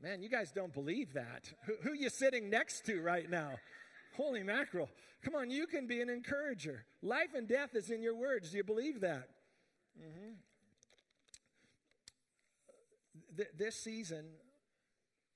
Man, 0.02 0.24
you 0.24 0.30
guys 0.30 0.52
don't 0.52 0.74
believe 0.74 1.14
that. 1.14 1.52
Who, 1.66 1.74
who 1.84 1.93
you 1.93 2.10
sitting 2.10 2.49
next 2.49 2.86
to 2.88 3.02
right 3.02 3.30
now? 3.30 3.52
Holy 4.18 4.43
mackerel. 4.43 4.89
Come 5.24 5.36
on, 5.36 5.52
you 5.52 5.68
can 5.68 5.86
be 5.88 6.02
an 6.02 6.10
encourager. 6.10 6.86
Life 7.02 7.34
and 7.36 7.47
death 7.47 7.76
is 7.76 7.91
in 7.91 8.02
your 8.02 8.16
words. 8.16 8.52
Do 8.52 8.58
you 8.58 8.64
believe 8.64 9.02
that? 9.02 9.30
Mm-hmm. 9.99 10.32
Th- 13.38 13.49
this 13.58 13.76
season, 13.76 14.26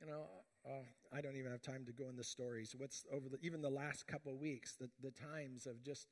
you 0.01 0.07
know, 0.07 0.24
uh, 0.68 0.84
I 1.14 1.22
don't 1.22 1.36
even 1.38 1.51
have 1.51 1.62
time 1.62 1.86
to 1.86 1.91
go 1.91 2.10
in 2.10 2.16
the 2.16 2.24
stories. 2.24 2.76
What's 2.78 3.06
over 3.12 3.30
the, 3.30 3.38
even 3.41 3.62
the 3.62 3.70
last 3.70 4.08
couple 4.08 4.36
weeks, 4.38 4.76
the, 4.76 4.89
the 5.01 5.12
times 5.12 5.66
of 5.66 5.84
just 5.84 6.08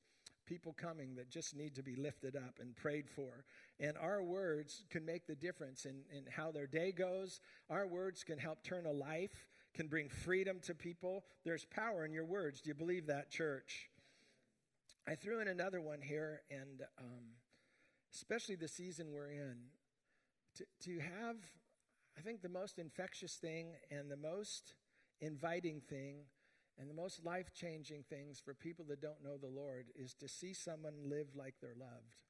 people 0.45 0.73
coming 0.73 1.15
that 1.15 1.29
just 1.29 1.55
need 1.55 1.75
to 1.75 1.83
be 1.83 1.95
lifted 1.95 2.35
up 2.35 2.59
and 2.59 2.75
prayed 2.75 3.09
for. 3.09 3.45
And 3.79 3.97
our 3.97 4.21
words 4.21 4.83
can 4.89 5.05
make 5.05 5.25
the 5.25 5.35
difference 5.35 5.85
in, 5.85 6.03
in 6.15 6.25
how 6.29 6.51
their 6.51 6.67
day 6.67 6.91
goes. 6.91 7.39
Our 7.69 7.87
words 7.87 8.23
can 8.23 8.37
help 8.37 8.63
turn 8.63 8.85
a 8.85 8.91
life, 8.91 9.47
can 9.73 9.87
bring 9.87 10.09
freedom 10.09 10.59
to 10.63 10.75
people. 10.75 11.23
There's 11.45 11.65
power 11.65 12.05
in 12.05 12.13
your 12.13 12.25
words. 12.25 12.61
Do 12.61 12.69
you 12.69 12.75
believe 12.75 13.07
that, 13.07 13.29
church? 13.29 13.89
I 15.07 15.15
threw 15.15 15.41
in 15.41 15.47
another 15.47 15.81
one 15.81 16.01
here, 16.01 16.41
and 16.49 16.81
um, 16.99 17.35
especially 18.13 18.55
the 18.55 18.67
season 18.67 19.07
we're 19.11 19.31
in, 19.31 19.55
to, 20.55 20.65
to 20.83 20.99
have, 20.99 21.37
I 22.17 22.21
think, 22.21 22.41
the 22.41 22.49
most 22.49 22.79
infectious 22.79 23.35
thing 23.35 23.73
and 23.91 24.09
the 24.09 24.17
most 24.17 24.75
inviting 25.25 25.81
thing 25.81 26.25
and 26.79 26.89
the 26.89 26.93
most 26.93 27.23
life 27.23 27.53
changing 27.53 28.03
things 28.09 28.41
for 28.43 28.53
people 28.53 28.85
that 28.89 29.01
don't 29.01 29.23
know 29.23 29.37
the 29.37 29.47
Lord 29.47 29.87
is 29.95 30.13
to 30.15 30.27
see 30.27 30.53
someone 30.53 30.93
live 31.05 31.27
like 31.35 31.55
they're 31.61 31.75
loved. 31.79 32.23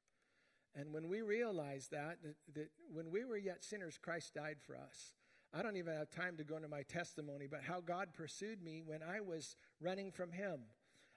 And 0.76 0.92
when 0.92 1.08
we 1.08 1.22
realize 1.22 1.88
that, 1.92 2.18
that, 2.22 2.34
that, 2.54 2.70
when 2.92 3.10
we 3.10 3.24
were 3.24 3.36
yet 3.36 3.64
sinners, 3.64 3.98
Christ 4.00 4.34
died 4.34 4.56
for 4.60 4.76
us. 4.76 5.12
I 5.56 5.62
don't 5.62 5.76
even 5.76 5.94
have 5.94 6.10
time 6.10 6.36
to 6.38 6.44
go 6.44 6.56
into 6.56 6.68
my 6.68 6.82
testimony, 6.82 7.46
but 7.48 7.62
how 7.62 7.80
God 7.80 8.08
pursued 8.12 8.60
me 8.62 8.82
when 8.84 9.00
I 9.02 9.20
was 9.20 9.56
running 9.80 10.10
from 10.10 10.32
Him. 10.32 10.60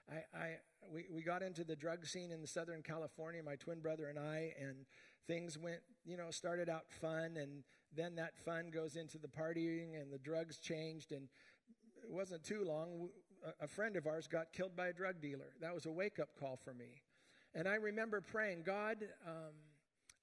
I, 0.08 0.38
I, 0.38 0.46
we, 0.92 1.06
we 1.12 1.22
got 1.22 1.42
into 1.42 1.64
the 1.64 1.74
drug 1.74 2.06
scene 2.06 2.30
in 2.30 2.46
Southern 2.46 2.82
California, 2.82 3.42
my 3.42 3.56
twin 3.56 3.80
brother 3.80 4.06
and 4.06 4.18
I, 4.18 4.54
and 4.60 4.86
things 5.26 5.58
went, 5.58 5.80
you 6.06 6.16
know, 6.16 6.30
started 6.30 6.68
out 6.68 6.84
fun, 6.88 7.36
and 7.36 7.64
then 7.94 8.14
that 8.14 8.38
fun 8.44 8.70
goes 8.72 8.94
into 8.94 9.18
the 9.18 9.28
partying, 9.28 10.00
and 10.00 10.12
the 10.12 10.18
drugs 10.18 10.58
changed, 10.58 11.10
and 11.10 11.28
it 12.08 12.14
wasn't 12.14 12.42
too 12.42 12.64
long, 12.64 13.08
a 13.60 13.68
friend 13.68 13.96
of 13.96 14.06
ours 14.06 14.26
got 14.26 14.52
killed 14.52 14.74
by 14.74 14.88
a 14.88 14.92
drug 14.92 15.20
dealer. 15.20 15.52
That 15.60 15.74
was 15.74 15.86
a 15.86 15.90
wake 15.90 16.18
up 16.18 16.30
call 16.38 16.56
for 16.56 16.72
me. 16.74 17.02
And 17.54 17.68
I 17.68 17.74
remember 17.74 18.20
praying, 18.20 18.62
God, 18.64 18.98
um, 19.26 19.52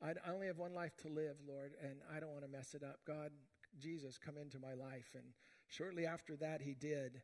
I 0.01 0.13
only 0.31 0.47
have 0.47 0.57
one 0.57 0.73
life 0.73 0.95
to 0.97 1.09
live, 1.09 1.37
Lord, 1.47 1.73
and 1.81 1.95
I 2.15 2.19
don't 2.19 2.31
want 2.31 2.43
to 2.43 2.49
mess 2.51 2.73
it 2.73 2.83
up. 2.83 2.99
God, 3.07 3.31
Jesus, 3.79 4.17
come 4.17 4.35
into 4.37 4.59
my 4.59 4.73
life. 4.73 5.11
And 5.13 5.23
shortly 5.67 6.05
after 6.05 6.35
that, 6.37 6.61
he 6.61 6.73
did. 6.73 7.21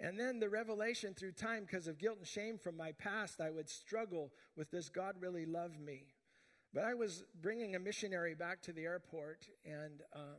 And 0.00 0.18
then 0.18 0.38
the 0.38 0.48
revelation 0.48 1.14
through 1.14 1.32
time, 1.32 1.64
because 1.64 1.88
of 1.88 1.98
guilt 1.98 2.18
and 2.18 2.26
shame 2.26 2.58
from 2.58 2.76
my 2.76 2.92
past, 2.92 3.40
I 3.40 3.50
would 3.50 3.68
struggle 3.68 4.32
with 4.56 4.70
this 4.70 4.88
God 4.88 5.16
really 5.20 5.46
love 5.46 5.80
me? 5.80 6.14
But 6.72 6.84
I 6.84 6.94
was 6.94 7.24
bringing 7.40 7.74
a 7.74 7.80
missionary 7.80 8.34
back 8.34 8.60
to 8.62 8.72
the 8.72 8.84
airport, 8.84 9.48
and 9.64 10.02
um, 10.14 10.36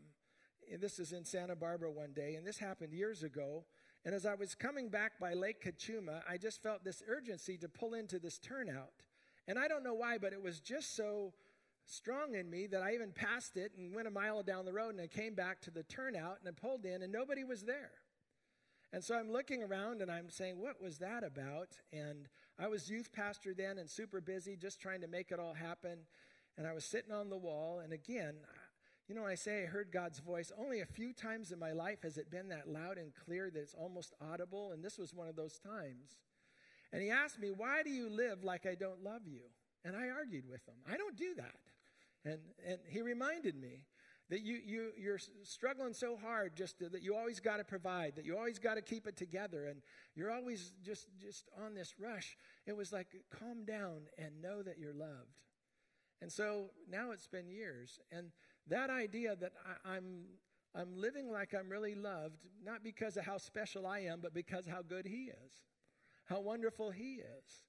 this 0.77 0.99
is 0.99 1.11
in 1.11 1.25
Santa 1.25 1.55
Barbara 1.55 1.91
one 1.91 2.13
day, 2.13 2.35
and 2.35 2.45
this 2.45 2.59
happened 2.59 2.93
years 2.93 3.23
ago. 3.23 3.65
And 4.05 4.13
as 4.13 4.25
I 4.25 4.35
was 4.35 4.55
coming 4.55 4.89
back 4.89 5.19
by 5.19 5.33
Lake 5.33 5.63
Cachuma, 5.63 6.21
I 6.29 6.37
just 6.37 6.61
felt 6.61 6.83
this 6.83 7.03
urgency 7.07 7.57
to 7.57 7.67
pull 7.67 7.93
into 7.93 8.19
this 8.19 8.37
turnout. 8.37 9.03
And 9.47 9.57
I 9.57 9.67
don't 9.67 9.83
know 9.83 9.95
why, 9.95 10.17
but 10.17 10.31
it 10.31 10.41
was 10.41 10.59
just 10.59 10.95
so 10.95 11.33
strong 11.85 12.35
in 12.35 12.49
me 12.49 12.67
that 12.67 12.81
I 12.81 12.93
even 12.93 13.11
passed 13.11 13.57
it 13.57 13.71
and 13.77 13.93
went 13.93 14.07
a 14.07 14.11
mile 14.11 14.43
down 14.43 14.65
the 14.65 14.73
road 14.73 14.91
and 14.91 15.01
I 15.01 15.07
came 15.07 15.33
back 15.33 15.59
to 15.61 15.71
the 15.71 15.83
turnout 15.83 16.37
and 16.39 16.47
I 16.47 16.51
pulled 16.51 16.85
in 16.85 17.01
and 17.01 17.11
nobody 17.11 17.43
was 17.43 17.63
there. 17.63 17.91
And 18.93 19.03
so 19.03 19.15
I'm 19.15 19.31
looking 19.31 19.63
around 19.63 20.01
and 20.01 20.11
I'm 20.11 20.29
saying, 20.29 20.59
what 20.59 20.81
was 20.81 20.99
that 20.99 21.23
about? 21.23 21.69
And 21.91 22.27
I 22.59 22.67
was 22.67 22.89
youth 22.89 23.11
pastor 23.11 23.53
then 23.55 23.77
and 23.77 23.89
super 23.89 24.21
busy 24.21 24.55
just 24.55 24.79
trying 24.79 25.01
to 25.01 25.07
make 25.07 25.31
it 25.31 25.39
all 25.39 25.53
happen. 25.53 25.99
And 26.57 26.67
I 26.67 26.73
was 26.73 26.85
sitting 26.85 27.11
on 27.11 27.29
the 27.29 27.37
wall. 27.37 27.79
And 27.79 27.93
again, 27.93 28.35
you 29.09 29.15
know, 29.15 29.23
when 29.23 29.31
I 29.31 29.35
say 29.35 29.63
I 29.63 29.65
heard 29.65 29.91
God's 29.91 30.19
voice, 30.19 30.51
only 30.55 30.81
a 30.81 30.85
few 30.85 31.13
times 31.13 31.51
in 31.51 31.57
my 31.57 31.71
life 31.71 32.03
has 32.03 32.17
it 32.19 32.29
been 32.29 32.49
that 32.49 32.69
loud 32.69 32.99
and 32.99 33.11
clear 33.25 33.49
that 33.49 33.59
it's 33.59 33.73
almost 33.73 34.13
audible, 34.21 34.71
and 34.71 34.85
this 34.85 34.99
was 34.99 35.15
one 35.15 35.27
of 35.27 35.35
those 35.35 35.57
times. 35.57 36.19
And 36.93 37.01
he 37.01 37.09
asked 37.09 37.39
me, 37.39 37.49
Why 37.49 37.81
do 37.81 37.89
you 37.89 38.07
live 38.07 38.43
like 38.43 38.67
I 38.67 38.75
don't 38.75 39.03
love 39.03 39.23
you? 39.25 39.41
And 39.83 39.95
I 39.95 40.09
argued 40.09 40.47
with 40.47 40.63
him. 40.67 40.75
I 40.87 40.95
don't 40.95 41.17
do 41.17 41.33
that. 41.37 41.55
And, 42.23 42.39
and 42.67 42.77
he 42.87 43.01
reminded 43.01 43.55
me 43.55 43.85
that 44.29 44.41
you, 44.41 44.59
you, 44.63 44.91
you're 44.95 45.19
struggling 45.43 45.93
so 45.93 46.15
hard 46.15 46.55
just 46.55 46.77
to, 46.77 46.89
that 46.89 47.01
you 47.01 47.15
always 47.15 47.39
got 47.39 47.57
to 47.57 47.63
provide, 47.63 48.15
that 48.15 48.25
you 48.25 48.37
always 48.37 48.59
got 48.59 48.75
to 48.75 48.81
keep 48.83 49.07
it 49.07 49.17
together, 49.17 49.65
and 49.65 49.81
you're 50.13 50.29
always 50.29 50.73
just, 50.83 51.07
just 51.19 51.49
on 51.65 51.73
this 51.73 51.95
rush. 51.99 52.37
It 52.67 52.77
was 52.77 52.93
like, 52.93 53.07
calm 53.39 53.65
down 53.65 54.01
and 54.19 54.39
know 54.39 54.61
that 54.61 54.77
you're 54.77 54.93
loved. 54.93 55.39
And 56.21 56.31
so 56.31 56.71
now 56.89 57.11
it's 57.11 57.27
been 57.27 57.49
years. 57.49 57.99
And 58.11 58.31
that 58.69 58.89
idea 58.89 59.35
that 59.35 59.53
I, 59.65 59.95
I'm, 59.95 60.25
I'm 60.75 60.95
living 60.95 61.31
like 61.31 61.53
I'm 61.53 61.69
really 61.69 61.95
loved, 61.95 62.45
not 62.63 62.83
because 62.83 63.17
of 63.17 63.25
how 63.25 63.37
special 63.37 63.85
I 63.85 63.99
am, 63.99 64.19
but 64.21 64.33
because 64.33 64.65
how 64.65 64.81
good 64.81 65.05
He 65.05 65.31
is, 65.45 65.53
how 66.25 66.39
wonderful 66.39 66.91
He 66.91 67.15
is. 67.15 67.65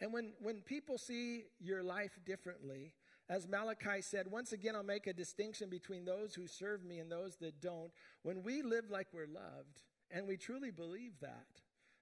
And 0.00 0.12
when, 0.12 0.32
when 0.40 0.60
people 0.60 0.98
see 0.98 1.44
your 1.60 1.82
life 1.82 2.18
differently, 2.24 2.92
as 3.28 3.48
Malachi 3.48 4.00
said, 4.00 4.30
once 4.30 4.52
again, 4.52 4.74
I'll 4.76 4.82
make 4.82 5.06
a 5.06 5.12
distinction 5.12 5.70
between 5.70 6.04
those 6.04 6.34
who 6.34 6.46
serve 6.46 6.84
me 6.84 6.98
and 6.98 7.10
those 7.10 7.36
that 7.36 7.60
don't. 7.60 7.90
When 8.22 8.42
we 8.42 8.62
live 8.62 8.90
like 8.90 9.08
we're 9.12 9.26
loved, 9.26 9.80
and 10.10 10.28
we 10.28 10.36
truly 10.36 10.70
believe 10.70 11.12
that, 11.20 11.46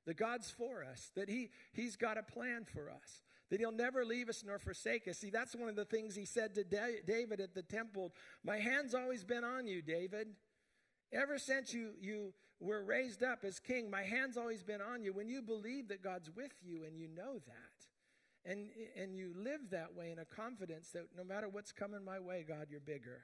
that 0.06 0.16
God's 0.16 0.50
for 0.50 0.84
us, 0.84 1.10
that 1.14 1.28
he, 1.28 1.50
He's 1.72 1.96
got 1.96 2.18
a 2.18 2.22
plan 2.22 2.64
for 2.64 2.90
us, 2.90 3.22
that 3.52 3.60
he'll 3.60 3.70
never 3.70 4.02
leave 4.02 4.30
us 4.30 4.42
nor 4.46 4.58
forsake 4.58 5.06
us. 5.06 5.18
See, 5.18 5.28
that's 5.28 5.54
one 5.54 5.68
of 5.68 5.76
the 5.76 5.84
things 5.84 6.16
he 6.16 6.24
said 6.24 6.54
to 6.54 6.64
David 6.64 7.38
at 7.38 7.54
the 7.54 7.62
temple. 7.62 8.14
My 8.42 8.56
hand's 8.56 8.94
always 8.94 9.24
been 9.24 9.44
on 9.44 9.66
you, 9.66 9.82
David. 9.82 10.28
Ever 11.12 11.38
since 11.38 11.74
you, 11.74 11.90
you 12.00 12.32
were 12.60 12.82
raised 12.82 13.22
up 13.22 13.44
as 13.44 13.60
king, 13.60 13.90
my 13.90 14.04
hand's 14.04 14.38
always 14.38 14.62
been 14.62 14.80
on 14.80 15.02
you. 15.02 15.12
When 15.12 15.28
you 15.28 15.42
believe 15.42 15.88
that 15.88 16.02
God's 16.02 16.30
with 16.34 16.54
you 16.64 16.84
and 16.84 16.96
you 16.96 17.08
know 17.14 17.40
that, 17.46 18.50
and, 18.50 18.70
and 18.96 19.14
you 19.14 19.34
live 19.36 19.68
that 19.70 19.94
way 19.94 20.10
in 20.10 20.18
a 20.18 20.24
confidence 20.24 20.88
that 20.94 21.08
no 21.14 21.22
matter 21.22 21.50
what's 21.50 21.72
coming 21.72 22.02
my 22.02 22.20
way, 22.20 22.46
God, 22.48 22.68
you're 22.70 22.80
bigger. 22.80 23.20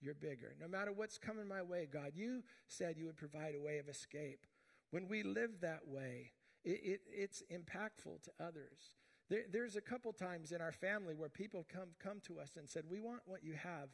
You're 0.00 0.14
bigger. 0.14 0.54
No 0.58 0.68
matter 0.68 0.90
what's 0.90 1.18
coming 1.18 1.46
my 1.46 1.60
way, 1.60 1.86
God, 1.92 2.12
you 2.14 2.44
said 2.66 2.96
you 2.96 3.04
would 3.04 3.18
provide 3.18 3.54
a 3.54 3.60
way 3.60 3.76
of 3.76 3.90
escape. 3.90 4.46
When 4.90 5.06
we 5.06 5.22
live 5.22 5.60
that 5.60 5.86
way, 5.86 6.32
it, 6.64 6.80
it, 6.82 7.00
it's 7.12 7.42
impactful 7.52 8.22
to 8.22 8.30
others. 8.42 8.96
There, 9.30 9.44
there's 9.50 9.76
a 9.76 9.80
couple 9.80 10.12
times 10.12 10.50
in 10.50 10.60
our 10.60 10.72
family 10.72 11.14
where 11.14 11.28
people 11.28 11.64
come, 11.72 11.90
come 12.02 12.20
to 12.26 12.40
us 12.40 12.50
and 12.58 12.68
said, 12.68 12.84
We 12.90 13.00
want 13.00 13.22
what 13.26 13.44
you 13.44 13.54
have. 13.54 13.88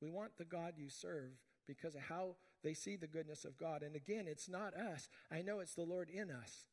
We 0.00 0.10
want 0.10 0.36
the 0.36 0.44
God 0.44 0.74
you 0.76 0.90
serve 0.90 1.32
because 1.66 1.94
of 1.94 2.02
how 2.02 2.36
they 2.62 2.74
see 2.74 2.96
the 2.96 3.06
goodness 3.06 3.44
of 3.44 3.56
God. 3.56 3.82
And 3.82 3.96
again, 3.96 4.26
it's 4.28 4.48
not 4.48 4.74
us. 4.74 5.08
I 5.32 5.42
know 5.42 5.60
it's 5.60 5.74
the 5.74 5.82
Lord 5.82 6.10
in 6.10 6.30
us. 6.30 6.66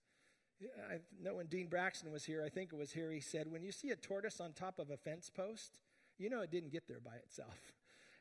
I 0.90 0.98
know 1.22 1.36
when 1.36 1.48
Dean 1.48 1.68
Braxton 1.68 2.12
was 2.12 2.24
here, 2.24 2.44
I 2.46 2.50
think 2.50 2.72
it 2.72 2.78
was 2.78 2.92
here, 2.92 3.12
he 3.12 3.20
said, 3.20 3.52
When 3.52 3.64
you 3.64 3.72
see 3.72 3.90
a 3.90 3.96
tortoise 3.96 4.40
on 4.40 4.54
top 4.54 4.78
of 4.78 4.90
a 4.90 4.98
fence 4.98 5.30
post, 5.30 5.80
you 6.18 6.30
know 6.30 6.42
it 6.42 6.52
didn't 6.52 6.72
get 6.72 6.88
there 6.88 7.02
by 7.04 7.16
itself. 7.16 7.74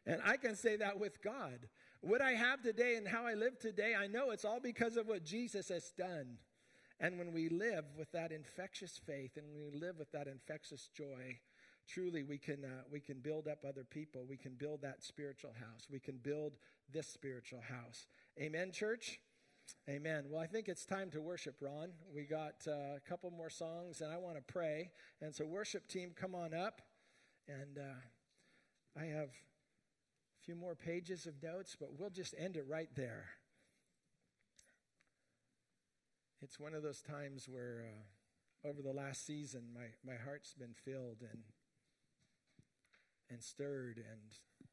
And 0.07 0.21
I 0.25 0.37
can 0.37 0.55
say 0.55 0.77
that 0.77 0.99
with 0.99 1.23
God. 1.23 1.69
What 2.01 2.21
I 2.21 2.33
have 2.33 2.63
today 2.63 2.97
and 2.97 3.09
how 3.09 3.27
I 3.27 3.35
live 3.35 3.59
today, 3.59 3.95
I 3.95 4.07
know 4.07 4.31
it's 4.31 4.45
all 4.45 4.61
because 4.61 4.97
of 4.97 5.07
what 5.07 5.25
Jesus 5.25 5.69
has 5.69 5.91
done. 5.97 6.39
And 7.01 7.19
when 7.19 7.33
we 7.33 7.49
live 7.49 7.85
with 7.97 8.11
that 8.13 8.33
infectious 8.33 9.01
faith 9.05 9.37
and 9.37 9.47
we 9.55 9.79
live 9.79 9.99
with 9.99 10.13
that 10.13 10.29
infectious 10.29 10.89
joy, 10.97 11.39
truly 11.89 12.23
we 12.23 12.39
can, 12.39 12.65
uh, 12.65 12.83
we 12.91 13.01
can 13.01 13.19
build 13.19 13.49
up 13.49 13.65
other 13.67 13.85
people. 13.85 14.25
We 14.29 14.37
can 14.37 14.55
build 14.55 14.83
that 14.83 15.03
spiritual 15.03 15.53
house. 15.59 15.87
We 15.91 15.99
can 15.99 16.19
build 16.19 16.53
this 16.93 17.09
spiritual 17.09 17.61
house. 17.61 18.07
Amen, 18.41 18.71
church? 18.73 19.21
Amen. 19.89 20.25
Well, 20.29 20.41
I 20.41 20.47
think 20.47 20.69
it's 20.69 20.85
time 20.85 21.11
to 21.11 21.21
worship, 21.21 21.57
Ron. 21.61 21.91
We 22.15 22.25
got 22.25 22.55
uh, 22.67 22.97
a 22.97 23.01
couple 23.09 23.31
more 23.31 23.51
songs, 23.51 24.01
and 24.01 24.13
I 24.13 24.19
want 24.19 24.37
to 24.37 24.43
pray. 24.43 24.91
And 25.21 25.35
so, 25.35 25.45
worship 25.45 25.89
team, 25.89 26.13
come 26.15 26.35
on 26.35 26.55
up. 26.55 26.83
And 27.49 27.79
uh, 27.79 29.01
I 29.01 29.05
have 29.07 29.29
a 29.29 30.45
few 30.45 30.55
more 30.55 30.75
pages 30.75 31.27
of 31.27 31.35
notes, 31.43 31.77
but 31.79 31.91
we'll 31.99 32.11
just 32.11 32.35
end 32.39 32.57
it 32.57 32.67
right 32.69 32.89
there. 32.95 33.27
It's 36.43 36.61
one 36.61 36.75
of 36.75 36.83
those 36.83 37.01
times 37.01 37.49
where, 37.49 37.85
uh, 37.87 38.69
over 38.69 38.83
the 38.83 38.93
last 38.93 39.27
season, 39.27 39.63
my, 39.75 39.87
my 40.05 40.17
heart's 40.17 40.55
been 40.55 40.75
filled 40.85 41.19
and 41.21 41.43
and 43.31 43.43
stirred. 43.43 43.97
And 43.97 44.69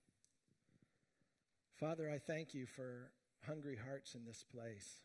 Father, 1.80 2.10
I 2.10 2.18
thank 2.18 2.54
you 2.54 2.66
for 2.66 3.12
hungry 3.46 3.78
hearts 3.78 4.16
in 4.16 4.26
this 4.26 4.44
place. 4.44 5.02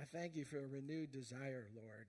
I 0.00 0.04
thank 0.04 0.36
you 0.36 0.44
for 0.44 0.58
a 0.58 0.66
renewed 0.66 1.12
desire, 1.12 1.66
Lord, 1.74 2.08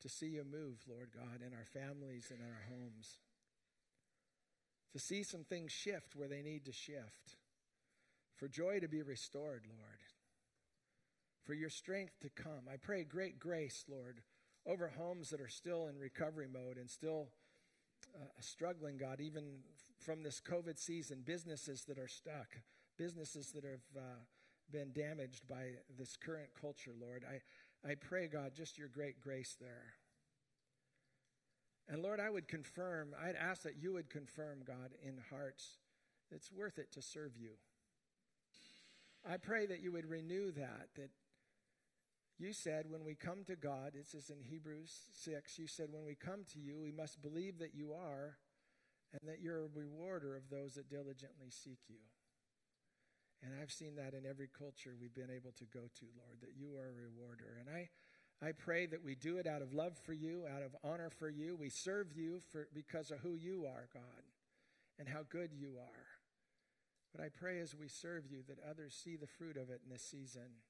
to 0.00 0.08
see 0.08 0.26
you 0.26 0.44
move, 0.50 0.78
Lord 0.88 1.10
God, 1.14 1.40
in 1.46 1.52
our 1.52 1.66
families 1.66 2.28
and 2.30 2.40
in 2.40 2.46
our 2.46 2.64
homes. 2.68 3.18
To 4.92 4.98
see 4.98 5.22
some 5.22 5.44
things 5.44 5.72
shift 5.72 6.16
where 6.16 6.28
they 6.28 6.42
need 6.42 6.64
to 6.66 6.72
shift. 6.72 7.36
For 8.36 8.48
joy 8.48 8.80
to 8.80 8.88
be 8.88 9.02
restored, 9.02 9.64
Lord. 9.66 10.00
For 11.44 11.54
your 11.54 11.70
strength 11.70 12.20
to 12.20 12.30
come. 12.30 12.68
I 12.72 12.76
pray 12.76 13.02
great 13.02 13.38
grace, 13.38 13.84
Lord, 13.88 14.20
over 14.64 14.88
homes 14.88 15.30
that 15.30 15.40
are 15.40 15.48
still 15.48 15.88
in 15.88 15.98
recovery 15.98 16.46
mode 16.52 16.76
and 16.76 16.88
still 16.88 17.28
uh, 18.14 18.26
struggling, 18.40 18.96
God, 18.96 19.20
even 19.20 19.58
from 19.98 20.22
this 20.22 20.40
COVID 20.40 20.78
season, 20.78 21.22
businesses 21.24 21.84
that 21.88 21.98
are 21.98 22.08
stuck, 22.08 22.60
businesses 22.96 23.50
that 23.52 23.64
have 23.64 23.82
uh, 23.96 24.20
been 24.70 24.92
damaged 24.92 25.48
by 25.48 25.72
this 25.98 26.16
current 26.16 26.50
culture, 26.60 26.92
Lord. 27.00 27.24
I, 27.28 27.90
I 27.90 27.94
pray, 27.94 28.28
God, 28.28 28.52
just 28.54 28.78
your 28.78 28.88
great 28.88 29.20
grace 29.20 29.56
there. 29.60 29.94
And 31.88 32.02
Lord, 32.02 32.20
I 32.20 32.30
would 32.30 32.48
confirm, 32.48 33.14
I'd 33.20 33.36
ask 33.36 33.62
that 33.62 33.82
you 33.82 33.92
would 33.94 34.08
confirm, 34.08 34.60
God, 34.64 34.92
in 35.02 35.18
hearts, 35.30 35.78
it's 36.30 36.50
worth 36.52 36.78
it 36.78 36.92
to 36.92 37.02
serve 37.02 37.32
you. 37.36 37.50
I 39.28 39.36
pray 39.36 39.66
that 39.66 39.80
you 39.80 39.92
would 39.92 40.08
renew 40.08 40.52
that, 40.52 40.88
that 40.96 41.10
you 42.38 42.52
said, 42.52 42.86
when 42.88 43.04
we 43.04 43.14
come 43.14 43.44
to 43.46 43.56
God, 43.56 43.92
it 43.94 44.08
says 44.08 44.30
in 44.30 44.40
Hebrews 44.40 44.92
6, 45.12 45.58
you 45.58 45.66
said, 45.66 45.88
when 45.90 46.04
we 46.04 46.14
come 46.14 46.44
to 46.52 46.58
you, 46.58 46.78
we 46.80 46.90
must 46.90 47.22
believe 47.22 47.58
that 47.58 47.74
you 47.74 47.92
are 47.92 48.38
and 49.12 49.28
that 49.28 49.40
you're 49.40 49.64
a 49.64 49.68
rewarder 49.74 50.36
of 50.36 50.48
those 50.50 50.74
that 50.74 50.90
diligently 50.90 51.50
seek 51.50 51.78
you. 51.88 52.00
And 53.42 53.52
I've 53.60 53.72
seen 53.72 53.96
that 53.96 54.14
in 54.14 54.24
every 54.24 54.48
culture 54.48 54.94
we've 54.98 55.14
been 55.14 55.34
able 55.34 55.52
to 55.58 55.64
go 55.64 55.80
to, 55.80 56.06
Lord, 56.16 56.40
that 56.40 56.56
you 56.56 56.76
are 56.76 56.88
a 56.88 57.10
rewarder. 57.10 57.58
And 57.60 57.68
I, 57.68 57.90
I 58.40 58.52
pray 58.52 58.86
that 58.86 59.04
we 59.04 59.14
do 59.14 59.38
it 59.38 59.46
out 59.46 59.62
of 59.62 59.74
love 59.74 59.98
for 59.98 60.12
you, 60.12 60.44
out 60.46 60.62
of 60.62 60.76
honor 60.84 61.10
for 61.10 61.28
you. 61.28 61.56
We 61.56 61.68
serve 61.68 62.12
you 62.14 62.40
for, 62.50 62.68
because 62.72 63.10
of 63.10 63.18
who 63.18 63.34
you 63.34 63.66
are, 63.66 63.88
God, 63.92 64.22
and 64.98 65.08
how 65.08 65.22
good 65.28 65.50
you 65.52 65.74
are. 65.78 66.06
But 67.14 67.24
I 67.24 67.28
pray 67.28 67.60
as 67.60 67.74
we 67.74 67.88
serve 67.88 68.24
you 68.30 68.38
that 68.48 68.58
others 68.68 68.94
see 68.94 69.16
the 69.16 69.26
fruit 69.26 69.56
of 69.56 69.68
it 69.70 69.82
in 69.84 69.92
this 69.92 70.02
season 70.02 70.62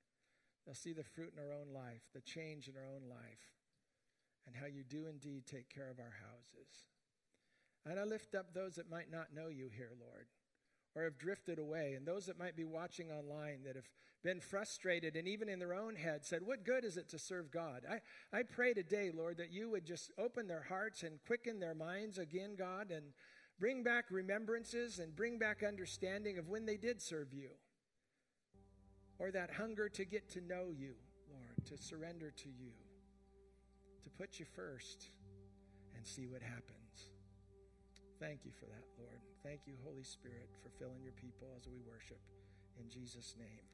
They'll 0.65 0.75
see 0.75 0.93
the 0.93 1.05
fruit 1.05 1.33
in 1.37 1.43
our 1.43 1.53
own 1.53 1.75
life, 1.75 2.03
the 2.15 2.21
change 2.21 2.69
in 2.69 2.77
our 2.77 2.89
own 2.95 3.09
life, 3.09 3.51
and 4.47 4.57
how 4.57 4.67
you 4.67 4.85
do 4.85 5.07
indeed 5.07 5.47
take 5.47 5.69
care 5.69 5.91
of 5.91 5.99
our 5.99 6.15
houses. 6.31 6.85
And 7.85 7.99
I 7.99 8.05
lift 8.05 8.35
up 8.35 8.55
those 8.55 8.77
that 8.77 8.91
might 8.91 9.11
not 9.11 9.35
know 9.35 9.49
you 9.49 9.69
here, 9.75 9.91
Lord, 10.01 10.27
or 10.95 11.05
have 11.05 11.19
drifted 11.19 11.59
away, 11.59 11.95
and 11.97 12.07
those 12.07 12.27
that 12.27 12.39
might 12.39 12.57
be 12.57 12.65
watching 12.65 13.11
online 13.11 13.65
that 13.65 13.75
have 13.75 13.89
been 14.23 14.41
frustrated 14.41 15.17
and 15.17 15.27
even 15.27 15.49
in 15.49 15.59
their 15.59 15.75
own 15.75 15.97
head 15.97 16.25
said, 16.25 16.43
What 16.45 16.65
good 16.65 16.85
is 16.85 16.97
it 16.97 17.09
to 17.09 17.19
serve 17.19 17.51
God? 17.51 17.83
I, 17.91 18.01
I 18.37 18.43
pray 18.45 18.73
today, 18.73 19.11
Lord, 19.13 19.39
that 19.39 19.51
you 19.51 19.69
would 19.71 19.85
just 19.85 20.13
open 20.17 20.47
their 20.47 20.63
hearts 20.63 21.03
and 21.03 21.19
quicken 21.27 21.59
their 21.59 21.75
minds 21.75 22.19
again, 22.19 22.55
God, 22.57 22.93
and 22.93 23.07
bring 23.59 23.83
back 23.83 24.05
remembrances 24.11 25.01
and 25.01 25.17
bring 25.17 25.39
back 25.39 25.65
understanding 25.67 26.39
of 26.39 26.49
when 26.49 26.67
they 26.67 26.77
did 26.77 27.03
serve 27.03 27.35
you 27.35 27.51
or 29.19 29.31
that 29.31 29.51
hunger 29.51 29.89
to 29.89 30.05
get 30.05 30.29
to 30.31 30.41
know 30.41 30.73
you, 30.77 30.95
Lord, 31.31 31.67
to 31.67 31.77
surrender 31.77 32.31
to 32.31 32.49
you, 32.49 32.73
to 34.05 34.11
put 34.11 34.39
you 34.39 34.47
first 34.57 35.07
and 35.97 36.07
see 36.07 36.27
what 36.27 36.43
happens. 36.43 37.11
Thank 38.21 38.45
you 38.45 38.53
for 38.53 38.67
that, 38.67 38.85
Lord. 38.99 39.21
Thank 39.43 39.61
you, 39.67 39.75
Holy 39.85 40.05
Spirit, 40.05 40.49
for 40.63 40.71
filling 40.79 41.03
your 41.03 41.13
people 41.13 41.49
as 41.57 41.67
we 41.67 41.81
worship. 41.87 42.21
In 42.79 42.89
Jesus' 42.89 43.35
name, 43.39 43.67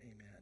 amen. 0.00 0.39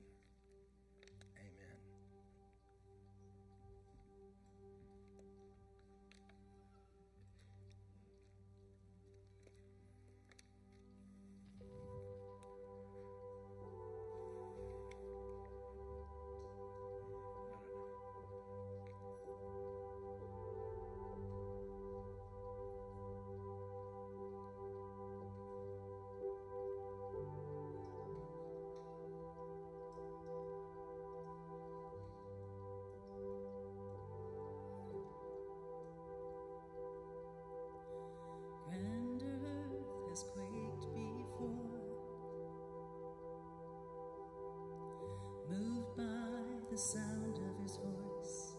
Sound 46.79 47.39
of 47.39 47.61
his 47.61 47.76
voice. 47.79 48.55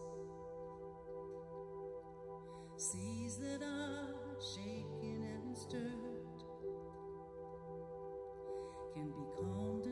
Seas 2.76 3.38
that 3.38 3.62
are 3.62 4.14
shaken 4.54 5.24
and 5.24 5.56
stirred 5.56 6.44
can 8.92 9.08
be 9.08 9.24
calmed 9.34 9.86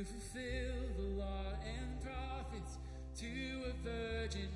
to 0.00 0.06
fulfill 0.06 0.88
the 0.96 1.20
law 1.20 1.52
and 1.62 2.00
prophets 2.02 2.78
to 3.14 3.26
a 3.68 3.72
virgin 3.84 4.48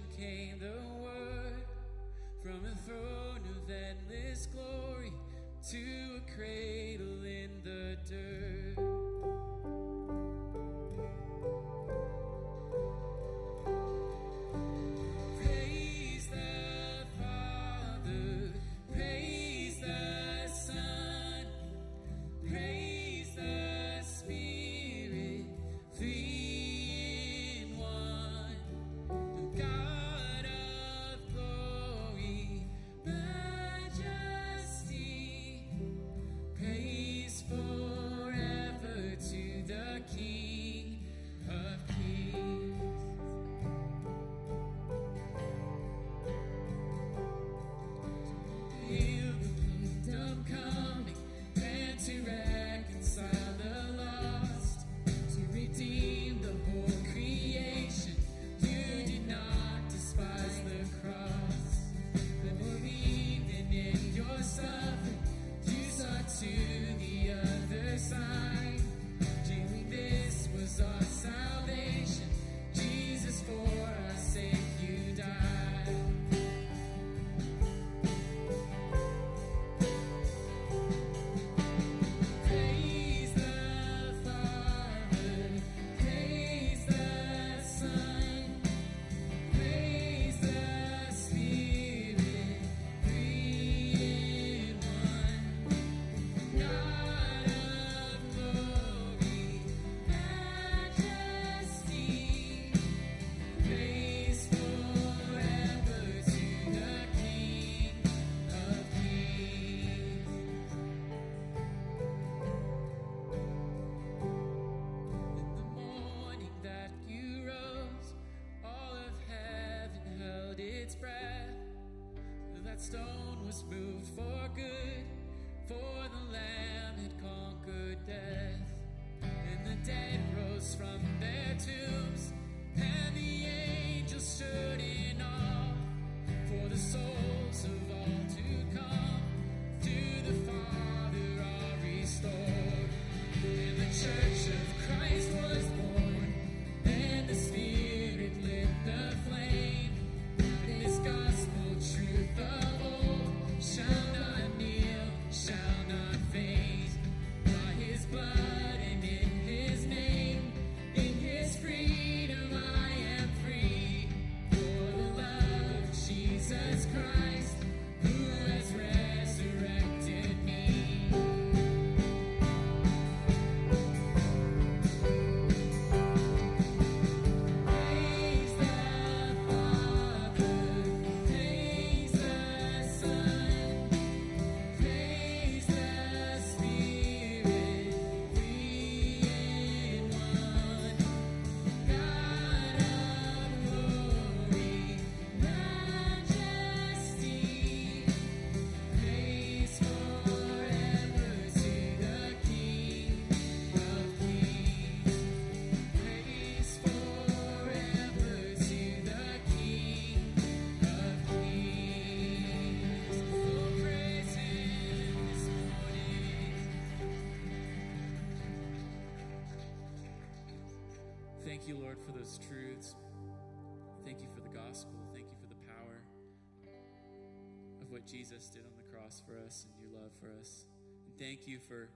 what 227.95 228.05
Jesus 228.05 228.49
did 228.49 228.63
on 228.63 228.73
the 228.77 228.93
cross 228.93 229.23
for 229.25 229.39
us 229.47 229.65
and 229.65 229.73
your 229.79 230.03
love 230.03 230.11
for 230.19 230.27
us. 230.41 230.67
And 231.07 231.17
thank 231.17 231.47
you 231.47 231.61
for, 231.61 231.89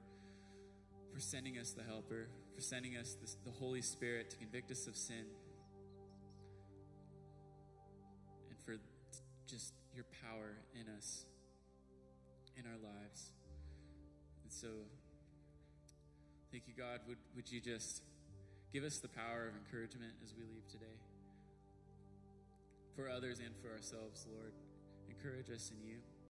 for 1.13 1.19
sending 1.19 1.59
us 1.59 1.73
the 1.73 1.83
Helper, 1.83 2.29
for 2.55 2.61
sending 2.61 2.97
us 2.97 3.17
this, 3.21 3.37
the 3.45 3.51
Holy 3.51 3.83
Spirit 3.83 4.31
to 4.31 4.37
convict 4.37 4.71
us 4.71 4.87
of 4.87 4.95
sin, 4.95 5.25
and 8.49 8.59
for 8.65 8.77
just 9.49 9.75
your 9.93 10.05
power 10.23 10.55
in 10.81 10.87
us, 10.97 11.25
in 12.57 12.63
our 12.65 12.79
lives. 12.79 13.33
And 14.45 14.53
so, 14.53 14.69
thank 16.53 16.69
you, 16.69 16.75
God. 16.79 17.01
Would, 17.09 17.19
would 17.35 17.51
you 17.51 17.61
just 17.61 18.05
give 18.73 18.85
us 18.85 18.99
the 18.99 19.09
power 19.09 19.49
of 19.49 19.55
encouragement 19.57 20.13
as 20.23 20.33
we 20.33 20.45
leave 20.45 20.69
today? 20.71 20.95
For 22.95 23.09
others 23.09 23.41
and 23.41 23.51
for 23.61 23.75
ourselves, 23.75 24.25
Lord 24.31 24.53
encourage 25.19 25.51
us 25.51 25.73
in 25.73 25.89
you. 25.89 26.08